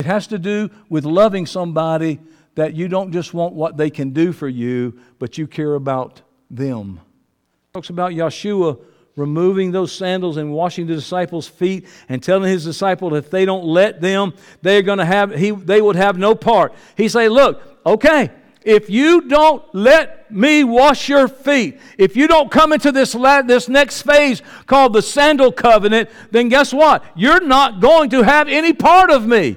It 0.00 0.06
has 0.06 0.26
to 0.28 0.38
do 0.38 0.70
with 0.88 1.04
loving 1.04 1.46
somebody 1.46 2.20
that 2.54 2.74
you 2.74 2.88
don't 2.88 3.12
just 3.12 3.34
want 3.34 3.54
what 3.54 3.76
they 3.76 3.90
can 3.90 4.10
do 4.10 4.32
for 4.32 4.48
you, 4.48 4.98
but 5.18 5.38
you 5.38 5.46
care 5.46 5.74
about 5.74 6.22
them. 6.50 7.00
It 7.70 7.74
talks 7.74 7.90
about 7.90 8.12
Yeshua 8.12 8.78
removing 9.18 9.72
those 9.72 9.92
sandals 9.92 10.36
and 10.36 10.52
washing 10.52 10.86
the 10.86 10.94
disciples' 10.94 11.48
feet 11.48 11.86
and 12.08 12.22
telling 12.22 12.48
his 12.48 12.64
disciples 12.64 13.12
if 13.14 13.30
they 13.30 13.44
don't 13.44 13.64
let 13.64 14.00
them, 14.00 14.32
they're 14.62 14.82
going 14.82 14.98
to 14.98 15.04
have 15.04 15.34
he 15.34 15.50
they 15.50 15.82
would 15.82 15.96
have 15.96 16.16
no 16.16 16.34
part. 16.34 16.72
He 16.96 17.08
say, 17.08 17.28
"Look, 17.28 17.60
okay, 17.84 18.30
if 18.68 18.90
you 18.90 19.22
don't 19.22 19.64
let 19.74 20.30
me 20.30 20.62
wash 20.62 21.08
your 21.08 21.26
feet, 21.26 21.80
if 21.96 22.16
you 22.16 22.28
don't 22.28 22.50
come 22.50 22.74
into 22.74 22.92
this, 22.92 23.12
this 23.12 23.66
next 23.66 24.02
phase 24.02 24.42
called 24.66 24.92
the 24.92 25.00
sandal 25.00 25.50
covenant, 25.50 26.10
then 26.30 26.50
guess 26.50 26.72
what? 26.72 27.02
You're 27.16 27.40
not 27.40 27.80
going 27.80 28.10
to 28.10 28.22
have 28.22 28.46
any 28.46 28.74
part 28.74 29.10
of 29.10 29.26
me. 29.26 29.56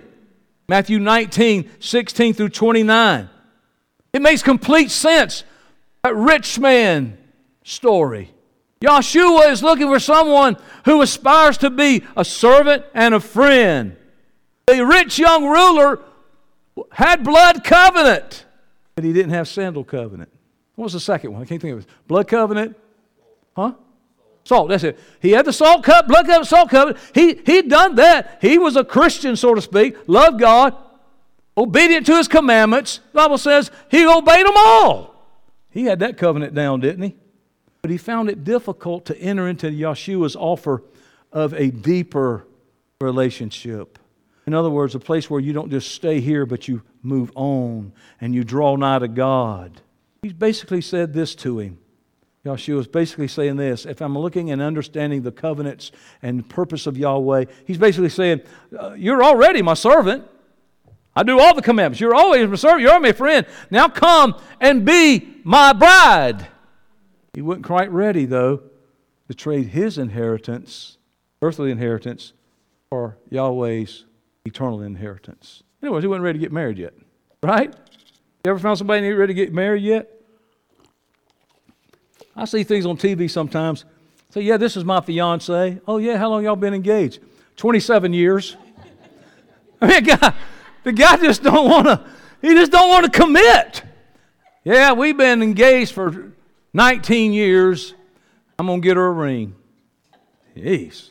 Matthew 0.70 0.97
19, 0.97 1.70
16 1.82 2.34
through 2.34 2.49
29. 2.49 3.30
It 4.14 4.22
makes 4.22 4.41
complete 4.41 4.89
sense. 4.89 5.43
That 6.03 6.16
rich 6.16 6.57
man 6.57 7.18
story. 7.66 8.32
Yahshua 8.80 9.51
is 9.51 9.62
looking 9.62 9.88
for 9.88 9.99
someone 9.99 10.55
who 10.86 11.01
aspires 11.01 11.57
to 11.57 11.70
be 11.70 12.05
a 12.16 12.24
servant 12.24 12.86
and 12.93 13.14
a 13.14 13.20
friend. 13.20 13.97
The 14.68 14.86
rich 14.86 15.20
young 15.20 15.45
ruler 15.45 15.99
had 16.93 17.26
blood 17.26 17.66
covenant, 17.66 18.45
but 18.96 19.04
he 19.04 19.14
didn't 19.14 19.32
have 19.32 19.48
sandal 19.48 19.84
covenant. 19.84 20.32
What 20.76 20.86
was 20.86 20.94
the 20.94 21.00
second 21.00 21.34
one? 21.34 21.42
I 21.42 21.46
can't 21.46 21.62
think 21.62 21.74
of 21.74 21.80
it. 21.80 21.89
Blood 22.08 22.28
covenant? 22.28 22.76
Huh? 23.56 23.74
Salt, 24.44 24.70
that's 24.70 24.84
it. 24.84 24.98
He 25.22 25.32
had 25.32 25.46
the 25.46 25.54
salt 25.54 25.84
cup, 25.84 26.08
blood 26.08 26.26
covenant, 26.26 26.48
salt 26.48 26.70
covenant. 26.70 27.04
He, 27.14 27.36
he'd 27.46 27.70
done 27.70 27.96
that. 27.96 28.39
He 28.42 28.58
was 28.58 28.76
a 28.76 28.84
Christian, 28.84 29.36
so 29.36 29.54
to 29.54 29.62
speak, 29.62 29.96
loved 30.08 30.39
God, 30.39 30.76
obedient 31.58 32.06
to 32.08 32.16
his 32.16 32.28
commandments. 32.28 33.00
The 33.12 33.18
Bible 33.18 33.38
says 33.38 33.70
he 33.89 34.06
obeyed 34.08 34.46
them 34.46 34.56
all. 34.56 35.12
He 35.70 35.86
had 35.86 36.00
that 36.00 36.18
covenant 36.18 36.54
down, 36.54 36.80
didn't 36.80 37.04
he? 37.04 37.16
But 37.82 37.92
he 37.92 37.98
found 37.98 38.30
it 38.30 38.44
difficult 38.44 39.06
to 39.06 39.18
enter 39.18 39.48
into 39.48 39.68
Yeshua's 39.68 40.36
offer 40.36 40.84
of 41.32 41.54
a 41.54 41.70
deeper 41.70 42.46
relationship. 43.00 44.00
In 44.48 44.54
other 44.54 44.70
words, 44.70 44.96
a 44.96 45.00
place 45.00 45.30
where 45.30 45.39
you 45.39 45.54
don't 45.54 45.70
just 45.70 45.92
stay 45.92 46.20
here, 46.20 46.46
but 46.46 46.68
you 46.68 46.82
move 47.02 47.32
on 47.36 47.93
and 48.20 48.34
you 48.36 48.43
draw 48.43 48.76
nigh 48.76 48.99
to 48.99 49.08
God. 49.08 49.82
He 50.22 50.34
basically 50.34 50.82
said 50.82 51.14
this 51.14 51.36
to 51.36 51.60
him. 51.60 51.80
Yahshua 52.45 52.76
was 52.76 52.88
basically 52.88 53.28
saying 53.28 53.58
this 53.58 53.86
if 53.86 54.02
I'm 54.02 54.18
looking 54.18 54.52
and 54.52 54.62
understanding 54.62 55.22
the 55.22 55.32
covenants 55.32 55.91
and 56.22 56.47
purpose 56.47 56.88
of 56.88 56.97
Yahweh, 56.97 57.45
he's 57.66 57.78
basically 57.78 58.10
saying, 58.10 58.41
uh, 58.78 58.93
You're 58.93 59.24
already 59.24 59.62
my 59.62 59.76
servant. 59.76 60.28
I 61.16 61.24
do 61.24 61.39
all 61.39 61.54
the 61.54 61.62
commandments. 61.62 61.99
You're 61.99 62.16
always 62.16 62.47
my 62.47 62.56
servant. 62.56 62.82
You're 62.82 62.99
my 62.99 63.12
friend. 63.12 63.45
Now 63.70 63.89
come 63.89 64.36
and 64.60 64.86
be 64.86 65.41
my 65.43 65.74
bride. 65.74 66.47
He 67.34 67.41
wasn't 67.41 67.66
quite 67.66 67.91
ready, 67.91 68.26
though, 68.26 68.62
to 69.28 69.34
trade 69.34 69.68
his 69.68 69.97
inheritance, 69.97 70.97
earthly 71.41 71.70
inheritance, 71.70 72.34
for 72.89 73.18
Yahweh's 73.30 74.06
eternal 74.45 74.82
inheritance. 74.82 75.64
Anyways, 75.82 76.03
he 76.03 76.07
wasn't 76.07 76.23
ready 76.23 76.39
to 76.39 76.43
get 76.43 76.51
married 76.51 76.77
yet, 76.77 76.93
right? 77.41 77.73
You 78.43 78.51
ever 78.51 78.59
found 78.59 78.77
somebody 78.77 79.05
ain't 79.05 79.17
ready 79.17 79.34
to 79.34 79.38
get 79.38 79.53
married 79.53 79.84
yet? 79.84 80.09
I 82.36 82.45
see 82.45 82.63
things 82.63 82.86
on 82.86 82.97
TV 82.97 83.29
sometimes. 83.29 83.86
Say, 84.29 84.41
yeah, 84.41 84.57
this 84.57 84.77
is 84.77 84.86
my 84.86 85.01
fiance. 85.01 85.79
Oh, 85.88 85.97
yeah, 85.97 86.17
how 86.17 86.29
long 86.29 86.43
y'all 86.43 86.55
been 86.55 86.73
engaged? 86.73 87.19
27 87.57 88.13
years. 88.13 88.55
I 89.82 89.88
mean, 89.88 90.03
God, 90.03 90.34
the 90.84 90.93
guy 90.93 91.17
just 91.17 91.43
don't 91.43 91.69
want 91.69 91.86
to, 91.86 92.05
he 92.41 92.53
just 92.53 92.71
don't 92.71 92.89
want 92.89 93.11
to 93.11 93.19
commit. 93.19 93.84
Yeah, 94.63 94.93
we've 94.93 95.17
been 95.17 95.43
engaged 95.43 95.91
for 95.93 96.32
19 96.73 97.34
years. 97.34 97.93
I'm 98.57 98.67
going 98.67 98.82
to 98.82 98.88
get 98.88 98.97
her 98.97 99.07
a 99.07 99.11
ring. 99.11 99.55
Jeez. 100.55 101.09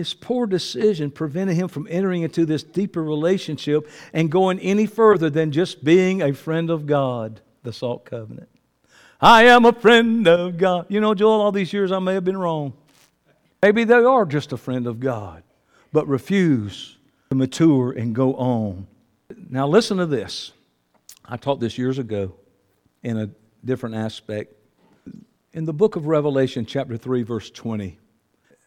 His 0.00 0.14
poor 0.14 0.46
decision 0.46 1.10
prevented 1.10 1.56
him 1.56 1.68
from 1.68 1.86
entering 1.90 2.22
into 2.22 2.46
this 2.46 2.62
deeper 2.62 3.04
relationship 3.04 3.86
and 4.14 4.30
going 4.30 4.58
any 4.60 4.86
further 4.86 5.28
than 5.28 5.52
just 5.52 5.84
being 5.84 6.22
a 6.22 6.32
friend 6.32 6.70
of 6.70 6.86
God, 6.86 7.42
the 7.64 7.72
Salt 7.74 8.06
Covenant. 8.06 8.48
I 9.20 9.44
am 9.44 9.66
a 9.66 9.74
friend 9.74 10.26
of 10.26 10.56
God. 10.56 10.86
You 10.88 11.02
know, 11.02 11.12
Joel, 11.12 11.42
all 11.42 11.52
these 11.52 11.74
years 11.74 11.92
I 11.92 11.98
may 11.98 12.14
have 12.14 12.24
been 12.24 12.38
wrong. 12.38 12.72
Maybe 13.62 13.84
they 13.84 13.92
are 13.92 14.24
just 14.24 14.52
a 14.52 14.56
friend 14.56 14.86
of 14.86 15.00
God, 15.00 15.42
but 15.92 16.08
refuse 16.08 16.96
to 17.28 17.36
mature 17.36 17.92
and 17.92 18.14
go 18.14 18.32
on. 18.36 18.86
Now, 19.50 19.68
listen 19.68 19.98
to 19.98 20.06
this. 20.06 20.52
I 21.26 21.36
taught 21.36 21.60
this 21.60 21.76
years 21.76 21.98
ago 21.98 22.36
in 23.02 23.18
a 23.18 23.28
different 23.66 23.96
aspect. 23.96 24.54
In 25.52 25.66
the 25.66 25.74
book 25.74 25.96
of 25.96 26.06
Revelation, 26.06 26.64
chapter 26.64 26.96
3, 26.96 27.22
verse 27.22 27.50
20, 27.50 27.98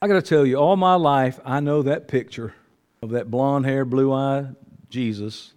I 0.03 0.07
got 0.07 0.15
to 0.15 0.21
tell 0.21 0.45
you, 0.45 0.57
all 0.57 0.75
my 0.75 0.95
life, 0.95 1.39
I 1.45 1.61
know 1.61 1.83
that 1.83 2.09
picture 2.09 2.53
of 3.01 3.11
that 3.11 3.31
blonde 3.31 3.65
haired, 3.65 3.89
blue 3.89 4.11
eyed 4.11 4.53
Jesus. 4.89 5.53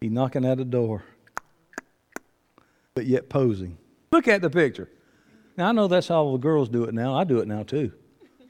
He 0.00 0.08
knocking 0.08 0.44
at 0.44 0.58
a 0.58 0.64
door, 0.64 1.04
but 2.94 3.06
yet 3.06 3.28
posing. 3.28 3.78
Look 4.10 4.26
at 4.26 4.42
the 4.42 4.50
picture. 4.50 4.90
Now, 5.56 5.68
I 5.68 5.72
know 5.72 5.86
that's 5.86 6.08
how 6.08 6.32
the 6.32 6.38
girls 6.38 6.68
do 6.68 6.82
it 6.82 6.94
now. 6.94 7.14
I 7.14 7.22
do 7.22 7.38
it 7.38 7.46
now, 7.46 7.62
too. 7.62 7.92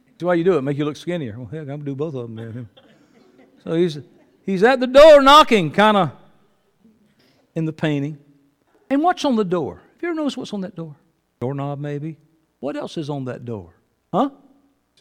That's 0.06 0.22
why 0.22 0.34
you 0.34 0.44
do 0.44 0.56
it, 0.56 0.62
make 0.62 0.78
you 0.78 0.86
look 0.86 0.96
skinnier. 0.96 1.34
Well, 1.36 1.48
heck, 1.48 1.60
I'm 1.60 1.66
going 1.66 1.80
to 1.80 1.84
do 1.84 1.94
both 1.94 2.14
of 2.14 2.34
them. 2.34 2.70
So 3.62 3.74
he's, 3.74 3.98
he's 4.46 4.62
at 4.62 4.80
the 4.80 4.86
door 4.86 5.20
knocking, 5.20 5.70
kind 5.70 5.98
of 5.98 6.12
in 7.54 7.66
the 7.66 7.74
painting. 7.74 8.16
And 8.88 9.02
what's 9.02 9.26
on 9.26 9.36
the 9.36 9.44
door? 9.44 9.82
Have 9.96 10.02
you 10.02 10.08
ever 10.08 10.16
noticed 10.16 10.38
what's 10.38 10.54
on 10.54 10.62
that 10.62 10.74
door? 10.74 10.96
Doorknob, 11.40 11.78
maybe? 11.78 12.16
What 12.60 12.74
else 12.74 12.96
is 12.96 13.10
on 13.10 13.26
that 13.26 13.44
door? 13.44 13.74
Huh? 14.10 14.30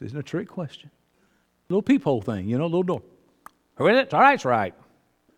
This 0.04 0.10
isn't 0.10 0.20
a 0.20 0.24
trick 0.24 0.50
question. 0.50 0.92
Little 1.70 1.82
peephole 1.82 2.22
thing, 2.22 2.50
you 2.50 2.58
know, 2.58 2.66
little 2.66 2.84
door. 2.84 3.02
Who 3.78 3.88
is 3.88 3.98
it? 3.98 4.14
All 4.14 4.20
right, 4.20 4.34
it's 4.34 4.44
right. 4.44 4.74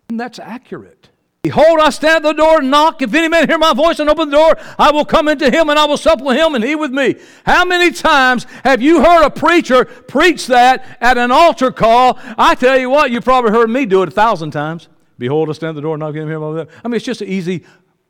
And 0.10 0.20
that's 0.20 0.40
accurate. 0.40 1.10
Behold, 1.44 1.80
I 1.80 1.92
stand 1.92 2.26
at 2.26 2.30
the 2.30 2.34
door 2.34 2.62
and 2.62 2.72
knock. 2.72 3.00
If 3.04 3.14
any 3.14 3.28
man 3.28 3.48
hear 3.48 3.60
my 3.60 3.76
voice 3.76 4.00
and 4.00 4.10
open 4.10 4.32
the 4.32 4.38
door, 4.38 4.58
I 4.80 4.90
will 4.90 5.06
come 5.06 5.28
into 5.28 5.52
him 5.52 5.70
and 5.70 5.78
I 5.78 5.86
will 5.86 5.98
sup 5.98 6.20
with 6.20 6.36
him 6.36 6.56
and 6.56 6.64
he 6.64 6.74
with 6.74 6.90
me. 6.90 7.14
How 7.46 7.64
many 7.64 7.92
times 7.92 8.48
have 8.64 8.82
you 8.82 9.04
heard 9.04 9.24
a 9.24 9.30
preacher 9.30 9.86
preach 9.86 10.48
that 10.48 10.98
at 11.00 11.20
an 11.20 11.32
altar 11.32 11.72
call? 11.72 12.18
I 12.36 12.56
tell 12.56 12.80
you 12.80 12.90
what, 12.90 13.12
you 13.12 13.22
probably 13.22 13.52
heard 13.52 13.70
me 13.70 13.86
do 13.86 14.02
it 14.02 14.10
a 14.10 14.12
thousand 14.12 14.50
times. 14.50 14.88
Behold, 15.20 15.48
I 15.52 15.54
stand 15.54 15.70
at 15.70 15.76
the 15.76 15.82
door 15.82 15.94
and 15.94 16.00
knock. 16.00 16.16
Him, 16.16 16.28
him, 16.28 16.44
I 16.44 16.88
mean, 16.88 16.96
it's 16.96 17.06
just 17.06 17.22
an 17.22 17.28
easy 17.28 17.64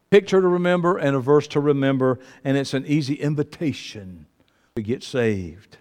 picture 0.09 0.39
to 0.39 0.47
remember 0.47 0.97
and 0.99 1.17
a 1.17 1.19
verse 1.19 1.49
to 1.49 1.59
remember, 1.59 2.17
and 2.45 2.55
it's 2.55 2.73
an 2.73 2.85
easy 2.85 3.15
invitation 3.15 4.27
to 4.77 4.81
get 4.81 5.03
saved. 5.03 5.79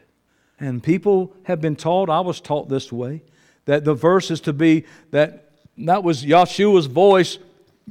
And 0.60 0.82
people 0.82 1.34
have 1.44 1.60
been 1.60 1.76
taught, 1.76 2.08
I 2.08 2.20
was 2.20 2.40
taught 2.40 2.68
this 2.68 2.92
way, 2.92 3.22
that 3.64 3.84
the 3.84 3.94
verse 3.94 4.30
is 4.30 4.40
to 4.42 4.52
be 4.52 4.84
that 5.10 5.50
that 5.78 6.04
was 6.04 6.24
Yahshua's 6.24 6.86
voice 6.86 7.38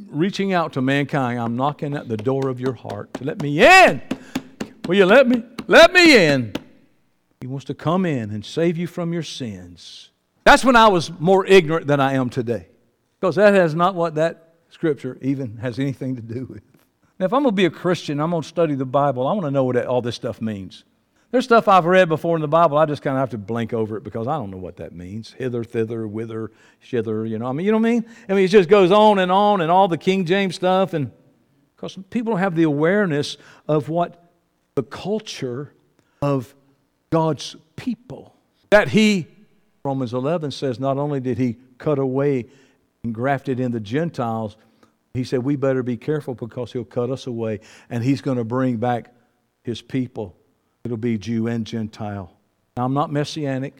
reaching 0.08 0.54
out 0.54 0.74
to 0.74 0.82
mankind. 0.82 1.40
I'm 1.40 1.56
knocking 1.56 1.94
at 1.94 2.08
the 2.08 2.18
door 2.18 2.48
of 2.50 2.60
your 2.60 2.74
heart 2.74 3.14
to 3.16 3.24
let 3.24 3.42
me 3.42 3.64
in. 3.64 4.02
Will 4.88 4.96
you 4.96 5.06
let 5.06 5.28
me? 5.28 5.44
Let 5.68 5.94
me 5.94 6.26
in. 6.26 6.54
He 7.42 7.48
wants 7.48 7.66
to 7.66 7.74
come 7.74 8.06
in 8.06 8.32
and 8.32 8.46
save 8.46 8.78
you 8.78 8.88
from 8.88 9.14
your 9.14 9.24
sins. 9.24 10.10
That's 10.46 10.64
when 10.64 10.76
I 10.76 10.88
was 10.88 11.12
more 11.20 11.46
ignorant 11.46 11.88
than 11.88 12.00
I 12.00 12.14
am 12.14 12.30
today. 12.30 12.68
Because 13.20 13.36
that 13.36 13.54
has 13.54 13.76
not 13.76 13.96
what 13.96 14.16
that 14.16 14.56
scripture 14.70 15.18
even 15.22 15.58
has 15.58 15.80
anything 15.80 16.16
to 16.16 16.22
do 16.22 16.46
with. 16.46 16.64
Now, 17.20 17.26
if 17.26 17.34
I'm 17.34 17.44
going 17.44 17.54
to 17.54 17.56
be 17.56 17.66
a 17.66 17.70
Christian, 17.70 18.20
I'm 18.20 18.32
going 18.32 18.42
to 18.42 18.48
study 18.48 18.76
the 18.76 18.86
Bible, 18.86 19.28
I 19.28 19.34
want 19.34 19.46
to 19.46 19.52
know 19.52 19.64
what 19.64 19.78
all 19.86 20.02
this 20.02 20.16
stuff 20.16 20.42
means. 20.42 20.84
There's 21.34 21.46
stuff 21.46 21.68
I've 21.68 21.86
read 21.86 22.10
before 22.10 22.36
in 22.36 22.44
the 22.44 22.48
Bible, 22.48 22.78
I 22.78 22.86
just 22.86 23.02
kind 23.02 23.18
of 23.18 23.20
have 23.22 23.32
to 23.32 23.40
blink 23.40 23.74
over 23.74 23.98
it 23.98 24.04
because 24.04 24.28
I 24.28 24.38
don't 24.38 24.52
know 24.52 24.58
what 24.58 24.78
that 24.78 24.94
means. 24.94 25.34
Hither, 25.34 25.64
thither, 25.64 26.08
whither, 26.08 26.52
shither, 26.80 27.28
you 27.28 27.40
know. 27.40 27.48
I 27.48 27.54
mean, 27.54 27.66
you 27.66 27.72
know 27.72 27.80
what 27.80 27.88
I 27.88 27.92
mean? 27.94 28.06
I 28.30 28.34
mean, 28.36 28.46
it 28.46 28.50
just 28.50 28.70
goes 28.70 28.92
on 28.92 29.18
and 29.18 29.32
on 29.32 29.60
and 29.60 29.72
all 29.72 29.88
the 29.88 29.98
King 29.98 30.26
James 30.26 30.54
stuff. 30.54 30.94
And 30.94 31.10
because 31.76 31.98
people 32.12 32.34
don't 32.34 32.40
have 32.40 32.54
the 32.54 32.62
awareness 32.62 33.38
of 33.68 33.90
what 33.90 34.32
the 34.76 34.84
culture 34.84 35.74
of 36.22 36.54
God's 37.10 37.56
people. 37.78 38.36
That 38.70 38.90
He, 38.90 39.26
Romans 39.84 40.14
11 40.14 40.52
says, 40.52 40.80
not 40.80 41.00
only 41.00 41.20
did 41.20 41.40
He 41.40 41.58
cut 41.80 41.98
away 41.98 42.46
and 43.04 43.12
grafted 43.12 43.60
in 43.60 43.72
the 43.72 43.80
Gentiles, 43.80 44.56
He 45.16 45.24
said, 45.24 45.40
we 45.40 45.56
better 45.56 45.82
be 45.82 45.98
careful 45.98 46.36
because 46.36 46.72
He'll 46.72 46.86
cut 46.86 47.10
us 47.10 47.26
away 47.26 47.62
and 47.90 48.04
He's 48.04 48.22
going 48.22 48.38
to 48.38 48.44
bring 48.44 48.78
back 48.78 49.16
His 49.64 49.82
people 49.82 50.38
It'll 50.84 50.98
be 50.98 51.18
Jew 51.18 51.48
and 51.48 51.66
Gentile. 51.66 52.30
Now, 52.76 52.84
I'm 52.84 52.94
not 52.94 53.10
messianic. 53.10 53.74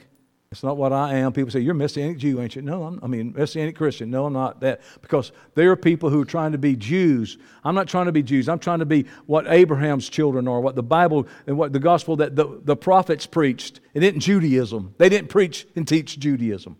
It's 0.54 0.64
not 0.64 0.78
what 0.78 0.94
I 0.94 1.16
am. 1.16 1.34
People 1.34 1.52
say, 1.52 1.60
You're 1.60 1.74
Messianic 1.74 2.18
Jew, 2.18 2.40
ain't 2.40 2.56
you? 2.56 2.62
No, 2.62 2.84
I'm, 2.84 3.00
I 3.04 3.08
mean, 3.08 3.34
Messianic 3.36 3.76
Christian. 3.76 4.10
No, 4.10 4.26
I'm 4.26 4.32
not 4.32 4.62
that. 4.62 4.80
Because 5.02 5.34
there 5.56 5.70
are 5.72 5.76
people 5.76 6.10
who 6.10 6.22
are 6.22 6.26
trying 6.26 6.54
to 6.54 6.58
be 6.58 6.78
Jews. 6.78 7.38
I'm 7.66 7.76
not 7.76 7.90
trying 7.90 8.06
to 8.06 8.14
be 8.14 8.24
Jews. 8.24 8.48
I'm 8.48 8.60
trying 8.60 8.80
to 8.80 8.86
be 8.86 9.06
what 9.26 9.48
Abraham's 9.48 10.08
children 10.08 10.48
are, 10.48 10.62
what 10.62 10.76
the 10.76 10.84
Bible 10.84 11.28
and 11.46 11.58
what 11.58 11.74
the 11.74 11.80
gospel 11.80 12.16
that 12.18 12.38
the, 12.38 12.62
the 12.64 12.78
prophets 12.78 13.26
preached. 13.26 13.82
It 13.94 14.04
isn't 14.04 14.22
Judaism. 14.22 14.96
They 14.98 15.10
didn't 15.10 15.30
preach 15.30 15.68
and 15.76 15.86
teach 15.86 16.18
Judaism. 16.20 16.78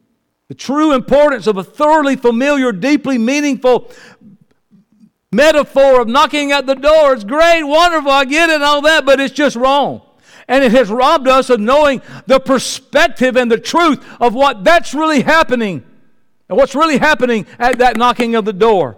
The 0.48 0.56
true 0.56 0.94
importance 0.94 1.48
of 1.48 1.58
a 1.58 1.64
thoroughly 1.64 2.16
familiar, 2.16 2.72
deeply 2.72 3.18
meaningful 3.18 3.92
metaphor 5.34 6.00
of 6.00 6.08
knocking 6.08 6.52
at 6.52 6.66
the 6.66 6.76
door 6.76 7.16
is 7.16 7.24
great, 7.24 7.64
wonderful, 7.64 8.12
I 8.12 8.24
get 8.24 8.50
it 8.50 8.62
all 8.62 8.84
that, 8.84 9.06
but 9.06 9.20
it's 9.20 9.34
just 9.34 9.56
wrong. 9.56 10.02
And 10.48 10.64
it 10.64 10.72
has 10.72 10.90
robbed 10.90 11.28
us 11.28 11.50
of 11.50 11.60
knowing 11.60 12.02
the 12.26 12.40
perspective 12.40 13.38
and 13.38 13.52
the 13.52 13.60
truth 13.60 14.04
of 14.20 14.34
what 14.34 14.64
that's 14.64 14.94
really 14.94 15.22
happening 15.22 15.84
and 16.50 16.58
what's 16.58 16.76
really 16.76 16.98
happening 16.98 17.46
at 17.60 17.78
that 17.80 17.98
knocking 17.98 18.36
of 18.36 18.46
the 18.46 18.54
door. 18.54 18.98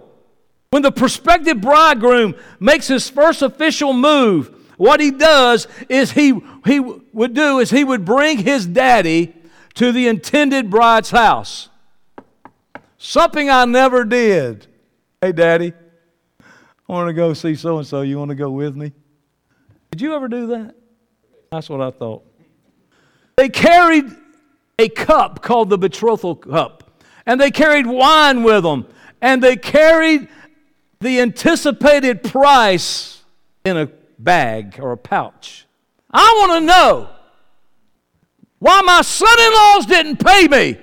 When 0.70 0.82
the 0.82 0.92
prospective 0.92 1.60
bridegroom 1.60 2.34
makes 2.58 2.88
his 2.88 3.08
first 3.08 3.42
official 3.42 3.92
move, 3.92 4.52
what 4.76 5.00
he 5.00 5.10
does 5.10 5.68
is 5.88 6.12
he, 6.12 6.38
he 6.66 6.80
would 6.80 7.34
do 7.34 7.60
is 7.60 7.70
he 7.70 7.84
would 7.84 8.04
bring 8.04 8.38
his 8.38 8.66
daddy 8.66 9.34
to 9.74 9.92
the 9.92 10.08
intended 10.08 10.70
bride's 10.70 11.10
house. 11.10 11.68
Something 12.98 13.48
I 13.48 13.64
never 13.64 14.04
did. 14.04 14.66
Hey, 15.20 15.32
daddy, 15.32 15.72
I 16.40 16.92
want 16.92 17.08
to 17.08 17.14
go 17.14 17.32
see 17.32 17.54
so 17.54 17.78
and 17.78 17.86
so. 17.86 18.02
You 18.02 18.18
want 18.18 18.30
to 18.30 18.34
go 18.34 18.50
with 18.50 18.76
me? 18.76 18.92
Did 19.90 20.00
you 20.00 20.14
ever 20.14 20.28
do 20.28 20.48
that? 20.48 20.74
That's 21.50 21.68
what 21.68 21.80
I 21.80 21.90
thought. 21.90 22.24
They 23.36 23.48
carried 23.48 24.06
a 24.78 24.88
cup 24.88 25.42
called 25.42 25.70
the 25.70 25.78
betrothal 25.78 26.36
cup, 26.36 27.02
and 27.24 27.40
they 27.40 27.50
carried 27.50 27.86
wine 27.86 28.42
with 28.42 28.62
them, 28.62 28.86
and 29.20 29.42
they 29.42 29.56
carried 29.56 30.28
the 31.00 31.20
anticipated 31.20 32.22
price 32.22 33.22
in 33.64 33.76
a 33.76 33.86
bag 34.18 34.78
or 34.80 34.92
a 34.92 34.96
pouch. 34.96 35.66
I 36.10 36.34
want 36.40 36.60
to 36.60 36.66
know 36.66 37.10
why 38.58 38.80
my 38.82 39.02
son 39.02 39.38
in 39.38 39.52
laws 39.52 39.86
didn't 39.86 40.24
pay 40.24 40.48
me. 40.48 40.78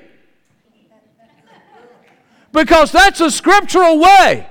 Because 2.52 2.92
that's 2.92 3.20
a 3.20 3.32
scriptural 3.32 4.00
way. 4.00 4.48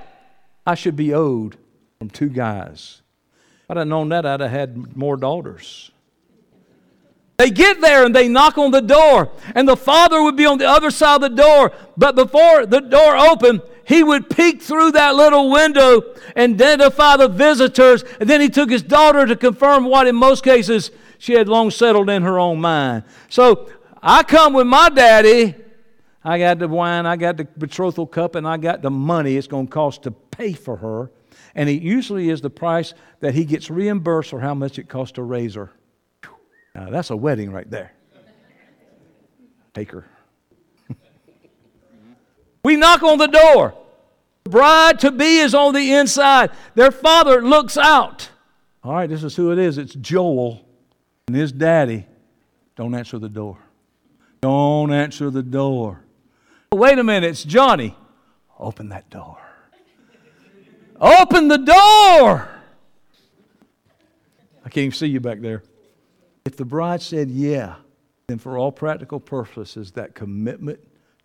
I 0.67 0.75
should 0.75 0.97
be 0.97 1.13
owed 1.13 1.57
from 1.99 2.09
two 2.09 2.27
guys. 2.27 3.01
If 3.63 3.71
I'd 3.71 3.77
have 3.77 3.87
known 3.87 4.09
that, 4.09 4.25
I'd 4.25 4.41
have 4.41 4.51
had 4.51 4.97
more 4.97 5.15
daughters. 5.15 5.91
They 7.37 7.49
get 7.49 7.81
there 7.81 8.05
and 8.05 8.15
they 8.15 8.27
knock 8.27 8.57
on 8.57 8.71
the 8.71 8.81
door, 8.81 9.31
and 9.55 9.67
the 9.67 9.75
father 9.75 10.21
would 10.21 10.35
be 10.35 10.45
on 10.45 10.59
the 10.59 10.67
other 10.67 10.91
side 10.91 11.15
of 11.15 11.21
the 11.21 11.41
door. 11.41 11.71
But 11.97 12.15
before 12.15 12.65
the 12.65 12.79
door 12.79 13.17
opened, 13.17 13.61
he 13.85 14.03
would 14.03 14.29
peek 14.29 14.61
through 14.61 14.91
that 14.91 15.15
little 15.15 15.49
window 15.49 16.15
and 16.35 16.53
identify 16.53 17.17
the 17.17 17.27
visitors, 17.27 18.03
and 18.19 18.29
then 18.29 18.39
he 18.39 18.49
took 18.49 18.69
his 18.69 18.83
daughter 18.83 19.25
to 19.25 19.35
confirm 19.35 19.85
what, 19.85 20.07
in 20.07 20.15
most 20.15 20.43
cases, 20.43 20.91
she 21.17 21.33
had 21.33 21.49
long 21.49 21.71
settled 21.71 22.09
in 22.09 22.21
her 22.23 22.37
own 22.37 22.61
mind. 22.61 23.03
So 23.29 23.69
I 24.01 24.23
come 24.23 24.53
with 24.53 24.67
my 24.67 24.89
daddy. 24.89 25.55
I 26.23 26.39
got 26.39 26.59
the 26.59 26.69
wine, 26.69 27.05
I 27.05 27.17
got 27.17 27.35
the 27.35 27.45
betrothal 27.45 28.07
cup, 28.07 28.35
and 28.35 28.47
I 28.47 28.57
got 28.57 28.81
the 28.81 28.91
money 28.91 29.35
it's 29.35 29.47
going 29.47 29.67
to 29.67 29.71
cost 29.71 30.03
to 30.03 30.11
pay 30.11 30.53
for 30.53 30.77
her. 30.77 31.11
And 31.55 31.67
it 31.67 31.81
usually 31.81 32.29
is 32.29 32.41
the 32.41 32.49
price 32.49 32.93
that 33.19 33.33
he 33.33 33.43
gets 33.43 33.69
reimbursed 33.69 34.29
for 34.29 34.39
how 34.39 34.53
much 34.53 34.79
it 34.79 34.87
costs 34.87 35.13
to 35.13 35.23
raise 35.23 35.55
her. 35.55 35.71
Now, 36.75 36.89
that's 36.89 37.09
a 37.09 37.15
wedding 37.15 37.51
right 37.51 37.69
there. 37.69 37.93
Take 39.73 39.91
her. 39.91 40.05
we 42.63 42.75
knock 42.75 43.03
on 43.03 43.17
the 43.17 43.27
door. 43.27 43.73
The 44.43 44.49
bride 44.49 44.99
to 44.99 45.11
be 45.11 45.39
is 45.39 45.55
on 45.55 45.73
the 45.73 45.93
inside. 45.93 46.51
Their 46.75 46.91
father 46.91 47.41
looks 47.41 47.77
out. 47.77 48.29
All 48.83 48.93
right, 48.93 49.09
this 49.09 49.23
is 49.23 49.35
who 49.35 49.51
it 49.51 49.59
is. 49.59 49.77
It's 49.77 49.93
Joel 49.95 50.65
and 51.27 51.35
his 51.35 51.51
daddy. 51.51 52.05
Don't 52.75 52.93
answer 52.95 53.19
the 53.19 53.29
door. 53.29 53.57
Don't 54.41 54.91
answer 54.91 55.29
the 55.29 55.43
door. 55.43 56.03
Wait 56.71 56.97
a 56.97 57.03
minute, 57.03 57.29
it's 57.29 57.43
Johnny. 57.43 57.95
Open 58.59 58.89
that 58.89 59.09
door. 59.09 59.37
Open 60.99 61.47
the 61.47 61.57
door. 61.57 62.49
I 64.65 64.69
can't 64.69 64.93
see 64.93 65.07
you 65.07 65.19
back 65.19 65.39
there. 65.39 65.63
If 66.45 66.57
the 66.57 66.65
bride 66.65 67.01
said, 67.01 67.29
Yeah, 67.29 67.75
then 68.27 68.37
for 68.37 68.57
all 68.57 68.71
practical 68.71 69.19
purposes, 69.19 69.91
that 69.91 70.15
commitment 70.15 70.79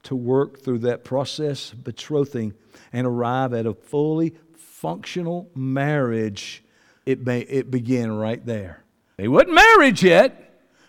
to 0.05 0.15
work 0.15 0.63
through 0.63 0.79
that 0.81 1.05
process, 1.05 1.71
betrothing, 1.71 2.55
and 2.93 3.07
arrive 3.07 3.53
at 3.53 3.67
a 3.67 3.75
fully 3.75 4.35
functional 4.57 5.51
marriage, 5.55 6.63
it, 7.05 7.27
may, 7.27 7.41
it 7.41 7.71
began 7.71 8.13
right 8.13 8.45
there. 8.47 8.85
They 9.17 9.27
wasn't 9.27 9.55
married 9.55 10.01
yet. 10.01 10.45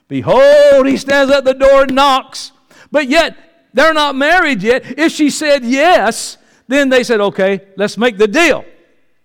Behold, 0.07 0.85
he 0.85 0.97
stands 0.97 1.31
at 1.31 1.43
the 1.43 1.53
door 1.53 1.83
and 1.83 1.95
knocks. 1.95 2.51
But 2.91 3.07
yet, 3.07 3.35
they're 3.73 3.93
not 3.93 4.15
married 4.15 4.61
yet. 4.61 4.99
If 4.99 5.11
she 5.11 5.29
said 5.29 5.63
yes, 5.63 6.37
then 6.67 6.89
they 6.89 7.03
said, 7.03 7.19
okay, 7.19 7.61
let's 7.77 7.97
make 7.97 8.17
the 8.17 8.27
deal. 8.27 8.63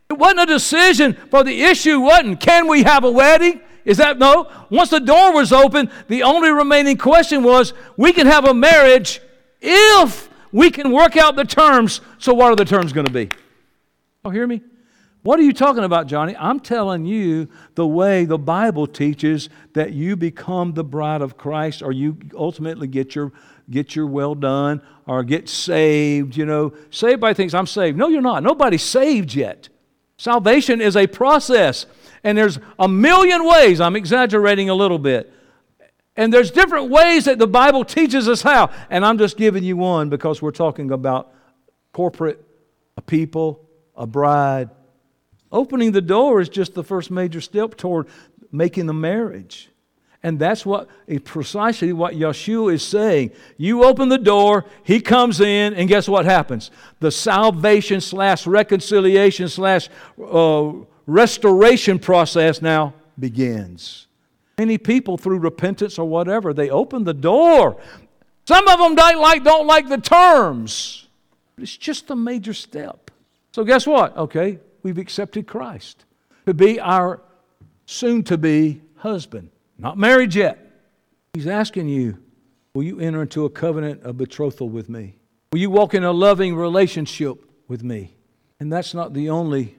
It 0.08 0.14
wasn't 0.14 0.40
a 0.40 0.46
decision 0.46 1.14
for 1.30 1.44
the 1.44 1.62
issue, 1.62 2.00
wasn't, 2.00 2.40
can 2.40 2.68
we 2.68 2.82
have 2.82 3.04
a 3.04 3.10
wedding? 3.10 3.60
Is 3.84 3.98
that 3.98 4.18
no? 4.18 4.50
Once 4.70 4.90
the 4.90 5.00
door 5.00 5.34
was 5.34 5.52
open, 5.52 5.90
the 6.08 6.22
only 6.22 6.50
remaining 6.50 6.96
question 6.96 7.42
was 7.42 7.74
we 7.96 8.12
can 8.12 8.26
have 8.26 8.46
a 8.46 8.54
marriage 8.54 9.20
if 9.60 10.30
we 10.52 10.70
can 10.70 10.90
work 10.90 11.16
out 11.16 11.36
the 11.36 11.44
terms. 11.44 12.00
So, 12.18 12.32
what 12.32 12.52
are 12.52 12.56
the 12.56 12.64
terms 12.64 12.92
going 12.92 13.06
to 13.06 13.12
be? 13.12 13.28
Oh, 14.24 14.30
hear 14.30 14.46
me? 14.46 14.62
What 15.22 15.40
are 15.40 15.42
you 15.42 15.54
talking 15.54 15.84
about, 15.84 16.06
Johnny? 16.06 16.36
I'm 16.36 16.60
telling 16.60 17.06
you 17.06 17.48
the 17.76 17.86
way 17.86 18.26
the 18.26 18.36
Bible 18.36 18.86
teaches 18.86 19.48
that 19.72 19.94
you 19.94 20.16
become 20.16 20.74
the 20.74 20.84
bride 20.84 21.22
of 21.22 21.38
Christ 21.38 21.82
or 21.82 21.92
you 21.92 22.18
ultimately 22.34 22.86
get 22.86 23.14
your 23.14 23.32
get 23.70 23.96
your 23.96 24.06
well 24.06 24.34
done 24.34 24.82
or 25.06 25.22
get 25.22 25.48
saved, 25.48 26.36
you 26.36 26.44
know. 26.44 26.74
Saved 26.90 27.20
by 27.20 27.32
things 27.32 27.54
I'm 27.54 27.66
saved. 27.66 27.96
No, 27.96 28.08
you're 28.08 28.20
not. 28.20 28.42
Nobody's 28.42 28.82
saved 28.82 29.34
yet. 29.34 29.70
Salvation 30.18 30.80
is 30.80 30.96
a 30.96 31.06
process. 31.06 31.86
And 32.24 32.36
there's 32.36 32.58
a 32.78 32.88
million 32.88 33.46
ways, 33.46 33.80
I'm 33.80 33.96
exaggerating 33.96 34.70
a 34.70 34.74
little 34.74 34.98
bit. 34.98 35.32
And 36.16 36.32
there's 36.32 36.50
different 36.50 36.90
ways 36.90 37.26
that 37.26 37.38
the 37.38 37.46
Bible 37.46 37.84
teaches 37.84 38.28
us 38.28 38.40
how. 38.40 38.70
And 38.88 39.04
I'm 39.04 39.18
just 39.18 39.36
giving 39.36 39.62
you 39.62 39.76
one 39.76 40.08
because 40.08 40.40
we're 40.40 40.52
talking 40.52 40.90
about 40.90 41.32
corporate, 41.92 42.42
a 42.96 43.02
people, 43.02 43.68
a 43.94 44.06
bride. 44.06 44.70
Opening 45.52 45.92
the 45.92 46.00
door 46.00 46.40
is 46.40 46.48
just 46.48 46.74
the 46.74 46.84
first 46.84 47.10
major 47.10 47.40
step 47.40 47.76
toward 47.76 48.08
making 48.50 48.86
the 48.86 48.94
marriage. 48.94 49.70
And 50.22 50.38
that's 50.38 50.64
what 50.64 50.88
precisely 51.24 51.92
what 51.92 52.14
Yeshua 52.14 52.74
is 52.74 52.82
saying. 52.82 53.32
You 53.58 53.84
open 53.84 54.08
the 54.08 54.16
door, 54.16 54.64
he 54.82 55.00
comes 55.00 55.40
in, 55.40 55.74
and 55.74 55.86
guess 55.86 56.08
what 56.08 56.24
happens? 56.24 56.70
The 57.00 57.10
salvation 57.10 58.00
slash 58.00 58.46
reconciliation 58.46 59.48
slash 59.48 59.90
uh, 60.18 60.72
restoration 61.06 61.98
process 61.98 62.62
now 62.62 62.94
begins. 63.18 64.06
Many 64.58 64.78
people, 64.78 65.16
through 65.18 65.38
repentance 65.38 65.98
or 65.98 66.08
whatever, 66.08 66.52
they 66.52 66.70
open 66.70 67.04
the 67.04 67.14
door. 67.14 67.80
Some 68.46 68.68
of 68.68 68.78
them 68.78 68.94
don't 68.94 69.20
like, 69.20 69.42
don't 69.42 69.66
like 69.66 69.88
the 69.88 69.98
terms. 69.98 71.08
It's 71.58 71.76
just 71.76 72.10
a 72.10 72.16
major 72.16 72.54
step. 72.54 73.10
So, 73.52 73.64
guess 73.64 73.86
what? 73.86 74.16
Okay, 74.16 74.58
we've 74.82 74.98
accepted 74.98 75.46
Christ 75.46 76.04
to 76.46 76.54
be 76.54 76.78
our 76.80 77.20
soon 77.86 78.22
to 78.24 78.38
be 78.38 78.80
husband. 78.96 79.50
Not 79.78 79.98
married 79.98 80.34
yet. 80.34 80.58
He's 81.34 81.46
asking 81.46 81.88
you, 81.88 82.18
will 82.74 82.84
you 82.84 83.00
enter 83.00 83.22
into 83.22 83.44
a 83.44 83.50
covenant 83.50 84.02
of 84.02 84.16
betrothal 84.16 84.68
with 84.68 84.88
me? 84.88 85.16
Will 85.52 85.60
you 85.60 85.70
walk 85.70 85.94
in 85.94 86.04
a 86.04 86.12
loving 86.12 86.54
relationship 86.54 87.44
with 87.68 87.82
me? 87.82 88.14
And 88.60 88.72
that's 88.72 88.94
not 88.94 89.14
the 89.14 89.30
only 89.30 89.76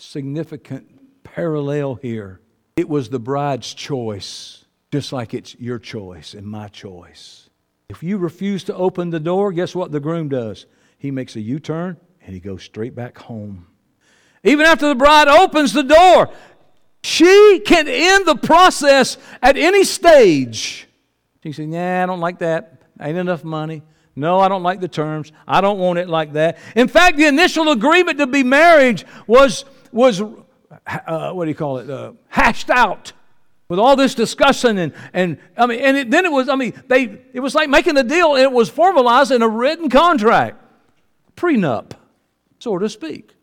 significant 0.00 1.22
parallel 1.22 1.96
here. 1.96 2.40
It 2.76 2.88
was 2.88 3.08
the 3.08 3.20
bride's 3.20 3.74
choice, 3.74 4.64
just 4.90 5.12
like 5.12 5.34
it's 5.34 5.54
your 5.56 5.78
choice 5.78 6.34
and 6.34 6.46
my 6.46 6.68
choice. 6.68 7.50
If 7.88 8.02
you 8.02 8.18
refuse 8.18 8.64
to 8.64 8.74
open 8.74 9.10
the 9.10 9.20
door, 9.20 9.52
guess 9.52 9.74
what 9.74 9.92
the 9.92 10.00
groom 10.00 10.28
does? 10.28 10.66
He 10.98 11.10
makes 11.10 11.36
a 11.36 11.40
U 11.40 11.58
turn 11.58 11.96
and 12.22 12.34
he 12.34 12.40
goes 12.40 12.62
straight 12.62 12.94
back 12.94 13.18
home. 13.18 13.66
Even 14.44 14.64
after 14.64 14.88
the 14.88 14.94
bride 14.94 15.28
opens 15.28 15.72
the 15.72 15.82
door, 15.82 16.30
she 17.02 17.60
can 17.66 17.88
end 17.88 18.26
the 18.26 18.36
process 18.36 19.18
at 19.42 19.56
any 19.56 19.84
stage. 19.84 20.86
She 21.42 21.52
said, 21.52 21.70
Yeah, 21.70 22.02
I 22.02 22.06
don't 22.06 22.20
like 22.20 22.38
that. 22.38 22.82
Ain't 23.00 23.18
enough 23.18 23.44
money. 23.44 23.82
No, 24.16 24.40
I 24.40 24.48
don't 24.48 24.62
like 24.62 24.80
the 24.80 24.88
terms. 24.88 25.32
I 25.46 25.60
don't 25.60 25.78
want 25.78 25.98
it 25.98 26.08
like 26.08 26.34
that. 26.34 26.58
In 26.76 26.88
fact, 26.88 27.16
the 27.16 27.26
initial 27.26 27.70
agreement 27.70 28.18
to 28.18 28.26
be 28.26 28.42
married 28.42 29.04
was 29.26 29.64
was, 29.92 30.20
uh, 30.20 31.32
what 31.32 31.44
do 31.44 31.48
you 31.48 31.54
call 31.54 31.78
it, 31.78 31.90
uh, 31.90 32.12
hashed 32.28 32.70
out 32.70 33.12
with 33.68 33.78
all 33.78 33.96
this 33.96 34.14
discussion 34.14 34.78
and, 34.78 34.92
and 35.12 35.38
I 35.56 35.66
mean, 35.66 35.80
and 35.80 35.96
it, 35.96 36.10
then 36.10 36.24
it 36.24 36.32
was, 36.32 36.48
I 36.48 36.56
mean, 36.56 36.72
they, 36.88 37.20
it 37.32 37.40
was 37.40 37.54
like 37.54 37.68
making 37.68 37.96
a 37.96 38.02
deal 38.02 38.34
and 38.34 38.42
it 38.42 38.52
was 38.52 38.68
formalized 38.68 39.30
in 39.30 39.42
a 39.42 39.48
written 39.48 39.88
contract, 39.88 40.62
prenup, 41.36 41.92
so 42.58 42.78
to 42.78 42.88
speak. 42.88 43.34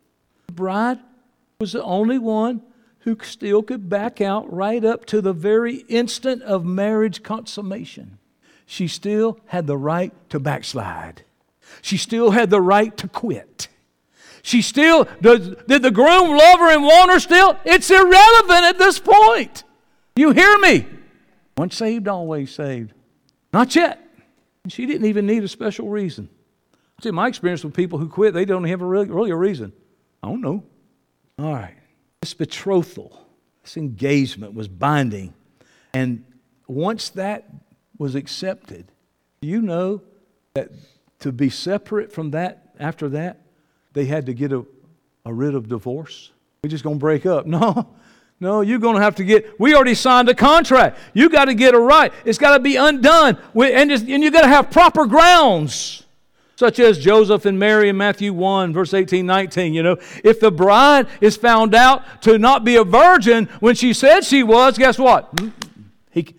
The 0.47 0.53
bride 0.53 0.99
was 1.59 1.71
the 1.71 1.83
only 1.83 2.19
one 2.19 2.61
who 2.99 3.17
still 3.23 3.63
could 3.63 3.87
back 3.89 4.19
out 4.19 4.51
right 4.51 4.83
up 4.83 5.05
to 5.05 5.21
the 5.21 5.31
very 5.31 5.77
instant 5.87 6.43
of 6.43 6.65
marriage 6.65 7.23
consummation. 7.23 8.19
She 8.65 8.89
still 8.89 9.39
had 9.45 9.65
the 9.65 9.77
right 9.77 10.11
to 10.29 10.41
backslide. 10.41 11.23
She 11.81 11.95
still 11.95 12.31
had 12.31 12.49
the 12.49 12.59
right 12.59 12.95
to 12.97 13.07
quit. 13.07 13.69
She 14.47 14.61
still, 14.61 15.09
does, 15.19 15.55
did 15.67 15.81
the 15.81 15.91
groom 15.91 16.29
love 16.29 16.59
her 16.59 16.71
and 16.71 16.81
want 16.81 17.11
her 17.11 17.19
still? 17.19 17.59
It's 17.65 17.91
irrelevant 17.91 18.63
at 18.63 18.77
this 18.77 18.97
point. 18.97 19.65
You 20.15 20.31
hear 20.31 20.57
me? 20.59 20.85
Once 21.57 21.75
saved, 21.75 22.07
always 22.07 22.49
saved. 22.49 22.93
Not 23.51 23.75
yet. 23.75 24.01
She 24.69 24.85
didn't 24.85 25.05
even 25.05 25.25
need 25.25 25.43
a 25.43 25.49
special 25.49 25.89
reason. 25.89 26.29
See, 27.03 27.11
my 27.11 27.27
experience 27.27 27.65
with 27.65 27.73
people 27.73 27.99
who 27.99 28.07
quit, 28.07 28.33
they 28.33 28.45
don't 28.45 28.63
have 28.63 28.81
a 28.81 28.85
really, 28.85 29.09
really 29.09 29.31
a 29.31 29.35
reason. 29.35 29.73
I 30.23 30.29
don't 30.29 30.39
know. 30.39 30.63
All 31.37 31.53
right. 31.53 31.75
This 32.21 32.33
betrothal, 32.33 33.27
this 33.63 33.75
engagement 33.75 34.53
was 34.53 34.69
binding. 34.69 35.33
And 35.93 36.23
once 36.67 37.09
that 37.09 37.49
was 37.97 38.15
accepted, 38.15 38.93
you 39.41 39.61
know 39.61 40.03
that 40.53 40.69
to 41.19 41.33
be 41.33 41.49
separate 41.49 42.13
from 42.13 42.31
that 42.31 42.73
after 42.79 43.09
that 43.09 43.41
they 43.97 44.05
had 44.05 44.27
to 44.27 44.33
get 44.33 44.51
a, 44.51 44.63
a 45.25 45.33
writ 45.33 45.55
of 45.55 45.67
divorce. 45.67 46.31
We're 46.63 46.69
just 46.69 46.83
going 46.83 46.97
to 46.97 46.99
break 46.99 47.25
up. 47.25 47.45
No, 47.57 47.95
no, 48.39 48.61
you're 48.61 48.77
going 48.77 48.95
to 48.95 49.01
have 49.01 49.15
to 49.15 49.23
get, 49.23 49.59
we 49.59 49.73
already 49.73 49.95
signed 49.95 50.29
a 50.29 50.35
contract. 50.35 50.99
You 51.15 51.27
got 51.27 51.45
to 51.45 51.55
get 51.55 51.73
it 51.73 51.79
right. 51.79 52.13
It's 52.23 52.37
got 52.37 52.55
to 52.55 52.59
be 52.59 52.75
undone. 52.75 53.39
And, 53.55 53.89
just, 53.89 54.05
and 54.05 54.23
you 54.23 54.29
got 54.29 54.43
to 54.43 54.47
have 54.47 54.69
proper 54.69 55.07
grounds 55.07 56.03
such 56.55 56.79
as 56.79 56.99
Joseph 56.99 57.45
and 57.45 57.57
Mary 57.57 57.89
in 57.89 57.97
Matthew 57.97 58.33
1, 58.33 58.73
verse 58.73 58.93
18, 58.93 59.25
19. 59.25 59.73
You 59.73 59.81
know, 59.81 59.97
if 60.23 60.39
the 60.39 60.51
bride 60.51 61.07
is 61.19 61.35
found 61.35 61.73
out 61.73 62.21
to 62.23 62.37
not 62.37 62.63
be 62.63 62.75
a 62.75 62.83
virgin 62.83 63.47
when 63.59 63.73
she 63.73 63.93
said 63.93 64.21
she 64.21 64.43
was, 64.43 64.77
guess 64.77 64.99
what? 64.99 65.33
He, 66.11 66.35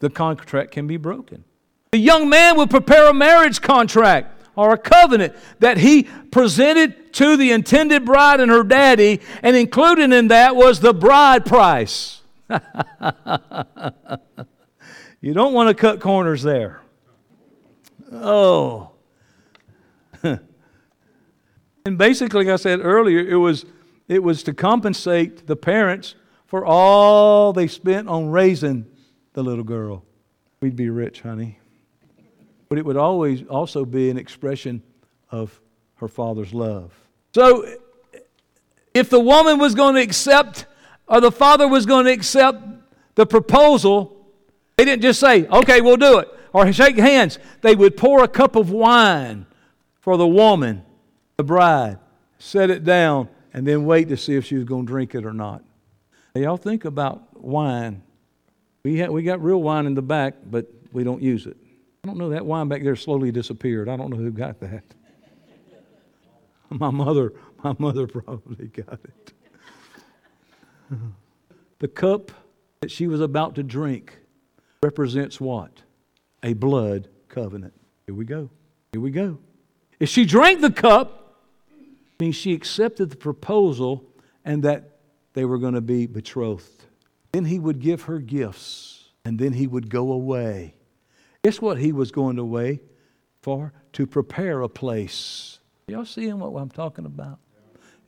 the 0.00 0.10
contract 0.10 0.72
can 0.72 0.88
be 0.88 0.96
broken. 0.96 1.44
The 1.92 1.98
young 1.98 2.28
man 2.28 2.56
will 2.56 2.66
prepare 2.66 3.08
a 3.08 3.14
marriage 3.14 3.60
contract 3.60 4.35
or 4.56 4.72
a 4.72 4.78
covenant 4.78 5.36
that 5.60 5.78
he 5.78 6.04
presented 6.30 7.12
to 7.12 7.36
the 7.36 7.52
intended 7.52 8.04
bride 8.04 8.40
and 8.40 8.50
her 8.50 8.64
daddy, 8.64 9.20
and 9.42 9.54
included 9.54 10.12
in 10.12 10.28
that 10.28 10.56
was 10.56 10.80
the 10.80 10.94
bride 10.94 11.44
price. 11.44 12.22
you 15.20 15.34
don't 15.34 15.52
want 15.52 15.68
to 15.68 15.74
cut 15.74 16.00
corners 16.00 16.42
there. 16.42 16.80
Oh. 18.12 18.92
and 20.22 20.38
basically, 21.98 22.44
like 22.44 22.52
I 22.52 22.56
said 22.56 22.80
earlier, 22.82 23.20
it 23.20 23.36
was, 23.36 23.66
it 24.08 24.22
was 24.22 24.42
to 24.44 24.54
compensate 24.54 25.46
the 25.46 25.56
parents 25.56 26.14
for 26.46 26.64
all 26.64 27.52
they 27.52 27.66
spent 27.66 28.08
on 28.08 28.30
raising 28.30 28.86
the 29.34 29.42
little 29.42 29.64
girl. 29.64 30.04
We'd 30.60 30.76
be 30.76 30.88
rich, 30.88 31.20
honey 31.20 31.58
but 32.68 32.78
it 32.78 32.84
would 32.84 32.96
always 32.96 33.42
also 33.44 33.84
be 33.84 34.10
an 34.10 34.18
expression 34.18 34.82
of 35.30 35.60
her 35.96 36.08
father's 36.08 36.52
love. 36.52 36.92
So, 37.34 37.66
if 38.94 39.10
the 39.10 39.20
woman 39.20 39.58
was 39.58 39.74
going 39.74 39.94
to 39.94 40.00
accept, 40.00 40.66
or 41.06 41.20
the 41.20 41.32
father 41.32 41.68
was 41.68 41.86
going 41.86 42.06
to 42.06 42.12
accept 42.12 42.62
the 43.14 43.26
proposal, 43.26 44.26
they 44.76 44.84
didn't 44.84 45.02
just 45.02 45.20
say, 45.20 45.46
okay, 45.46 45.80
we'll 45.80 45.96
do 45.96 46.18
it, 46.18 46.28
or 46.52 46.70
shake 46.72 46.96
hands. 46.96 47.38
They 47.60 47.74
would 47.74 47.96
pour 47.96 48.24
a 48.24 48.28
cup 48.28 48.56
of 48.56 48.70
wine 48.70 49.46
for 50.00 50.16
the 50.16 50.26
woman, 50.26 50.82
the 51.36 51.44
bride, 51.44 51.98
set 52.38 52.70
it 52.70 52.84
down, 52.84 53.28
and 53.52 53.66
then 53.66 53.84
wait 53.84 54.08
to 54.08 54.16
see 54.16 54.36
if 54.36 54.44
she 54.44 54.54
was 54.56 54.64
going 54.64 54.86
to 54.86 54.90
drink 54.90 55.14
it 55.14 55.24
or 55.24 55.32
not. 55.32 55.62
Now, 56.34 56.42
y'all 56.42 56.56
think 56.56 56.84
about 56.84 57.42
wine. 57.42 58.02
We, 58.82 59.00
ha- 59.00 59.08
we 59.08 59.22
got 59.22 59.42
real 59.42 59.62
wine 59.62 59.86
in 59.86 59.94
the 59.94 60.02
back, 60.02 60.34
but 60.44 60.70
we 60.92 61.04
don't 61.04 61.22
use 61.22 61.46
it. 61.46 61.56
I 62.06 62.08
don't 62.08 62.18
know, 62.18 62.28
that 62.28 62.46
wine 62.46 62.68
back 62.68 62.84
there 62.84 62.94
slowly 62.94 63.32
disappeared. 63.32 63.88
I 63.88 63.96
don't 63.96 64.10
know 64.10 64.16
who 64.16 64.30
got 64.30 64.60
that. 64.60 64.84
My 66.70 66.90
mother, 66.90 67.32
my 67.64 67.74
mother 67.80 68.06
probably 68.06 68.68
got 68.68 69.00
it. 69.04 69.32
The 71.78 71.88
cup 71.88 72.30
that 72.80 72.90
she 72.90 73.06
was 73.06 73.20
about 73.20 73.56
to 73.56 73.62
drink 73.62 74.18
represents 74.82 75.38
what? 75.38 75.82
A 76.42 76.54
blood 76.54 77.08
covenant. 77.28 77.74
Here 78.06 78.14
we 78.14 78.24
go. 78.24 78.48
Here 78.92 79.00
we 79.02 79.10
go. 79.10 79.38
If 80.00 80.08
she 80.08 80.24
drank 80.24 80.62
the 80.62 80.70
cup, 80.70 81.42
means 82.18 82.34
she 82.34 82.54
accepted 82.54 83.10
the 83.10 83.16
proposal 83.16 84.04
and 84.42 84.62
that 84.62 85.00
they 85.34 85.44
were 85.44 85.58
going 85.58 85.74
to 85.74 85.82
be 85.82 86.06
betrothed. 86.06 86.86
Then 87.32 87.44
he 87.44 87.58
would 87.58 87.80
give 87.80 88.02
her 88.02 88.20
gifts, 88.20 89.10
and 89.22 89.38
then 89.38 89.52
he 89.52 89.66
would 89.66 89.90
go 89.90 90.12
away. 90.12 90.75
Guess 91.46 91.60
what 91.60 91.78
he 91.78 91.92
was 91.92 92.10
going 92.10 92.40
away 92.40 92.80
for? 93.40 93.72
To 93.92 94.04
prepare 94.04 94.62
a 94.62 94.68
place. 94.68 95.60
Y'all 95.86 96.04
seeing 96.04 96.40
what 96.40 96.60
I'm 96.60 96.70
talking 96.70 97.06
about? 97.06 97.38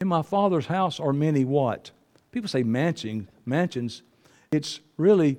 In 0.01 0.09
my 0.09 0.22
father's 0.22 0.66
house 0.66 0.99
are 0.99 1.12
many 1.12 1.45
what? 1.45 1.93
People 2.32 2.49
say 2.49 2.64
mansions. 2.64 3.28
mansions. 3.47 4.03
It's 4.51 4.80
really 4.97 5.39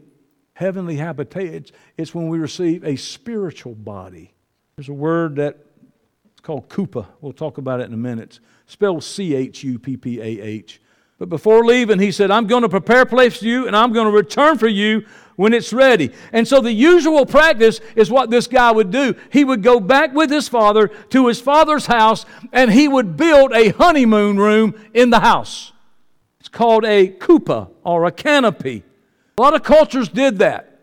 heavenly 0.54 0.96
habitation. 0.96 1.56
It's, 1.56 1.72
it's 1.98 2.16
when 2.16 2.30
we 2.30 2.40
receive 2.40 2.86
a 2.86 2.96
spiritual 2.96 3.76
body. 3.76 4.34
There's 4.78 4.88
a 4.88 4.94
word 4.94 5.36
that 5.36 5.58
it's 6.32 6.40
called 6.40 6.70
chuppah. 6.70 7.06
We'll 7.20 7.34
talk 7.34 7.58
about 7.58 7.82
it 7.82 7.88
in 7.88 7.94
a 7.94 7.98
minute. 7.98 8.40
Spelled 8.66 9.04
C 9.04 9.36
H 9.36 9.62
U 9.66 9.78
P 9.78 9.98
P 9.98 10.22
A 10.22 10.42
H. 10.42 10.82
But 11.18 11.28
before 11.28 11.66
leaving, 11.66 12.00
he 12.00 12.14
said, 12.14 12.32
I'm 12.32 12.48
going 12.48 12.64
to 12.64 12.70
prepare 12.70 13.02
a 13.02 13.06
place 13.06 13.40
for 13.40 13.46
you 13.46 13.68
and 13.68 13.76
I'm 13.76 13.92
going 13.92 14.06
to 14.06 14.14
return 14.14 14.58
for 14.58 14.70
you 14.70 15.06
when 15.40 15.54
it's 15.54 15.72
ready. 15.72 16.12
And 16.34 16.46
so 16.46 16.60
the 16.60 16.74
usual 16.74 17.26
practice 17.26 17.80
is 17.96 18.12
what 18.12 18.30
this 18.30 18.46
guy 18.46 18.72
would 18.72 18.92
do. 18.92 19.16
He 19.32 19.46
would 19.46 19.64
go 19.64 19.80
back 19.80 20.14
with 20.14 20.30
his 20.30 20.50
father 20.50 20.90
to 21.12 21.28
his 21.28 21.40
father's 21.40 21.86
house 21.86 22.26
and 22.52 22.70
he 22.70 22.90
would 22.90 23.16
build 23.16 23.54
a 23.54 23.70
honeymoon 23.70 24.36
room 24.36 24.76
in 24.94 25.12
the 25.12 25.22
house. 25.22 25.72
It's 26.42 26.50
called 26.50 26.84
a 26.84 27.08
chuppah 27.08 27.70
or 27.86 28.04
a 28.04 28.12
canopy. 28.12 28.84
A 29.38 29.42
lot 29.42 29.54
of 29.54 29.64
cultures 29.64 30.10
did 30.10 30.40
that. 30.40 30.82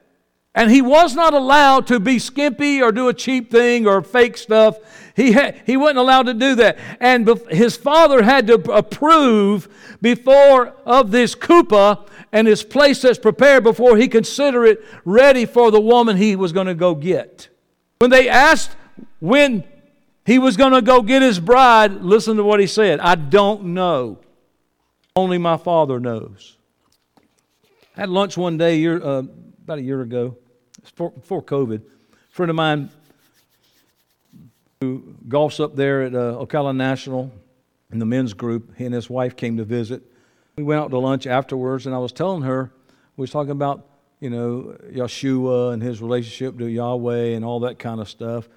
And 0.55 0.71
he 0.71 0.81
was 0.81 1.15
not 1.15 1.35
allowed 1.35 1.87
to 1.89 2.01
be 2.01 2.19
skimpy 2.19 2.81
or 2.81 2.93
do 2.93 3.09
a 3.09 3.15
cheap 3.15 3.51
thing 3.51 3.87
or 3.87 4.01
fake 4.01 4.39
stuff. 4.39 4.79
He, 5.15 5.33
had, 5.33 5.61
he 5.67 5.77
wasn't 5.77 5.99
allowed 5.99 6.27
to 6.27 6.35
do 6.35 6.55
that. 6.55 6.79
And 6.99 7.29
his 7.51 7.77
father 7.77 8.23
had 8.23 8.47
to 8.47 8.55
approve 8.73 9.69
before 10.01 10.69
of 10.87 11.11
this 11.11 11.35
chuppah 11.35 12.09
and 12.33 12.47
his 12.47 12.63
place 12.63 13.03
that's 13.03 13.19
prepared 13.19 13.65
before 13.65 13.97
he 13.97 14.09
consider 14.09 14.65
it 14.65 14.85
ready 15.05 15.47
for 15.47 15.71
the 15.71 15.81
woman 15.81 16.17
he 16.17 16.37
was 16.37 16.53
going 16.53 16.67
to 16.67 16.75
go 16.75 16.95
get. 16.95 17.49
When 17.99 18.11
they 18.11 18.29
asked 18.29 18.77
when 19.21 19.65
he 20.25 20.39
was 20.39 20.57
going 20.57 20.73
to 20.73 20.83
go 20.83 21.03
get 21.03 21.23
his 21.23 21.39
bride, 21.39 21.93
listen 22.03 22.37
to 22.37 22.45
what 22.45 22.61
he 22.61 22.67
said 22.67 23.01
I 23.01 23.15
don't 23.15 23.67
know. 23.67 24.19
Only 25.15 25.39
my 25.39 25.57
father 25.57 25.99
knows. 25.99 26.57
I 27.97 28.01
had 28.01 28.11
lunch 28.11 28.37
one 28.37 28.59
day 28.59 28.77
year, 28.79 29.03
uh, 29.03 29.23
about 29.65 29.79
a 29.79 29.83
year 29.83 30.03
ago 30.03 30.37
before, 30.97 31.43
COVID. 31.43 31.81
A 31.81 32.35
friend 32.35 32.51
of 32.51 32.57
mine 32.57 32.91
who 34.81 35.17
golfs 35.27 35.59
up 35.59 35.75
there 35.75 36.03
at 36.03 36.15
uh, 36.15 36.37
Ocala 36.39 36.77
National 36.77 37.33
in 37.91 37.99
the 37.99 38.05
men's 38.05 38.35
group, 38.35 38.77
he 38.77 38.85
and 38.85 38.95
his 38.95 39.09
wife 39.09 39.37
came 39.37 39.57
to 39.57 39.65
visit. 39.65 40.03
We 40.57 40.63
went 40.63 40.81
out 40.81 40.91
to 40.91 40.99
lunch 40.99 41.27
afterwards, 41.27 41.87
and 41.87 41.95
I 41.95 41.99
was 41.99 42.13
telling 42.13 42.43
her, 42.43 42.73
we 43.17 43.23
was 43.23 43.31
talking 43.31 43.51
about, 43.51 43.87
you 44.21 44.31
know, 44.31 44.77
Yeshua 44.91 45.75
and 45.75 45.83
his 45.83 46.01
relationship 46.01 46.59
to 46.59 46.67
Yahweh 46.67 47.35
and 47.35 47.45
all 47.45 47.61
that 47.61 47.79
kind 47.79 48.01
of 48.01 48.09
stuff. 48.09 48.49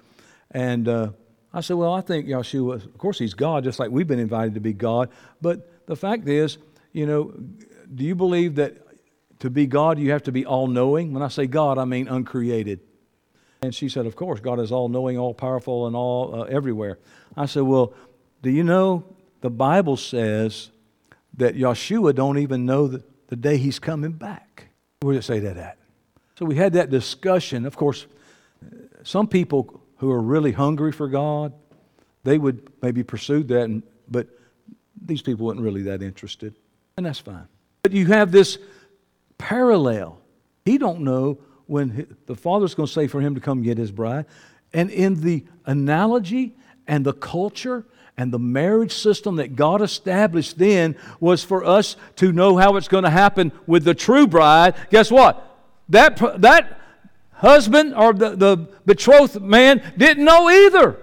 And 0.50 0.88
uh, 0.88 1.10
I 1.52 1.60
said, 1.60 1.76
well, 1.76 1.92
I 1.92 2.00
think 2.00 2.26
Yeshua, 2.26 2.76
of 2.76 2.98
course, 2.98 3.18
he's 3.18 3.34
God, 3.34 3.64
just 3.64 3.78
like 3.78 3.90
we've 3.90 4.06
been 4.06 4.18
invited 4.18 4.54
to 4.54 4.60
be 4.60 4.72
God. 4.72 5.10
But 5.42 5.86
the 5.86 5.94
fact 5.94 6.26
is, 6.26 6.56
you 6.92 7.04
know, 7.04 7.34
do 7.94 8.04
you 8.04 8.14
believe 8.14 8.54
that 8.54 8.78
to 9.40 9.50
be 9.50 9.66
God, 9.66 9.98
you 9.98 10.12
have 10.12 10.22
to 10.24 10.32
be 10.32 10.46
all 10.46 10.68
knowing. 10.68 11.12
When 11.12 11.22
I 11.22 11.28
say 11.28 11.46
God, 11.46 11.78
I 11.78 11.84
mean 11.84 12.08
uncreated. 12.08 12.80
And 13.62 13.74
she 13.74 13.88
said, 13.88 14.06
Of 14.06 14.16
course, 14.16 14.40
God 14.40 14.60
is 14.60 14.70
all 14.70 14.88
knowing, 14.88 15.18
all 15.18 15.34
powerful, 15.34 15.86
and 15.86 15.96
all 15.96 16.42
uh, 16.42 16.44
everywhere. 16.44 16.98
I 17.36 17.46
said, 17.46 17.62
Well, 17.64 17.92
do 18.42 18.50
you 18.50 18.64
know 18.64 19.04
the 19.40 19.50
Bible 19.50 19.96
says 19.96 20.70
that 21.34 21.56
Yeshua 21.56 22.14
don't 22.14 22.38
even 22.38 22.66
know 22.66 22.86
the, 22.86 23.02
the 23.28 23.36
day 23.36 23.56
he's 23.56 23.78
coming 23.78 24.12
back? 24.12 24.68
Where 25.00 25.14
did 25.14 25.20
it 25.20 25.24
say 25.24 25.38
that 25.40 25.56
at? 25.56 25.78
So 26.38 26.44
we 26.44 26.56
had 26.56 26.72
that 26.74 26.90
discussion. 26.90 27.66
Of 27.66 27.76
course, 27.76 28.06
some 29.02 29.26
people 29.26 29.82
who 29.96 30.10
are 30.10 30.20
really 30.20 30.52
hungry 30.52 30.92
for 30.92 31.08
God, 31.08 31.52
they 32.24 32.38
would 32.38 32.70
maybe 32.82 33.02
pursue 33.02 33.42
that, 33.44 33.64
and, 33.64 33.82
but 34.08 34.28
these 35.02 35.22
people 35.22 35.46
weren't 35.46 35.60
really 35.60 35.82
that 35.82 36.02
interested, 36.02 36.54
and 36.96 37.06
that's 37.06 37.18
fine. 37.18 37.46
But 37.82 37.92
you 37.92 38.06
have 38.06 38.32
this 38.32 38.58
parallel. 39.38 40.18
He 40.64 40.78
don't 40.78 41.00
know 41.00 41.38
when 41.66 42.16
the 42.26 42.34
father's 42.34 42.74
going 42.74 42.86
to 42.88 42.92
say 42.92 43.06
for 43.06 43.20
him 43.20 43.34
to 43.34 43.40
come 43.40 43.62
get 43.62 43.78
his 43.78 43.90
bride. 43.90 44.26
And 44.72 44.90
in 44.90 45.20
the 45.22 45.44
analogy 45.66 46.56
and 46.86 47.04
the 47.04 47.12
culture 47.12 47.86
and 48.20 48.30
the 48.30 48.38
marriage 48.38 48.92
system 48.92 49.36
that 49.36 49.56
God 49.56 49.80
established 49.80 50.58
then 50.58 50.94
was 51.20 51.42
for 51.42 51.64
us 51.64 51.96
to 52.16 52.32
know 52.32 52.58
how 52.58 52.76
it's 52.76 52.86
going 52.86 53.04
to 53.04 53.10
happen 53.10 53.50
with 53.66 53.82
the 53.84 53.94
true 53.94 54.26
bride. 54.26 54.74
Guess 54.90 55.10
what? 55.10 55.42
That, 55.88 56.18
that 56.42 56.78
husband 57.32 57.94
or 57.94 58.12
the, 58.12 58.36
the 58.36 58.68
betrothed 58.84 59.40
man 59.40 59.82
didn't 59.96 60.22
know 60.22 60.50
either. 60.50 60.98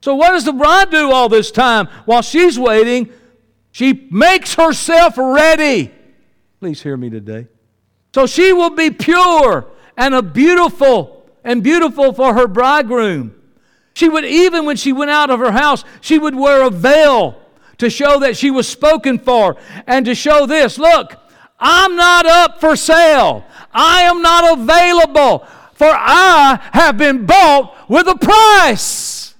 So, 0.00 0.16
what 0.16 0.32
does 0.32 0.44
the 0.44 0.52
bride 0.52 0.90
do 0.90 1.12
all 1.12 1.28
this 1.28 1.52
time 1.52 1.86
while 2.06 2.22
she's 2.22 2.58
waiting? 2.58 3.12
She 3.70 4.08
makes 4.10 4.54
herself 4.54 5.16
ready. 5.16 5.92
Please 6.58 6.82
hear 6.82 6.96
me 6.96 7.08
today. 7.08 7.46
So 8.12 8.26
she 8.26 8.52
will 8.52 8.70
be 8.70 8.90
pure 8.90 9.70
and 9.96 10.12
a 10.12 10.22
beautiful 10.22 11.24
and 11.44 11.62
beautiful 11.62 12.12
for 12.12 12.34
her 12.34 12.48
bridegroom. 12.48 13.36
She 13.94 14.08
would, 14.08 14.24
even 14.24 14.64
when 14.64 14.76
she 14.76 14.92
went 14.92 15.10
out 15.10 15.30
of 15.30 15.40
her 15.40 15.52
house, 15.52 15.84
she 16.00 16.18
would 16.18 16.34
wear 16.34 16.66
a 16.66 16.70
veil 16.70 17.38
to 17.78 17.90
show 17.90 18.20
that 18.20 18.36
she 18.36 18.50
was 18.50 18.68
spoken 18.68 19.18
for 19.18 19.56
and 19.86 20.06
to 20.06 20.14
show 20.14 20.46
this 20.46 20.78
look, 20.78 21.16
I'm 21.58 21.96
not 21.96 22.26
up 22.26 22.60
for 22.60 22.76
sale. 22.76 23.44
I 23.72 24.02
am 24.02 24.22
not 24.22 24.58
available, 24.58 25.46
for 25.74 25.88
I 25.88 26.60
have 26.72 26.96
been 26.96 27.26
bought 27.26 27.88
with 27.88 28.06
a 28.08 28.16
price. 28.16 29.34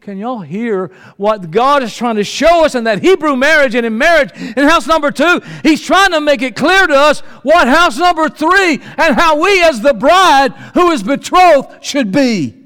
Can 0.00 0.18
y'all 0.18 0.40
hear 0.40 0.90
what 1.18 1.50
God 1.50 1.82
is 1.82 1.94
trying 1.94 2.16
to 2.16 2.24
show 2.24 2.64
us 2.64 2.74
in 2.74 2.84
that 2.84 3.02
Hebrew 3.02 3.36
marriage 3.36 3.74
and 3.74 3.84
in 3.84 3.98
marriage 3.98 4.30
in 4.32 4.66
house 4.66 4.86
number 4.86 5.10
two? 5.10 5.40
He's 5.62 5.82
trying 5.82 6.12
to 6.12 6.20
make 6.20 6.42
it 6.42 6.56
clear 6.56 6.86
to 6.86 6.94
us 6.94 7.20
what 7.42 7.68
house 7.68 7.98
number 7.98 8.28
three 8.28 8.80
and 8.96 9.14
how 9.14 9.40
we, 9.40 9.62
as 9.62 9.82
the 9.82 9.94
bride 9.94 10.52
who 10.74 10.90
is 10.90 11.02
betrothed, 11.02 11.84
should 11.84 12.10
be. 12.10 12.59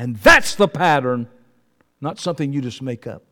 And 0.00 0.16
that's 0.16 0.54
the 0.54 0.66
pattern, 0.66 1.28
not 2.00 2.18
something 2.18 2.54
you 2.54 2.62
just 2.62 2.80
make 2.80 3.06
up. 3.06 3.22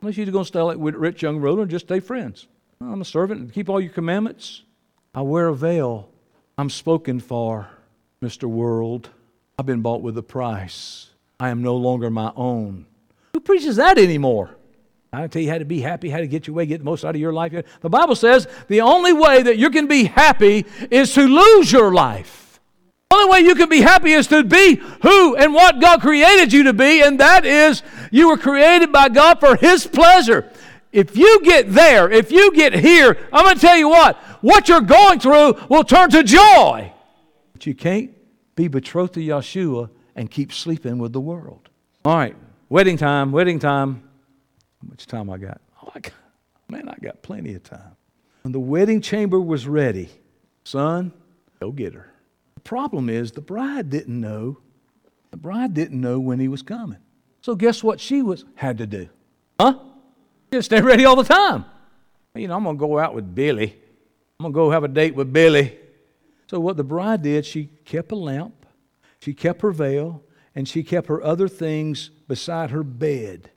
Unless 0.00 0.16
you're 0.16 0.24
going 0.24 0.44
to 0.44 0.48
stay 0.48 0.62
like 0.62 0.78
rich 0.80 1.20
young 1.20 1.36
ruler 1.36 1.60
and 1.60 1.70
just 1.70 1.84
stay 1.84 2.00
friends. 2.00 2.48
I'm 2.80 3.02
a 3.02 3.04
servant 3.04 3.42
and 3.42 3.52
keep 3.52 3.68
all 3.68 3.78
your 3.78 3.92
commandments. 3.92 4.62
I 5.14 5.20
wear 5.20 5.48
a 5.48 5.54
veil. 5.54 6.08
I'm 6.56 6.70
spoken 6.70 7.20
for, 7.20 7.68
Mr. 8.22 8.44
World. 8.44 9.10
I've 9.58 9.66
been 9.66 9.82
bought 9.82 10.00
with 10.00 10.16
a 10.16 10.22
price. 10.22 11.10
I 11.38 11.50
am 11.50 11.60
no 11.60 11.76
longer 11.76 12.08
my 12.08 12.32
own. 12.36 12.86
Who 13.34 13.40
preaches 13.40 13.76
that 13.76 13.98
anymore? 13.98 14.56
I 15.12 15.26
tell 15.26 15.42
you 15.42 15.50
how 15.50 15.58
to 15.58 15.66
be 15.66 15.82
happy, 15.82 16.08
how 16.08 16.20
to 16.20 16.26
get 16.26 16.46
your 16.46 16.56
way, 16.56 16.64
get 16.64 16.78
the 16.78 16.84
most 16.84 17.04
out 17.04 17.14
of 17.14 17.20
your 17.20 17.34
life. 17.34 17.52
The 17.82 17.90
Bible 17.90 18.16
says 18.16 18.48
the 18.68 18.80
only 18.80 19.12
way 19.12 19.42
that 19.42 19.58
you 19.58 19.68
can 19.68 19.88
be 19.88 20.04
happy 20.04 20.64
is 20.90 21.12
to 21.14 21.26
lose 21.26 21.70
your 21.70 21.92
life. 21.92 22.43
Only 23.14 23.30
way 23.30 23.46
you 23.46 23.54
can 23.54 23.68
be 23.68 23.80
happy 23.80 24.12
is 24.12 24.26
to 24.28 24.42
be 24.42 24.76
who 25.02 25.36
and 25.36 25.54
what 25.54 25.80
God 25.80 26.00
created 26.00 26.52
you 26.52 26.64
to 26.64 26.72
be, 26.72 27.00
and 27.00 27.20
that 27.20 27.46
is 27.46 27.82
you 28.10 28.28
were 28.28 28.36
created 28.36 28.90
by 28.90 29.08
God 29.08 29.38
for 29.38 29.54
His 29.54 29.86
pleasure. 29.86 30.50
If 30.90 31.16
you 31.16 31.40
get 31.42 31.72
there, 31.72 32.10
if 32.10 32.32
you 32.32 32.52
get 32.52 32.72
here, 32.72 33.16
I'm 33.32 33.44
going 33.44 33.54
to 33.54 33.60
tell 33.60 33.76
you 33.76 33.88
what, 33.88 34.16
what 34.40 34.68
you're 34.68 34.80
going 34.80 35.20
through 35.20 35.54
will 35.68 35.84
turn 35.84 36.10
to 36.10 36.24
joy. 36.24 36.92
But 37.52 37.66
you 37.66 37.74
can't 37.74 38.10
be 38.56 38.66
betrothed 38.66 39.14
to 39.14 39.20
Yeshua 39.20 39.90
and 40.16 40.28
keep 40.30 40.52
sleeping 40.52 40.98
with 40.98 41.12
the 41.12 41.20
world. 41.20 41.68
All 42.04 42.16
right, 42.16 42.36
Wedding 42.68 42.96
time, 42.96 43.30
wedding 43.30 43.60
time. 43.60 44.02
How 44.82 44.88
much 44.88 45.06
time 45.06 45.30
I 45.30 45.38
got? 45.38 45.60
Oh, 45.80 45.92
I 45.94 46.00
got, 46.00 46.12
man, 46.68 46.88
I 46.88 46.96
got 47.00 47.22
plenty 47.22 47.54
of 47.54 47.62
time. 47.62 47.96
When 48.42 48.50
the 48.50 48.58
wedding 48.58 49.00
chamber 49.00 49.38
was 49.38 49.68
ready, 49.68 50.08
son, 50.64 51.12
go 51.60 51.70
get 51.70 51.94
her. 51.94 52.10
Problem 52.64 53.08
is 53.10 53.32
the 53.32 53.40
bride 53.40 53.90
didn't 53.90 54.18
know. 54.18 54.58
The 55.30 55.36
bride 55.36 55.74
didn't 55.74 56.00
know 56.00 56.18
when 56.18 56.40
he 56.40 56.48
was 56.48 56.62
coming. 56.62 56.98
So 57.42 57.54
guess 57.54 57.84
what 57.84 58.00
she 58.00 58.22
was 58.22 58.44
had 58.54 58.78
to 58.78 58.86
do? 58.86 59.08
Huh? 59.60 59.78
Just 60.52 60.66
stay 60.66 60.80
ready 60.80 61.04
all 61.04 61.16
the 61.16 61.24
time. 61.24 61.66
You 62.34 62.48
know, 62.48 62.56
I'm 62.56 62.64
gonna 62.64 62.78
go 62.78 62.98
out 62.98 63.14
with 63.14 63.34
Billy. 63.34 63.76
I'm 64.40 64.44
gonna 64.44 64.54
go 64.54 64.70
have 64.70 64.84
a 64.84 64.88
date 64.88 65.14
with 65.14 65.32
Billy. 65.32 65.78
So 66.46 66.58
what 66.58 66.76
the 66.76 66.84
bride 66.84 67.22
did, 67.22 67.46
she 67.46 67.70
kept 67.84 68.12
a 68.12 68.16
lamp, 68.16 68.66
she 69.20 69.34
kept 69.34 69.62
her 69.62 69.70
veil, 69.70 70.22
and 70.54 70.68
she 70.68 70.82
kept 70.82 71.08
her 71.08 71.22
other 71.22 71.48
things 71.48 72.10
beside 72.28 72.70
her 72.70 72.82
bed. 72.82 73.50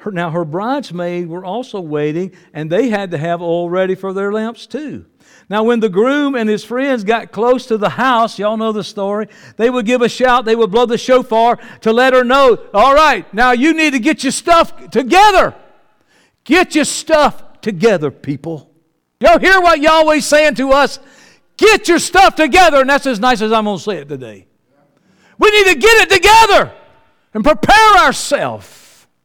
Her, 0.00 0.10
now, 0.10 0.30
her 0.30 0.46
bridesmaids 0.46 1.28
were 1.28 1.44
also 1.44 1.78
waiting, 1.78 2.32
and 2.54 2.72
they 2.72 2.88
had 2.88 3.10
to 3.10 3.18
have 3.18 3.42
oil 3.42 3.68
ready 3.68 3.94
for 3.94 4.14
their 4.14 4.32
lamps 4.32 4.66
too. 4.66 5.04
Now, 5.50 5.62
when 5.62 5.80
the 5.80 5.90
groom 5.90 6.34
and 6.34 6.48
his 6.48 6.64
friends 6.64 7.04
got 7.04 7.32
close 7.32 7.66
to 7.66 7.76
the 7.76 7.90
house, 7.90 8.38
y'all 8.38 8.56
know 8.56 8.72
the 8.72 8.82
story, 8.82 9.28
they 9.58 9.68
would 9.68 9.84
give 9.84 10.00
a 10.00 10.08
shout, 10.08 10.46
they 10.46 10.56
would 10.56 10.70
blow 10.70 10.86
the 10.86 10.96
shofar 10.96 11.58
to 11.82 11.92
let 11.92 12.14
her 12.14 12.24
know, 12.24 12.56
all 12.72 12.94
right, 12.94 13.32
now 13.34 13.52
you 13.52 13.74
need 13.74 13.90
to 13.90 13.98
get 13.98 14.24
your 14.24 14.32
stuff 14.32 14.88
together. 14.88 15.54
Get 16.44 16.74
your 16.74 16.86
stuff 16.86 17.60
together, 17.60 18.10
people. 18.10 18.70
Y'all 19.20 19.38
hear 19.38 19.60
what 19.60 19.82
Yahweh's 19.82 20.24
saying 20.24 20.54
to 20.54 20.70
us? 20.70 20.98
Get 21.58 21.88
your 21.88 21.98
stuff 21.98 22.36
together, 22.36 22.80
and 22.80 22.88
that's 22.88 23.04
as 23.04 23.20
nice 23.20 23.42
as 23.42 23.52
I'm 23.52 23.64
going 23.64 23.76
to 23.76 23.82
say 23.82 23.98
it 23.98 24.08
today. 24.08 24.46
We 25.38 25.50
need 25.50 25.74
to 25.74 25.78
get 25.78 26.08
it 26.08 26.14
together 26.14 26.72
and 27.34 27.44
prepare 27.44 27.98
ourselves. 27.98 28.79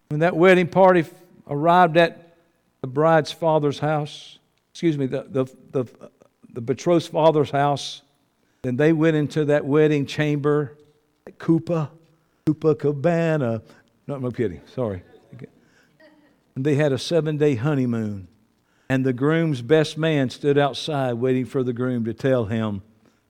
When 0.09 0.19
that 0.19 0.35
wedding 0.35 0.67
party 0.67 1.05
arrived 1.47 1.97
at 1.97 2.37
the 2.81 2.87
bride's 2.87 3.31
father's 3.31 3.79
house, 3.79 4.39
excuse 4.71 4.97
me, 4.97 5.07
the, 5.07 5.25
the, 5.27 5.45
the, 5.71 5.85
the 6.53 6.61
betrothed's 6.61 7.07
father's 7.07 7.51
house, 7.51 8.01
then 8.61 8.77
they 8.77 8.93
went 8.93 9.15
into 9.15 9.45
that 9.45 9.65
wedding 9.65 10.05
chamber, 10.05 10.77
Kupa, 11.37 11.89
Kupa 12.45 12.77
Cabana. 12.77 13.61
No, 14.07 14.15
I'm 14.15 14.31
kidding, 14.31 14.61
sorry. 14.73 15.03
And 16.55 16.65
they 16.65 16.75
had 16.75 16.93
a 16.93 16.97
seven 16.97 17.37
day 17.37 17.55
honeymoon. 17.55 18.27
And 18.89 19.05
the 19.05 19.13
groom's 19.13 19.61
best 19.61 19.97
man 19.97 20.29
stood 20.29 20.57
outside 20.57 21.13
waiting 21.13 21.45
for 21.45 21.63
the 21.63 21.73
groom 21.73 22.05
to 22.05 22.13
tell 22.13 22.45
him 22.45 22.81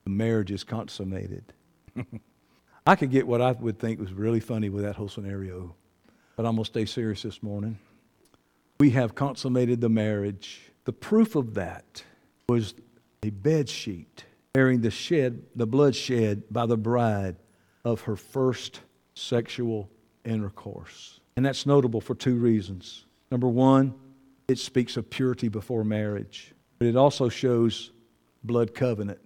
the 0.04 0.10
marriage 0.10 0.50
is 0.50 0.64
consummated. 0.64 1.52
I 2.86 2.94
could 2.94 3.10
get 3.10 3.26
what 3.26 3.40
I 3.40 3.52
would 3.52 3.78
think 3.78 3.98
was 3.98 4.12
really 4.12 4.40
funny 4.40 4.68
with 4.68 4.84
that 4.84 4.96
whole 4.96 5.08
scenario, 5.08 5.74
but 6.36 6.44
I'm 6.44 6.52
going 6.52 6.64
to 6.64 6.70
stay 6.70 6.84
serious 6.84 7.22
this 7.22 7.42
morning. 7.42 7.78
We 8.78 8.90
have 8.90 9.14
consummated 9.14 9.80
the 9.80 9.88
marriage. 9.88 10.70
The 10.84 10.92
proof 10.92 11.34
of 11.34 11.54
that 11.54 12.04
was 12.48 12.74
a 13.22 13.30
bed 13.30 13.68
sheet 13.68 14.24
bearing 14.52 14.80
the 14.80 14.90
shed, 14.90 15.42
the 15.54 15.66
blood 15.66 15.94
shed 15.96 16.42
by 16.50 16.66
the 16.66 16.76
bride 16.76 17.36
of 17.84 18.02
her 18.02 18.16
first 18.16 18.80
sexual 19.14 19.88
intercourse. 20.24 21.20
And 21.36 21.44
that's 21.44 21.66
notable 21.66 22.00
for 22.00 22.14
two 22.14 22.36
reasons. 22.36 23.04
Number 23.30 23.48
one, 23.48 23.94
it 24.48 24.58
speaks 24.58 24.96
of 24.96 25.10
purity 25.10 25.48
before 25.48 25.84
marriage, 25.84 26.54
but 26.78 26.88
it 26.88 26.96
also 26.96 27.28
shows 27.28 27.90
blood 28.44 28.74
covenant. 28.74 29.18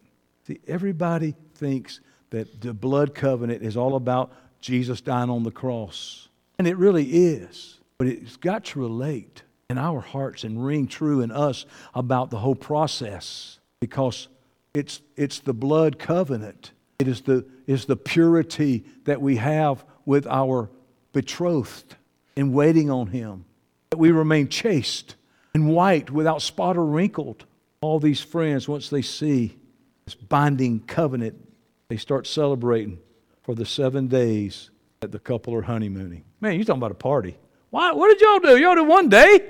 See, 0.47 0.61
everybody 0.67 1.35
thinks 1.55 2.01
that 2.31 2.61
the 2.61 2.73
blood 2.73 3.15
covenant 3.15 3.63
is 3.63 3.77
all 3.77 3.97
about 3.97 4.33
Jesus 4.61 5.01
dying 5.01 5.31
on 5.31 5.43
the 5.43 5.51
cross. 5.51 6.29
And 6.61 6.69
it 6.69 6.77
really 6.77 7.07
is. 7.07 7.79
But 7.97 8.07
it's 8.07 8.37
got 8.37 8.67
to 8.67 8.81
relate 8.81 9.45
in 9.71 9.79
our 9.79 10.01
hearts 10.01 10.45
and 10.45 10.63
ring 10.63 10.89
true 10.89 11.23
in 11.23 11.31
us 11.31 11.65
about 11.95 12.29
the 12.29 12.37
whole 12.37 12.55
process 12.55 13.59
because 13.81 14.29
it's, 14.75 15.01
it's 15.17 15.39
the 15.39 15.55
blood 15.55 15.99
covenant. 15.99 16.73
It 16.99 17.09
is 17.09 17.23
the, 17.23 17.47
is 17.67 17.87
the 17.87 17.97
purity 17.97 18.85
that 19.05 19.23
we 19.23 19.37
have 19.37 19.87
with 20.05 20.27
our 20.27 20.69
betrothed 21.15 21.97
in 22.37 22.53
waiting 22.53 22.91
on 22.91 23.07
Him. 23.07 23.47
That 23.89 23.97
we 23.97 24.11
remain 24.11 24.49
chaste 24.49 25.15
and 25.55 25.71
white 25.71 26.11
without 26.11 26.43
spot 26.43 26.77
or 26.77 26.85
wrinkled. 26.85 27.47
All 27.81 27.99
these 27.99 28.21
friends, 28.21 28.69
once 28.69 28.91
they 28.91 29.01
see 29.01 29.57
this 30.05 30.15
binding 30.15 30.81
covenant 30.81 31.43
they 31.89 31.97
start 31.97 32.27
celebrating 32.27 32.99
for 33.45 33.55
the 33.55 33.65
seven 33.65 34.09
days 34.09 34.69
that 35.01 35.13
the 35.13 35.19
couple 35.19 35.55
are 35.55 35.63
honeymooning. 35.63 36.23
Man, 36.43 36.57
you're 36.57 36.65
talking 36.65 36.79
about 36.79 36.91
a 36.91 36.95
party. 36.95 37.35
Why, 37.71 37.91
what 37.93 38.09
did 38.09 38.21
y'all 38.21 38.39
do? 38.39 38.61
Y'all 38.61 38.75
did 38.75 38.87
one 38.87 39.09
day? 39.09 39.49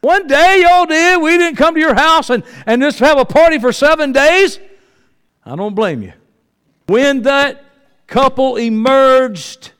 One 0.00 0.28
day 0.28 0.62
y'all 0.62 0.86
did. 0.86 1.20
We 1.20 1.36
didn't 1.36 1.56
come 1.56 1.74
to 1.74 1.80
your 1.80 1.96
house 1.96 2.30
and, 2.30 2.44
and 2.66 2.80
just 2.80 3.00
have 3.00 3.18
a 3.18 3.24
party 3.24 3.58
for 3.58 3.72
seven 3.72 4.12
days. 4.12 4.60
I 5.44 5.56
don't 5.56 5.74
blame 5.74 6.02
you. 6.02 6.12
When 6.86 7.22
that 7.22 7.64
couple 8.06 8.54
emerged, 8.54 9.72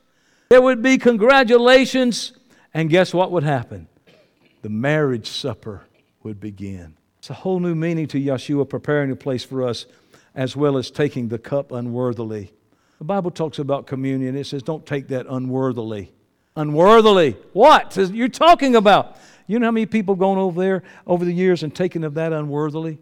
there 0.49 0.61
would 0.61 0.83
be 0.83 0.99
congratulations, 0.99 2.33
and 2.75 2.91
guess 2.91 3.15
what 3.15 3.31
would 3.31 3.45
happen? 3.45 3.87
The 4.63 4.71
marriage 4.71 5.29
supper 5.29 5.85
would 6.25 6.41
begin. 6.41 6.97
It's 7.19 7.31
a 7.31 7.35
whole 7.35 7.61
new 7.61 7.77
meaning 7.77 8.09
to 8.09 8.21
Yeshua 8.21 8.69
preparing 8.69 9.13
a 9.13 9.17
place 9.17 9.45
for 9.45 9.63
us 9.63 9.87
as 10.35 10.57
well 10.57 10.77
as 10.77 10.91
taking 10.91 11.29
the 11.29 11.39
cup 11.39 11.71
unworthily. 11.71 12.51
The 12.99 13.05
Bible 13.05 13.31
talks 13.31 13.59
about 13.59 13.87
communion. 13.87 14.37
It 14.37 14.47
says, 14.47 14.63
don't 14.63 14.87
take 14.87 15.09
that 15.09 15.27
unworthily. 15.29 16.13
Unworthily. 16.57 17.37
What? 17.53 17.97
You're 17.97 18.29
talking 18.29 18.77
about. 18.77 19.19
You 19.47 19.59
know 19.59 19.67
how 19.67 19.73
many 19.73 19.87
people 19.87 20.15
gone 20.15 20.39
over 20.39 20.61
there 20.61 20.83
over 21.07 21.25
the 21.25 21.33
years 21.33 21.63
and 21.63 21.75
taken 21.75 22.05
of 22.05 22.15
that 22.15 22.33
unworthily? 22.33 22.99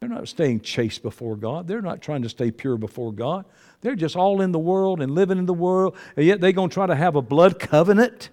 They're 0.00 0.08
not 0.08 0.28
staying 0.28 0.60
chaste 0.60 1.02
before 1.02 1.34
God. 1.34 1.66
They're 1.66 1.82
not 1.82 2.00
trying 2.00 2.22
to 2.22 2.28
stay 2.28 2.50
pure 2.50 2.76
before 2.76 3.12
God. 3.12 3.46
They're 3.80 3.96
just 3.96 4.14
all 4.14 4.42
in 4.42 4.52
the 4.52 4.58
world 4.58 5.00
and 5.00 5.12
living 5.12 5.38
in 5.38 5.46
the 5.46 5.54
world, 5.54 5.96
and 6.16 6.24
yet 6.24 6.40
they're 6.40 6.52
going 6.52 6.68
to 6.68 6.74
try 6.74 6.86
to 6.86 6.94
have 6.94 7.16
a 7.16 7.22
blood 7.22 7.58
covenant. 7.58 8.30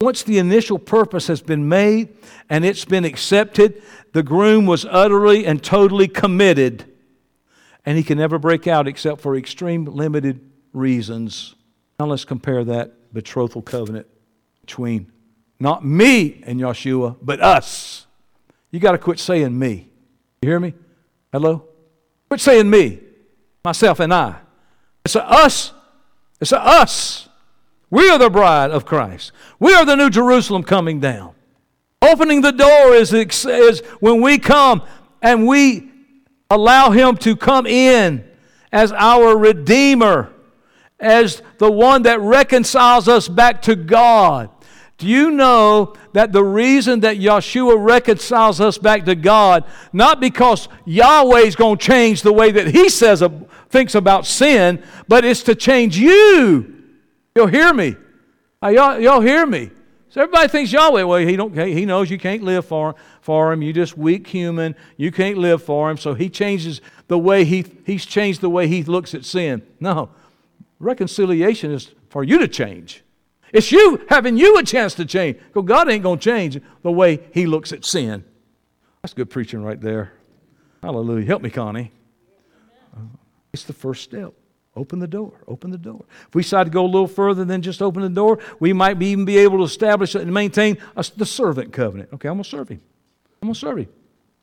Once 0.00 0.22
the 0.22 0.38
initial 0.38 0.78
purpose 0.78 1.26
has 1.26 1.42
been 1.42 1.68
made 1.68 2.08
and 2.48 2.64
it's 2.64 2.84
been 2.84 3.04
accepted, 3.04 3.82
the 4.14 4.22
groom 4.22 4.66
was 4.66 4.86
utterly 4.86 5.44
and 5.44 5.62
totally 5.62 6.08
committed 6.08 6.89
and 7.84 7.96
he 7.96 8.04
can 8.04 8.18
never 8.18 8.38
break 8.38 8.66
out 8.66 8.86
except 8.86 9.20
for 9.20 9.36
extreme 9.36 9.84
limited 9.84 10.40
reasons. 10.72 11.54
Now 11.98 12.06
let's 12.06 12.24
compare 12.24 12.64
that 12.64 13.12
betrothal 13.12 13.62
covenant 13.62 14.06
between 14.60 15.10
not 15.58 15.84
me 15.84 16.42
and 16.46 16.60
Yeshua, 16.60 17.16
but 17.20 17.40
us. 17.40 18.06
You 18.70 18.80
got 18.80 18.92
to 18.92 18.98
quit 18.98 19.18
saying 19.18 19.58
me. 19.58 19.88
You 20.42 20.48
hear 20.48 20.60
me? 20.60 20.74
Hello? 21.32 21.64
Quit 22.28 22.40
saying 22.40 22.70
me, 22.70 23.00
myself, 23.64 24.00
and 24.00 24.14
I. 24.14 24.36
It's 25.04 25.16
a 25.16 25.24
us. 25.28 25.72
It's 26.40 26.52
a 26.52 26.60
us. 26.60 27.28
We 27.90 28.08
are 28.08 28.18
the 28.18 28.30
bride 28.30 28.70
of 28.70 28.84
Christ. 28.84 29.32
We 29.58 29.74
are 29.74 29.84
the 29.84 29.96
new 29.96 30.10
Jerusalem 30.10 30.62
coming 30.62 31.00
down. 31.00 31.34
Opening 32.00 32.40
the 32.40 32.52
door 32.52 32.94
is, 32.94 33.12
is 33.12 33.80
when 33.98 34.22
we 34.22 34.38
come 34.38 34.82
and 35.20 35.46
we 35.46 35.89
allow 36.50 36.90
Him 36.90 37.16
to 37.18 37.36
come 37.36 37.66
in 37.66 38.24
as 38.72 38.92
our 38.92 39.36
Redeemer 39.36 40.32
as 40.98 41.42
the 41.58 41.70
one 41.70 42.02
that 42.02 42.20
reconciles 42.20 43.08
us 43.08 43.28
back 43.28 43.62
to 43.62 43.74
God. 43.74 44.50
Do 44.98 45.06
you 45.06 45.30
know 45.30 45.94
that 46.12 46.32
the 46.32 46.44
reason 46.44 47.00
that 47.00 47.16
Yeshua 47.16 47.82
reconciles 47.82 48.60
us 48.60 48.76
back 48.76 49.06
to 49.06 49.14
God, 49.14 49.64
not 49.94 50.20
because 50.20 50.68
Yahweh 50.84 51.40
is 51.40 51.56
going 51.56 51.78
to 51.78 51.82
change 51.82 52.20
the 52.20 52.32
way 52.32 52.50
that 52.50 52.66
He 52.66 52.90
says 52.90 53.22
thinks 53.70 53.94
about 53.94 54.26
sin, 54.26 54.82
but 55.08 55.24
it's 55.24 55.42
to 55.44 55.54
change 55.54 55.96
you. 55.96 56.84
You'll 57.34 57.46
hear 57.46 57.72
me. 57.72 57.96
Y'all, 58.62 59.00
y'all 59.00 59.20
hear 59.22 59.46
me. 59.46 59.70
So 60.10 60.20
everybody 60.20 60.48
thinks 60.48 60.72
Yahweh, 60.72 61.04
well, 61.04 61.20
he, 61.20 61.36
don't, 61.36 61.56
he 61.56 61.86
knows 61.86 62.10
you 62.10 62.18
can't 62.18 62.42
live 62.42 62.64
for, 62.64 62.96
for 63.20 63.52
him. 63.52 63.62
You're 63.62 63.72
just 63.72 63.96
weak 63.96 64.26
human. 64.26 64.74
You 64.96 65.12
can't 65.12 65.38
live 65.38 65.62
for 65.62 65.88
him. 65.88 65.96
So 65.96 66.14
he 66.14 66.28
changes 66.28 66.80
the 67.06 67.16
way 67.16 67.44
he, 67.44 67.64
he's 67.86 68.04
changed 68.04 68.40
the 68.40 68.50
way 68.50 68.66
he 68.66 68.82
looks 68.82 69.14
at 69.14 69.24
sin. 69.24 69.62
No. 69.78 70.10
Reconciliation 70.80 71.70
is 71.70 71.92
for 72.08 72.24
you 72.24 72.40
to 72.40 72.48
change. 72.48 73.04
It's 73.52 73.70
you 73.70 74.04
having 74.08 74.36
you 74.36 74.58
a 74.58 74.64
chance 74.64 74.94
to 74.94 75.04
change. 75.04 75.38
Because 75.38 75.68
God 75.68 75.88
ain't 75.88 76.02
going 76.02 76.18
to 76.18 76.24
change 76.24 76.60
the 76.82 76.90
way 76.90 77.20
he 77.32 77.46
looks 77.46 77.72
at 77.72 77.84
sin. 77.84 78.24
That's 79.02 79.14
good 79.14 79.30
preaching 79.30 79.62
right 79.62 79.80
there. 79.80 80.12
Hallelujah. 80.82 81.26
Help 81.26 81.42
me, 81.42 81.50
Connie. 81.50 81.92
It's 83.52 83.62
the 83.62 83.72
first 83.72 84.02
step. 84.02 84.32
Open 84.76 84.98
the 85.00 85.08
door. 85.08 85.32
Open 85.48 85.70
the 85.70 85.78
door. 85.78 86.04
If 86.28 86.34
we 86.34 86.42
decide 86.42 86.64
to 86.64 86.70
go 86.70 86.84
a 86.84 86.86
little 86.86 87.08
further 87.08 87.44
than 87.44 87.60
just 87.60 87.82
open 87.82 88.02
the 88.02 88.08
door, 88.08 88.38
we 88.60 88.72
might 88.72 88.98
be, 88.98 89.06
even 89.06 89.24
be 89.24 89.38
able 89.38 89.58
to 89.58 89.64
establish 89.64 90.14
and 90.14 90.32
maintain 90.32 90.78
a, 90.96 91.04
the 91.16 91.26
servant 91.26 91.72
covenant. 91.72 92.10
Okay, 92.14 92.28
I'm 92.28 92.34
going 92.34 92.44
to 92.44 92.48
serve 92.48 92.68
him. 92.68 92.80
I'm 93.42 93.48
going 93.48 93.54
to 93.54 93.60
serve 93.60 93.78
him. 93.78 93.88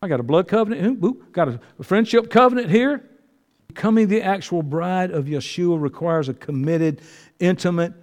I 0.02 0.08
got 0.08 0.20
a 0.20 0.24
blood 0.24 0.48
covenant. 0.48 0.82
Hmm, 0.82 1.06
boop, 1.06 1.32
got 1.32 1.48
a 1.48 1.60
friendship 1.84 2.30
covenant 2.30 2.70
here. 2.70 3.10
Becoming 3.68 4.08
the 4.08 4.22
actual 4.22 4.64
bride 4.64 5.12
of 5.12 5.26
Yeshua 5.26 5.82
requires 5.82 6.30
a 6.30 6.34
committed, 6.34 7.02
intimate 7.40 7.94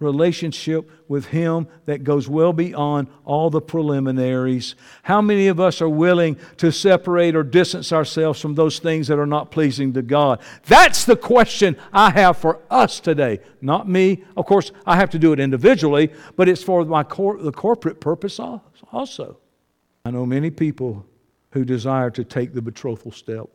relationship 0.00 0.90
with 1.08 1.26
Him 1.26 1.68
that 1.86 2.04
goes 2.04 2.28
well 2.28 2.52
beyond 2.52 3.08
all 3.24 3.50
the 3.50 3.60
preliminaries. 3.60 4.74
How 5.02 5.20
many 5.20 5.46
of 5.46 5.60
us 5.60 5.80
are 5.80 5.88
willing 5.88 6.36
to 6.58 6.72
separate 6.72 7.36
or 7.36 7.42
distance 7.42 7.92
ourselves 7.92 8.40
from 8.40 8.54
those 8.54 8.78
things 8.78 9.08
that 9.08 9.18
are 9.18 9.26
not 9.26 9.50
pleasing 9.50 9.92
to 9.94 10.02
God? 10.02 10.40
That's 10.66 11.04
the 11.04 11.16
question 11.16 11.76
I 11.92 12.10
have 12.10 12.36
for 12.36 12.60
us 12.70 13.00
today. 13.00 13.40
Not 13.60 13.88
me. 13.88 14.24
Of 14.36 14.46
course, 14.46 14.72
I 14.84 14.96
have 14.96 15.10
to 15.10 15.18
do 15.18 15.32
it 15.32 15.40
individually, 15.40 16.12
but 16.36 16.48
it's 16.48 16.62
for 16.62 16.84
my 16.84 17.02
cor- 17.02 17.38
the 17.38 17.52
corporate 17.52 18.00
purpose 18.00 18.40
also. 18.92 19.38
I 20.04 20.10
know 20.10 20.26
many 20.26 20.50
people 20.50 21.06
who 21.52 21.64
desire 21.64 22.10
to 22.10 22.24
take 22.24 22.52
the 22.52 22.60
betrothal 22.60 23.12
step, 23.12 23.48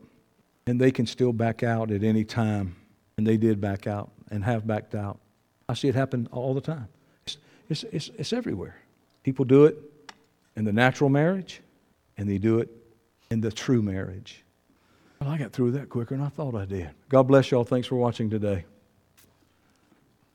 and 0.66 0.80
they 0.80 0.90
can 0.90 1.06
still 1.06 1.34
back 1.34 1.64
out 1.64 1.92
at 1.92 2.04
any 2.04 2.24
time. 2.24 2.76
And 3.18 3.28
they 3.28 3.36
did 3.36 3.60
back 3.60 3.86
out 3.86 4.12
and 4.32 4.44
have 4.46 4.66
backed 4.66 4.96
out. 4.96 5.20
I 5.70 5.76
see 5.76 5.88
it 5.88 5.96
happen 5.96 6.28
all 6.32 6.56
the 6.56 6.62
time. 6.62 6.88
It's, 7.26 7.38
it's, 7.70 7.84
it's, 7.92 8.10
it's 8.18 8.34
everywhere. 8.34 8.76
People 9.24 9.46
do 9.46 9.66
it 9.66 9.78
in 10.56 10.66
the 10.66 10.74
natural 10.74 11.12
marriage, 11.12 11.62
and 12.18 12.28
they 12.28 12.40
do 12.40 12.58
it 12.58 12.70
in 13.30 13.40
the 13.40 13.52
true 13.52 13.84
marriage. 13.84 14.44
Well, 15.22 15.30
I 15.30 15.38
got 15.38 15.54
through 15.54 15.72
that 15.72 15.88
quicker 15.88 16.16
than 16.16 16.26
I 16.26 16.30
thought 16.30 16.56
I 16.56 16.66
did. 16.66 16.90
God 17.08 17.24
bless 17.24 17.52
y'all. 17.52 17.64
Thanks 17.64 17.88
for 17.88 17.98
watching 17.98 18.32
today. 18.32 18.66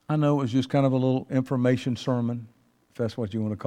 I 0.09 0.15
know 0.15 0.39
it 0.39 0.43
was 0.43 0.53
just 0.53 0.69
kind 0.69 0.87
of 0.87 0.93
a 0.93 0.97
little 0.97 1.27
information 1.31 1.97
sermon, 1.97 2.47
if 2.93 2.99
that's 2.99 3.17
what 3.17 3.35
you 3.35 3.43
want 3.43 3.53
to 3.53 3.57
call 3.57 3.59
it. 3.59 3.63